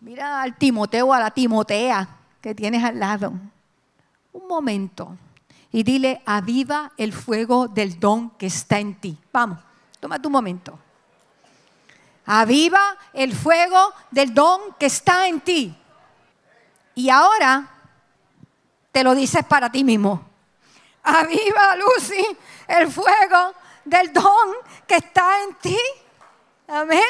Mira 0.00 0.42
al 0.42 0.56
Timoteo, 0.56 1.12
a 1.12 1.20
la 1.20 1.30
Timotea 1.30 2.08
que 2.40 2.54
tienes 2.54 2.82
al 2.84 2.98
lado. 2.98 3.32
Un 4.32 4.46
momento. 4.48 5.16
Y 5.72 5.82
dile, 5.82 6.20
aviva 6.26 6.92
el 6.96 7.12
fuego 7.12 7.68
del 7.68 8.00
don 8.00 8.30
que 8.30 8.46
está 8.46 8.78
en 8.78 8.94
ti. 8.94 9.16
Vamos, 9.32 9.58
toma 10.00 10.20
tu 10.20 10.28
momento. 10.28 10.78
Aviva 12.26 12.96
el 13.12 13.34
fuego 13.34 13.92
del 14.10 14.34
don 14.34 14.60
que 14.78 14.86
está 14.86 15.28
en 15.28 15.40
ti. 15.40 15.76
Y 16.94 17.08
ahora 17.08 17.68
te 18.92 19.04
lo 19.04 19.14
dices 19.14 19.44
para 19.44 19.70
ti 19.70 19.84
mismo. 19.84 20.28
Aviva, 21.02 21.76
Lucy, 21.76 22.24
el 22.70 22.90
fuego 22.90 23.54
del 23.84 24.12
don 24.12 24.54
que 24.86 24.96
está 24.96 25.42
en 25.44 25.54
ti. 25.56 25.78
Amén. 26.68 27.00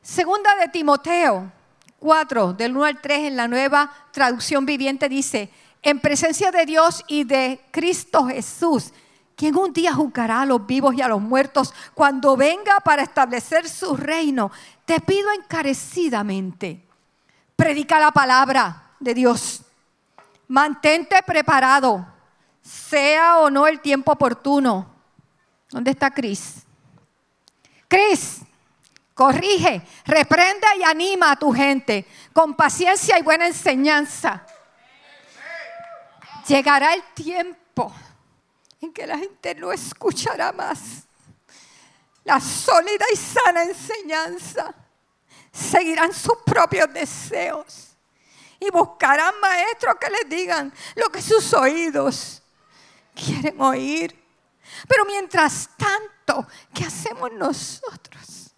Segunda 0.00 0.54
de 0.56 0.68
Timoteo 0.68 1.52
4, 1.98 2.54
del 2.54 2.76
1 2.76 2.84
al 2.84 3.00
3 3.00 3.18
en 3.26 3.36
la 3.36 3.48
nueva 3.48 3.92
traducción 4.12 4.64
viviente 4.64 5.08
dice, 5.08 5.50
en 5.82 6.00
presencia 6.00 6.50
de 6.50 6.64
Dios 6.64 7.04
y 7.06 7.24
de 7.24 7.60
Cristo 7.70 8.26
Jesús, 8.26 8.92
quien 9.34 9.56
un 9.56 9.72
día 9.72 9.92
juzgará 9.92 10.42
a 10.42 10.46
los 10.46 10.66
vivos 10.66 10.94
y 10.94 11.02
a 11.02 11.08
los 11.08 11.20
muertos 11.20 11.74
cuando 11.94 12.36
venga 12.36 12.80
para 12.80 13.02
establecer 13.02 13.68
su 13.68 13.94
reino. 13.94 14.50
Te 14.86 15.00
pido 15.00 15.30
encarecidamente, 15.32 16.82
predica 17.54 18.00
la 18.00 18.12
palabra 18.12 18.90
de 18.98 19.12
Dios. 19.12 19.62
Mantente 20.48 21.22
preparado, 21.26 22.06
sea 22.66 23.38
o 23.38 23.50
no 23.50 23.66
el 23.66 23.80
tiempo 23.80 24.12
oportuno. 24.12 24.94
¿Dónde 25.70 25.92
está 25.92 26.10
Cris? 26.10 26.62
Cris, 27.88 28.40
corrige, 29.14 29.82
reprende 30.04 30.66
y 30.78 30.82
anima 30.82 31.32
a 31.32 31.36
tu 31.36 31.52
gente 31.52 32.06
con 32.32 32.54
paciencia 32.54 33.18
y 33.18 33.22
buena 33.22 33.46
enseñanza. 33.46 34.44
Llegará 36.46 36.94
el 36.94 37.02
tiempo 37.14 37.92
en 38.80 38.92
que 38.92 39.06
la 39.06 39.18
gente 39.18 39.54
no 39.54 39.72
escuchará 39.72 40.52
más 40.52 41.06
la 42.24 42.40
sólida 42.40 43.04
y 43.12 43.16
sana 43.16 43.62
enseñanza. 43.62 44.74
Seguirán 45.52 46.12
sus 46.12 46.38
propios 46.44 46.92
deseos 46.92 47.96
y 48.58 48.68
buscarán 48.70 49.38
maestros 49.40 49.94
que 50.00 50.10
les 50.10 50.28
digan 50.28 50.72
lo 50.96 51.08
que 51.08 51.22
sus 51.22 51.52
oídos 51.54 52.42
quieren 53.16 53.60
oír. 53.60 54.14
Pero 54.86 55.04
mientras 55.04 55.70
tanto, 55.76 56.46
¿qué 56.72 56.84
hacemos 56.84 57.32
nosotros? 57.32 58.54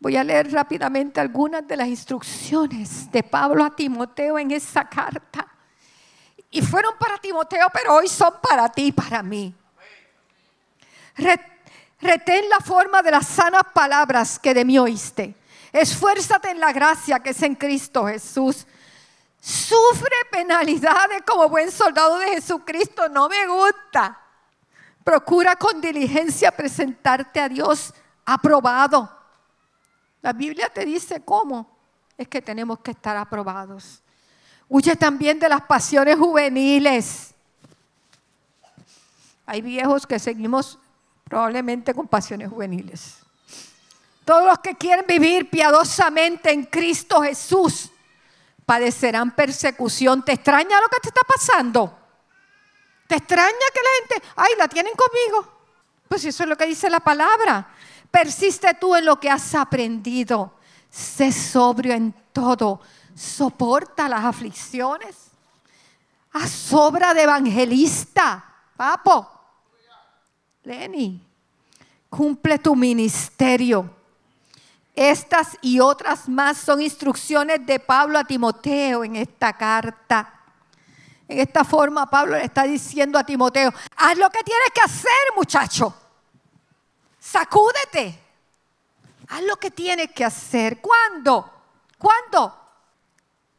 Voy 0.00 0.16
a 0.16 0.24
leer 0.24 0.50
rápidamente 0.50 1.20
algunas 1.20 1.66
de 1.66 1.76
las 1.76 1.86
instrucciones 1.86 3.10
de 3.12 3.22
Pablo 3.22 3.64
a 3.64 3.74
Timoteo 3.74 4.36
en 4.36 4.50
esa 4.50 4.88
carta. 4.88 5.46
Y 6.50 6.60
fueron 6.60 6.98
para 6.98 7.18
Timoteo, 7.18 7.68
pero 7.72 7.94
hoy 7.94 8.08
son 8.08 8.34
para 8.42 8.68
ti 8.68 8.86
y 8.86 8.92
para 8.92 9.22
mí. 9.22 9.54
Retén 12.00 12.48
la 12.48 12.58
forma 12.58 13.00
de 13.00 13.12
las 13.12 13.28
sanas 13.28 13.62
palabras 13.72 14.40
que 14.40 14.52
de 14.52 14.64
mí 14.64 14.76
oíste. 14.76 15.36
Esfuérzate 15.72 16.50
en 16.50 16.58
la 16.58 16.72
gracia 16.72 17.20
que 17.20 17.30
es 17.30 17.42
en 17.42 17.54
Cristo 17.54 18.06
Jesús. 18.06 18.66
Sufre 19.42 20.14
penalidades 20.30 21.22
como 21.26 21.48
buen 21.48 21.72
soldado 21.72 22.16
de 22.18 22.28
Jesucristo. 22.28 23.08
No 23.08 23.28
me 23.28 23.44
gusta. 23.48 24.16
Procura 25.02 25.56
con 25.56 25.80
diligencia 25.80 26.52
presentarte 26.52 27.40
a 27.40 27.48
Dios 27.48 27.92
aprobado. 28.24 29.10
La 30.20 30.32
Biblia 30.32 30.68
te 30.72 30.84
dice 30.84 31.24
cómo 31.24 31.68
es 32.16 32.28
que 32.28 32.40
tenemos 32.40 32.78
que 32.78 32.92
estar 32.92 33.16
aprobados. 33.16 34.00
Huye 34.68 34.94
también 34.94 35.40
de 35.40 35.48
las 35.48 35.62
pasiones 35.62 36.16
juveniles. 36.16 37.34
Hay 39.44 39.60
viejos 39.60 40.06
que 40.06 40.20
seguimos 40.20 40.78
probablemente 41.24 41.92
con 41.92 42.06
pasiones 42.06 42.48
juveniles. 42.48 43.16
Todos 44.24 44.46
los 44.46 44.58
que 44.60 44.76
quieren 44.76 45.04
vivir 45.04 45.50
piadosamente 45.50 46.52
en 46.52 46.64
Cristo 46.64 47.20
Jesús 47.22 47.91
padecerán 48.66 49.34
persecución. 49.34 50.24
¿Te 50.24 50.32
extraña 50.32 50.80
lo 50.80 50.88
que 50.88 51.00
te 51.00 51.08
está 51.08 51.22
pasando? 51.26 51.98
¿Te 53.06 53.16
extraña 53.16 53.50
que 53.50 53.80
la 53.82 54.16
gente, 54.16 54.28
ay, 54.36 54.52
la 54.58 54.68
tienen 54.68 54.94
conmigo? 54.94 55.52
Pues 56.08 56.24
eso 56.24 56.42
es 56.42 56.48
lo 56.48 56.56
que 56.56 56.66
dice 56.66 56.88
la 56.90 57.00
palabra. 57.00 57.68
Persiste 58.10 58.74
tú 58.74 58.94
en 58.94 59.04
lo 59.04 59.18
que 59.18 59.30
has 59.30 59.54
aprendido. 59.54 60.54
Sé 60.90 61.32
sobrio 61.32 61.94
en 61.94 62.12
todo. 62.32 62.80
Soporta 63.14 64.08
las 64.08 64.24
aflicciones. 64.24 65.16
A 66.32 66.46
sobra 66.46 67.14
de 67.14 67.22
evangelista. 67.22 68.44
Papo. 68.76 69.28
Lenny, 70.64 71.20
cumple 72.08 72.58
tu 72.58 72.76
ministerio. 72.76 74.01
Estas 74.94 75.56
y 75.62 75.80
otras 75.80 76.28
más 76.28 76.58
son 76.58 76.82
instrucciones 76.82 77.64
de 77.64 77.80
Pablo 77.80 78.18
a 78.18 78.24
Timoteo 78.24 79.04
en 79.04 79.16
esta 79.16 79.54
carta. 79.54 80.40
En 81.26 81.38
esta 81.38 81.64
forma 81.64 82.10
Pablo 82.10 82.36
le 82.36 82.44
está 82.44 82.64
diciendo 82.64 83.18
a 83.18 83.24
Timoteo, 83.24 83.72
haz 83.96 84.18
lo 84.18 84.28
que 84.28 84.42
tienes 84.42 84.68
que 84.74 84.82
hacer 84.82 85.10
muchacho. 85.34 85.94
Sacúdete. 87.18 88.18
Haz 89.28 89.42
lo 89.44 89.56
que 89.56 89.70
tienes 89.70 90.10
que 90.12 90.24
hacer. 90.26 90.80
¿Cuándo? 90.80 91.50
¿Cuándo? 91.96 92.58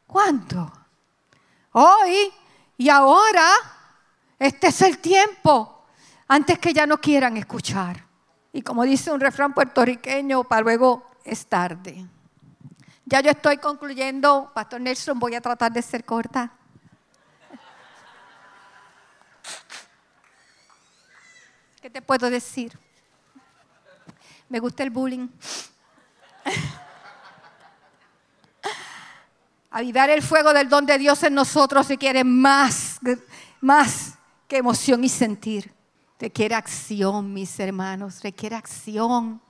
¿Cuándo? 0.06 0.72
Hoy 1.72 2.32
y 2.78 2.90
ahora. 2.90 3.50
Este 4.38 4.68
es 4.68 4.82
el 4.82 5.00
tiempo. 5.00 5.86
Antes 6.28 6.60
que 6.60 6.74
ya 6.74 6.86
no 6.86 7.00
quieran 7.00 7.38
escuchar. 7.38 8.06
Y 8.52 8.62
como 8.62 8.84
dice 8.84 9.12
un 9.12 9.20
refrán 9.20 9.54
puertorriqueño, 9.54 10.44
para 10.44 10.62
luego 10.62 11.13
es 11.24 11.46
tarde. 11.46 12.06
Ya 13.06 13.22
yo 13.22 13.32
estoy 13.32 13.58
concluyendo, 13.58 14.52
Pastor 14.54 14.82
Nelson, 14.82 15.20
voy 15.20 15.36
a 15.36 15.42
tratar 15.42 15.72
de 15.72 15.82
ser 15.82 16.06
corta. 16.06 16.52
¿Qué 21.82 21.90
te 21.90 22.02
puedo 22.02 22.30
decir? 22.30 22.80
Me 24.48 24.60
gusta 24.60 24.84
el 24.84 24.90
bullying. 24.90 25.28
Avivar 29.72 30.10
el 30.10 30.22
fuego 30.22 30.54
del 30.54 30.70
don 30.70 30.86
de 30.86 30.98
Dios 30.98 31.24
en 31.24 31.34
nosotros 31.34 31.88
quiere 32.00 32.24
más, 32.24 33.00
más 33.60 34.14
que 34.48 34.58
emoción 34.58 35.04
y 35.04 35.10
sentir. 35.10 35.74
Requiere 36.20 36.56
acción, 36.56 37.34
mis 37.34 37.60
hermanos, 37.60 38.24
requiere 38.24 38.56
acción. 38.56 39.42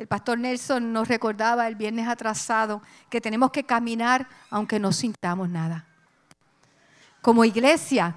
El 0.00 0.08
pastor 0.08 0.38
Nelson 0.38 0.94
nos 0.94 1.08
recordaba 1.08 1.68
el 1.68 1.74
viernes 1.74 2.08
atrasado 2.08 2.80
que 3.10 3.20
tenemos 3.20 3.50
que 3.50 3.64
caminar 3.64 4.26
aunque 4.48 4.78
no 4.78 4.92
sintamos 4.92 5.50
nada. 5.50 5.84
Como 7.20 7.44
iglesia 7.44 8.16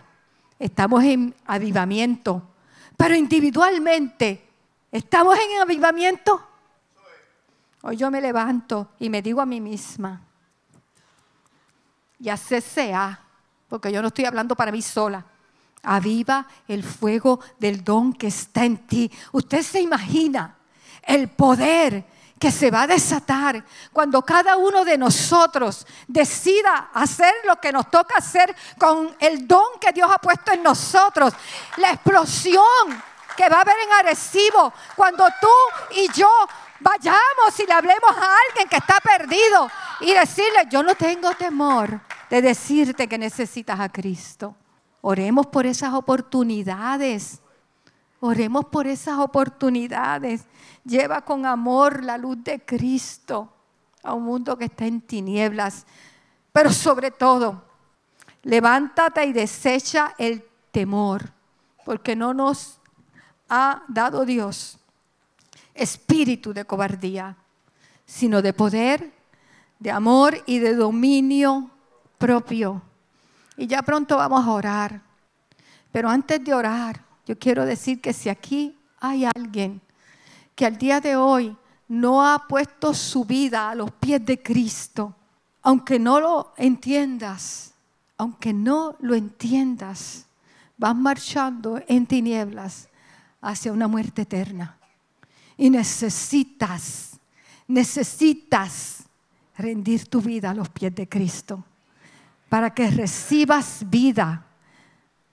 estamos 0.57 1.03
en 1.03 1.35
avivamiento, 1.45 2.41
pero 2.95 3.15
individualmente 3.15 4.47
estamos 4.93 5.37
en 5.37 5.59
avivamiento. 5.59 6.47
Hoy 7.81 7.97
yo 7.97 8.09
me 8.09 8.21
levanto 8.21 8.91
y 8.99 9.09
me 9.09 9.21
digo 9.21 9.41
a 9.41 9.45
mí 9.45 9.59
misma, 9.59 10.21
ya 12.17 12.37
sé 12.37 12.61
sea, 12.61 13.19
porque 13.67 13.91
yo 13.91 14.01
no 14.01 14.07
estoy 14.07 14.23
hablando 14.23 14.55
para 14.55 14.71
mí 14.71 14.81
sola. 14.81 15.25
Aviva 15.81 16.47
el 16.65 16.81
fuego 16.81 17.41
del 17.59 17.83
don 17.83 18.13
que 18.13 18.27
está 18.27 18.63
en 18.63 18.87
ti. 18.87 19.11
Usted 19.33 19.61
se 19.63 19.81
imagina 19.81 20.59
el 21.05 21.29
poder 21.29 22.05
que 22.39 22.51
se 22.51 22.69
va 22.69 22.81
a 22.81 22.87
desatar 22.87 23.63
cuando 23.93 24.21
cada 24.21 24.57
uno 24.57 24.83
de 24.83 24.97
nosotros 24.97 25.87
decida 26.07 26.89
hacer 26.93 27.33
lo 27.45 27.55
que 27.55 27.71
nos 27.71 27.89
toca 27.89 28.15
hacer 28.17 28.53
con 28.77 29.15
el 29.19 29.47
don 29.47 29.79
que 29.79 29.93
Dios 29.93 30.11
ha 30.13 30.17
puesto 30.17 30.51
en 30.51 30.61
nosotros. 30.61 31.33
La 31.77 31.91
explosión 31.91 32.61
que 33.37 33.47
va 33.47 33.59
a 33.59 33.61
haber 33.61 33.75
en 33.85 33.93
Arecibo 33.93 34.73
cuando 34.95 35.25
tú 35.39 35.95
y 35.95 36.11
yo 36.11 36.29
vayamos 36.81 37.59
y 37.59 37.65
le 37.65 37.73
hablemos 37.73 38.11
a 38.11 38.35
alguien 38.49 38.67
que 38.67 38.77
está 38.77 38.99
perdido 38.99 39.69
y 40.01 40.13
decirle, 40.13 40.67
yo 40.69 40.83
no 40.83 40.95
tengo 40.95 41.31
temor 41.35 42.01
de 42.29 42.41
decirte 42.41 43.07
que 43.07 43.17
necesitas 43.17 43.79
a 43.79 43.89
Cristo. 43.89 44.55
Oremos 45.01 45.47
por 45.47 45.65
esas 45.65 45.93
oportunidades. 45.93 47.42
Oremos 48.25 48.63
por 48.67 48.87
esas 48.87 49.19
oportunidades. 49.19 50.45
Lleva 50.85 51.25
con 51.25 51.45
amor 51.45 52.05
la 52.05 52.17
luz 52.17 52.41
de 52.41 52.63
Cristo 52.63 53.51
a 54.01 54.13
un 54.13 54.23
mundo 54.23 54.57
que 54.57 54.63
está 54.63 54.85
en 54.85 55.01
tinieblas. 55.01 55.85
Pero 56.53 56.71
sobre 56.71 57.11
todo, 57.11 57.65
levántate 58.43 59.25
y 59.25 59.33
desecha 59.33 60.15
el 60.17 60.41
temor, 60.71 61.33
porque 61.83 62.15
no 62.15 62.33
nos 62.33 62.79
ha 63.49 63.83
dado 63.89 64.23
Dios 64.23 64.79
espíritu 65.73 66.53
de 66.53 66.63
cobardía, 66.63 67.35
sino 68.05 68.41
de 68.41 68.53
poder, 68.53 69.11
de 69.79 69.91
amor 69.91 70.41
y 70.45 70.59
de 70.59 70.75
dominio 70.75 71.69
propio. 72.17 72.83
Y 73.57 73.67
ya 73.67 73.81
pronto 73.81 74.15
vamos 74.15 74.47
a 74.47 74.51
orar. 74.51 75.01
Pero 75.91 76.09
antes 76.09 76.41
de 76.41 76.53
orar, 76.53 77.12
yo 77.25 77.37
quiero 77.37 77.65
decir 77.65 78.01
que 78.01 78.13
si 78.13 78.29
aquí 78.29 78.77
hay 78.99 79.25
alguien 79.25 79.81
que 80.55 80.65
al 80.65 80.77
día 80.77 80.99
de 80.99 81.15
hoy 81.15 81.55
no 81.87 82.25
ha 82.25 82.47
puesto 82.47 82.93
su 82.93 83.25
vida 83.25 83.69
a 83.69 83.75
los 83.75 83.91
pies 83.91 84.25
de 84.25 84.41
Cristo, 84.41 85.15
aunque 85.61 85.99
no 85.99 86.19
lo 86.19 86.53
entiendas, 86.57 87.73
aunque 88.17 88.53
no 88.53 88.95
lo 88.99 89.15
entiendas, 89.15 90.25
vas 90.77 90.95
marchando 90.95 91.81
en 91.87 92.05
tinieblas 92.05 92.89
hacia 93.41 93.71
una 93.71 93.87
muerte 93.87 94.23
eterna. 94.23 94.77
Y 95.57 95.69
necesitas, 95.69 97.19
necesitas 97.67 99.03
rendir 99.57 100.07
tu 100.07 100.21
vida 100.21 100.51
a 100.51 100.53
los 100.53 100.69
pies 100.69 100.93
de 100.95 101.07
Cristo 101.07 101.63
para 102.49 102.73
que 102.73 102.89
recibas 102.89 103.83
vida, 103.89 104.45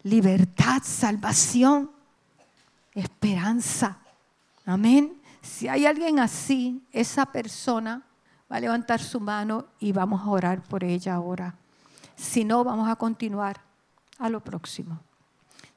libertad, 0.02 0.82
salvación, 0.84 1.90
esperanza. 2.94 3.98
Amén. 4.64 5.20
Si 5.42 5.68
hay 5.68 5.86
alguien 5.86 6.18
así, 6.18 6.82
esa 6.92 7.26
persona 7.26 8.02
va 8.50 8.56
a 8.56 8.60
levantar 8.60 9.00
su 9.00 9.20
mano 9.20 9.66
y 9.78 9.92
vamos 9.92 10.20
a 10.22 10.30
orar 10.30 10.62
por 10.62 10.84
ella 10.84 11.14
ahora. 11.14 11.54
Si 12.16 12.44
no, 12.44 12.64
vamos 12.64 12.88
a 12.88 12.96
continuar 12.96 13.60
a 14.18 14.28
lo 14.28 14.40
próximo. 14.40 15.00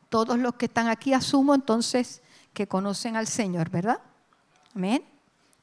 Todos 0.09 0.37
los 0.37 0.55
que 0.55 0.65
están 0.65 0.87
aquí 0.87 1.13
asumo 1.13 1.55
entonces 1.55 2.21
que 2.53 2.67
conocen 2.67 3.15
al 3.15 3.27
Señor, 3.27 3.69
¿verdad? 3.69 3.99
Amén. 4.75 5.03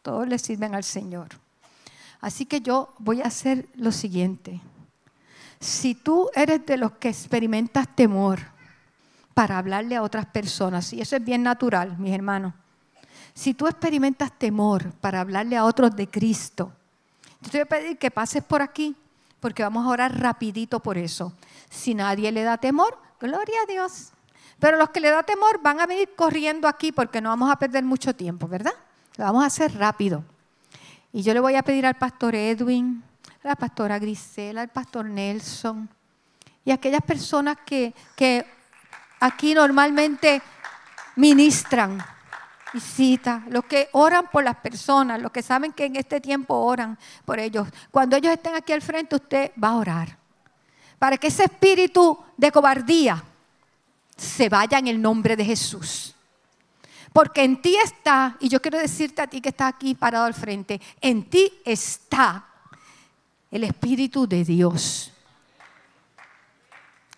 Todos 0.02 0.26
le 0.26 0.38
sirven 0.38 0.74
al 0.74 0.84
Señor. 0.84 1.28
Así 2.20 2.46
que 2.46 2.60
yo 2.60 2.92
voy 2.98 3.20
a 3.20 3.26
hacer 3.26 3.68
lo 3.74 3.92
siguiente. 3.92 4.60
Si 5.60 5.94
tú 5.94 6.30
eres 6.34 6.64
de 6.64 6.78
los 6.78 6.92
que 6.92 7.10
experimentas 7.10 7.86
temor 7.94 8.40
para 9.34 9.58
hablarle 9.58 9.94
a 9.94 10.02
otras 10.02 10.26
personas, 10.26 10.92
y 10.92 11.00
eso 11.00 11.16
es 11.16 11.24
bien 11.24 11.42
natural, 11.42 11.98
mis 11.98 12.14
hermanos, 12.14 12.54
si 13.34 13.54
tú 13.54 13.68
experimentas 13.68 14.32
temor 14.38 14.90
para 15.00 15.20
hablarle 15.20 15.56
a 15.56 15.64
otros 15.64 15.94
de 15.94 16.08
Cristo, 16.08 16.72
yo 17.42 17.50
te 17.50 17.58
voy 17.58 17.62
a 17.62 17.66
pedir 17.66 17.98
que 17.98 18.10
pases 18.10 18.42
por 18.42 18.62
aquí, 18.62 18.96
porque 19.38 19.62
vamos 19.62 19.86
a 19.86 19.90
orar 19.90 20.18
rapidito 20.18 20.80
por 20.80 20.98
eso. 20.98 21.32
Si 21.70 21.94
nadie 21.94 22.32
le 22.32 22.42
da 22.42 22.58
temor, 22.58 22.98
gloria 23.20 23.56
a 23.62 23.70
Dios. 23.70 24.12
Pero 24.58 24.76
los 24.76 24.90
que 24.90 25.00
le 25.00 25.10
da 25.10 25.22
temor 25.22 25.60
van 25.62 25.80
a 25.80 25.86
venir 25.86 26.10
corriendo 26.16 26.68
aquí 26.68 26.92
porque 26.92 27.20
no 27.20 27.30
vamos 27.30 27.50
a 27.50 27.56
perder 27.56 27.82
mucho 27.84 28.14
tiempo, 28.14 28.46
¿verdad? 28.46 28.74
Lo 29.16 29.24
vamos 29.24 29.42
a 29.42 29.46
hacer 29.46 29.74
rápido. 29.76 30.22
Y 31.12 31.22
yo 31.22 31.32
le 31.32 31.40
voy 31.40 31.54
a 31.54 31.62
pedir 31.62 31.86
al 31.86 31.96
pastor 31.96 32.34
Edwin, 32.34 33.02
la 33.42 33.56
pastora 33.56 33.98
Grisela, 33.98 34.62
al 34.62 34.68
pastor 34.68 35.06
Nelson 35.06 35.88
y 36.64 36.70
aquellas 36.70 37.02
personas 37.02 37.58
que, 37.64 37.94
que 38.14 38.46
aquí 39.20 39.54
normalmente 39.54 40.42
ministran 41.16 42.02
visita, 42.72 43.42
los 43.48 43.64
que 43.64 43.88
oran 43.92 44.28
por 44.30 44.44
las 44.44 44.56
personas, 44.56 45.20
los 45.20 45.32
que 45.32 45.42
saben 45.42 45.72
que 45.72 45.86
en 45.86 45.96
este 45.96 46.20
tiempo 46.20 46.54
oran 46.54 46.98
por 47.24 47.40
ellos. 47.40 47.66
Cuando 47.90 48.16
ellos 48.16 48.32
estén 48.32 48.54
aquí 48.54 48.72
al 48.72 48.82
frente, 48.82 49.16
usted 49.16 49.50
va 49.62 49.70
a 49.70 49.76
orar. 49.76 50.18
Para 50.98 51.16
que 51.16 51.28
ese 51.28 51.44
espíritu 51.44 52.16
de 52.36 52.52
cobardía 52.52 53.24
se 54.16 54.48
vaya 54.48 54.78
en 54.78 54.86
el 54.86 55.02
nombre 55.02 55.34
de 55.34 55.44
Jesús. 55.44 56.14
Porque 57.12 57.42
en 57.42 57.60
ti 57.60 57.74
está, 57.76 58.36
y 58.38 58.48
yo 58.48 58.62
quiero 58.62 58.78
decirte 58.78 59.22
a 59.22 59.26
ti 59.26 59.40
que 59.40 59.48
estás 59.48 59.72
aquí 59.74 59.94
parado 59.96 60.26
al 60.26 60.34
frente, 60.34 60.80
en 61.00 61.28
ti 61.28 61.52
está 61.64 62.49
el 63.50 63.64
Espíritu 63.64 64.26
de 64.26 64.44
Dios. 64.44 65.12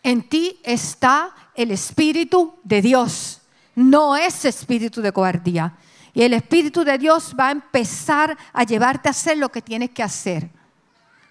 En 0.02 0.28
ti 0.28 0.58
está 0.62 1.34
el 1.54 1.70
Espíritu 1.70 2.54
de 2.64 2.82
Dios 2.82 3.42
no 3.74 4.16
es 4.16 4.44
espíritu 4.44 5.00
de 5.00 5.12
cobardía. 5.12 5.74
Y 6.14 6.22
el 6.22 6.34
Espíritu 6.34 6.84
de 6.84 6.98
Dios 6.98 7.34
va 7.38 7.48
a 7.48 7.52
empezar 7.52 8.36
a 8.52 8.64
llevarte 8.64 9.08
a 9.08 9.12
hacer 9.12 9.38
lo 9.38 9.50
que 9.50 9.62
tienes 9.62 9.90
que 9.90 10.02
hacer. 10.02 10.50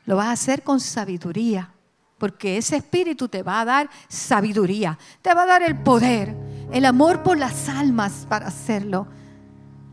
Lo 0.06 0.16
vas 0.16 0.28
a 0.28 0.32
hacer 0.32 0.64
con 0.64 0.80
sabiduría, 0.80 1.70
porque 2.18 2.58
ese 2.58 2.78
Espíritu 2.78 3.28
te 3.28 3.44
va 3.44 3.62
a 3.62 3.66
dar 3.66 3.90
sabiduría, 4.08 4.98
te 5.22 5.34
va 5.34 5.44
a 5.44 5.46
dar 5.46 5.62
el 5.64 5.78
poder, 5.78 6.36
el 6.72 6.86
amor 6.86 7.22
por 7.22 7.38
las 7.38 7.70
almas 7.70 8.26
para 8.28 8.48
hacerlo. 8.48 9.08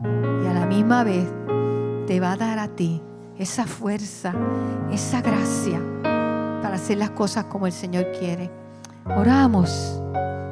Y 0.01 0.47
a 0.47 0.53
la 0.53 0.65
misma 0.65 1.03
vez 1.03 1.27
te 2.07 2.19
va 2.19 2.31
a 2.31 2.37
dar 2.37 2.57
a 2.57 2.75
ti 2.75 3.03
esa 3.39 3.65
fuerza, 3.65 4.33
esa 4.91 5.21
gracia 5.21 5.79
para 6.61 6.75
hacer 6.75 6.97
las 6.97 7.11
cosas 7.11 7.45
como 7.45 7.65
el 7.65 7.71
Señor 7.71 8.11
quiere. 8.19 8.51
Oramos. 9.05 9.99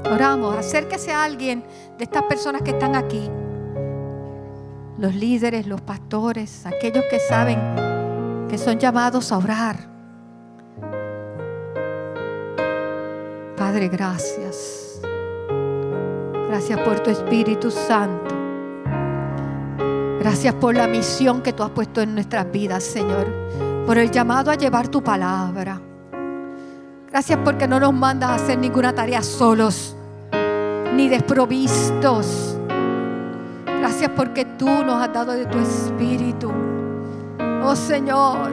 Oramos, 0.10 0.56
acérquese 0.56 1.12
a 1.12 1.26
alguien 1.26 1.66
de 1.98 2.06
estas 2.06 2.24
personas 2.24 2.62
que 2.62 2.72
están 2.72 2.96
aquí. 2.96 3.30
Los 4.98 5.14
líderes, 5.14 5.68
los 5.68 5.82
pastores, 5.82 6.66
aquellos 6.66 7.04
que 7.12 7.20
saben 7.20 7.60
que 8.48 8.58
son 8.58 8.80
llamados 8.80 9.34
a 9.34 9.38
orar. 9.38 9.76
Padre, 13.58 13.90
gracias. 13.90 15.02
Gracias 16.48 16.80
por 16.80 17.02
tu 17.02 17.10
Espíritu 17.10 17.70
Santo. 17.70 18.37
Gracias 20.28 20.56
por 20.56 20.76
la 20.76 20.88
misión 20.88 21.42
que 21.42 21.54
tú 21.54 21.64
has 21.64 21.70
puesto 21.70 22.02
en 22.02 22.14
nuestras 22.14 22.52
vidas, 22.52 22.84
Señor. 22.84 23.28
Por 23.86 23.98
el 23.98 24.12
llamado 24.12 24.52
a 24.52 24.56
llevar 24.56 24.90
tu 24.90 25.02
palabra. 25.02 25.80
Gracias 27.10 27.40
porque 27.46 27.66
no 27.66 27.80
nos 27.80 27.94
mandas 27.94 28.32
a 28.32 28.36
hacer 28.36 28.60
ninguna 28.60 28.94
tarea 28.94 29.22
solos 29.22 29.96
ni 30.94 31.08
desprovistos. 31.08 32.58
Gracias 33.80 34.12
porque 34.18 34.44
tú 34.44 34.68
nos 34.68 35.02
has 35.02 35.14
dado 35.14 35.32
de 35.32 35.46
tu 35.46 35.60
espíritu. 35.60 36.52
Oh 37.64 37.76
Señor, 37.78 38.52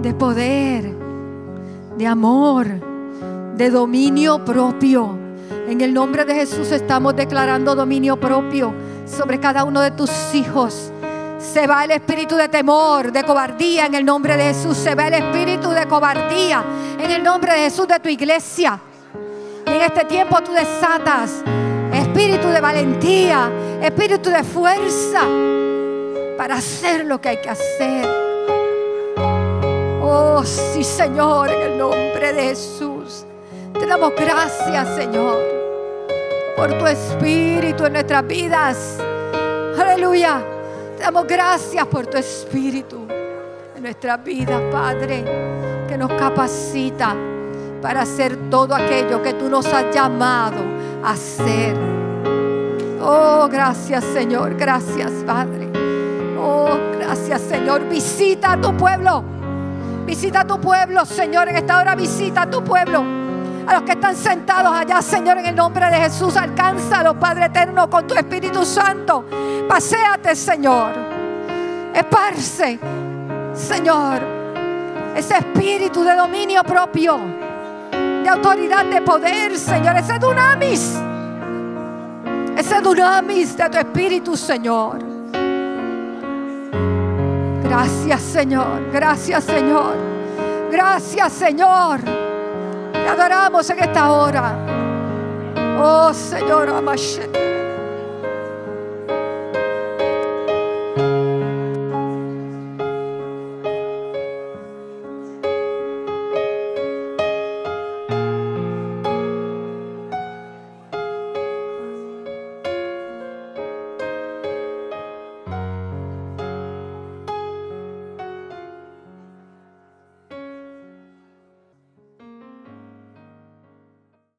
de 0.00 0.14
poder, 0.14 0.94
de 1.98 2.06
amor, 2.06 2.68
de 3.56 3.68
dominio 3.68 4.44
propio. 4.44 5.18
En 5.66 5.80
el 5.80 5.92
nombre 5.92 6.24
de 6.24 6.36
Jesús 6.36 6.70
estamos 6.70 7.16
declarando 7.16 7.74
dominio 7.74 8.20
propio 8.20 8.72
sobre 9.08 9.40
cada 9.40 9.64
uno 9.64 9.80
de 9.80 9.90
tus 9.90 10.10
hijos. 10.34 10.92
Se 11.38 11.66
va 11.66 11.84
el 11.84 11.92
espíritu 11.92 12.36
de 12.36 12.48
temor, 12.48 13.12
de 13.12 13.24
cobardía 13.24 13.86
en 13.86 13.94
el 13.94 14.04
nombre 14.04 14.36
de 14.36 14.54
Jesús. 14.54 14.76
Se 14.76 14.94
va 14.94 15.06
el 15.06 15.14
espíritu 15.14 15.70
de 15.70 15.86
cobardía 15.86 16.64
en 16.98 17.10
el 17.10 17.22
nombre 17.22 17.52
de 17.52 17.58
Jesús 17.60 17.86
de 17.88 17.98
tu 18.00 18.08
iglesia 18.08 18.80
en 19.74 19.82
este 19.82 20.04
tiempo 20.06 20.40
tú 20.42 20.52
desatas 20.52 21.42
espíritu 21.92 22.48
de 22.48 22.60
valentía, 22.60 23.50
espíritu 23.82 24.30
de 24.30 24.42
fuerza 24.42 25.22
para 26.36 26.56
hacer 26.56 27.04
lo 27.04 27.20
que 27.20 27.28
hay 27.30 27.36
que 27.40 27.50
hacer. 27.50 28.06
Oh, 30.00 30.42
sí, 30.44 30.82
Señor, 30.82 31.50
en 31.50 31.72
el 31.72 31.78
nombre 31.78 32.32
de 32.32 32.42
Jesús. 32.44 33.24
Te 33.78 33.86
damos 33.86 34.12
gracias, 34.16 34.96
Señor, 34.96 35.36
por 36.58 36.76
tu 36.76 36.88
espíritu 36.88 37.86
en 37.86 37.92
nuestras 37.92 38.26
vidas. 38.26 38.98
Aleluya. 39.80 40.42
Te 40.96 41.04
damos 41.04 41.24
gracias 41.28 41.86
por 41.86 42.04
tu 42.06 42.16
espíritu 42.16 43.06
en 43.76 43.82
nuestras 43.84 44.24
vidas, 44.24 44.60
Padre, 44.72 45.24
que 45.88 45.96
nos 45.96 46.12
capacita 46.14 47.14
para 47.80 48.02
hacer 48.02 48.50
todo 48.50 48.74
aquello 48.74 49.22
que 49.22 49.34
tú 49.34 49.48
nos 49.48 49.72
has 49.72 49.94
llamado 49.94 50.56
a 51.04 51.12
hacer. 51.12 51.76
Oh, 53.00 53.48
gracias 53.48 54.02
Señor, 54.02 54.56
gracias 54.56 55.12
Padre. 55.24 55.68
Oh, 56.42 56.76
gracias 56.98 57.40
Señor. 57.42 57.88
Visita 57.88 58.54
a 58.54 58.60
tu 58.60 58.76
pueblo. 58.76 59.22
Visita 60.04 60.40
a 60.40 60.44
tu 60.44 60.60
pueblo, 60.60 61.04
Señor. 61.04 61.50
En 61.50 61.56
esta 61.56 61.78
hora 61.78 61.94
visita 61.94 62.42
a 62.42 62.50
tu 62.50 62.64
pueblo. 62.64 63.17
A 63.68 63.74
los 63.74 63.82
que 63.82 63.92
están 63.92 64.16
sentados 64.16 64.72
allá, 64.72 65.02
Señor, 65.02 65.38
en 65.38 65.46
el 65.46 65.54
nombre 65.54 65.86
de 65.90 65.96
Jesús, 65.96 66.36
alcánzalo, 66.36 67.18
Padre 67.18 67.46
eterno, 67.46 67.88
con 67.88 68.06
tu 68.06 68.14
Espíritu 68.14 68.64
Santo. 68.64 69.24
Paseate, 69.68 70.34
Señor. 70.34 70.92
Esparce, 71.94 72.78
Señor, 73.54 74.20
ese 75.14 75.36
espíritu 75.36 76.04
de 76.04 76.14
dominio 76.14 76.62
propio 76.62 77.38
autoridad, 78.28 78.84
de 78.84 79.02
poder, 79.02 79.56
Señor. 79.56 79.96
Ese 79.96 80.18
dunamis. 80.18 80.98
Ese 82.56 82.80
dunamis 82.80 83.56
de 83.56 83.68
tu 83.68 83.78
Espíritu, 83.78 84.36
Señor. 84.36 84.98
Gracias, 87.62 88.22
Señor. 88.22 88.90
Gracias, 88.92 89.44
Señor. 89.44 89.94
Gracias, 90.70 91.32
Señor. 91.32 92.27
Adoramos 93.08 93.70
en 93.70 93.78
esta 93.78 94.12
hora. 94.12 94.54
Oh, 95.80 96.12
Señor, 96.12 96.68
amashete. 96.68 97.67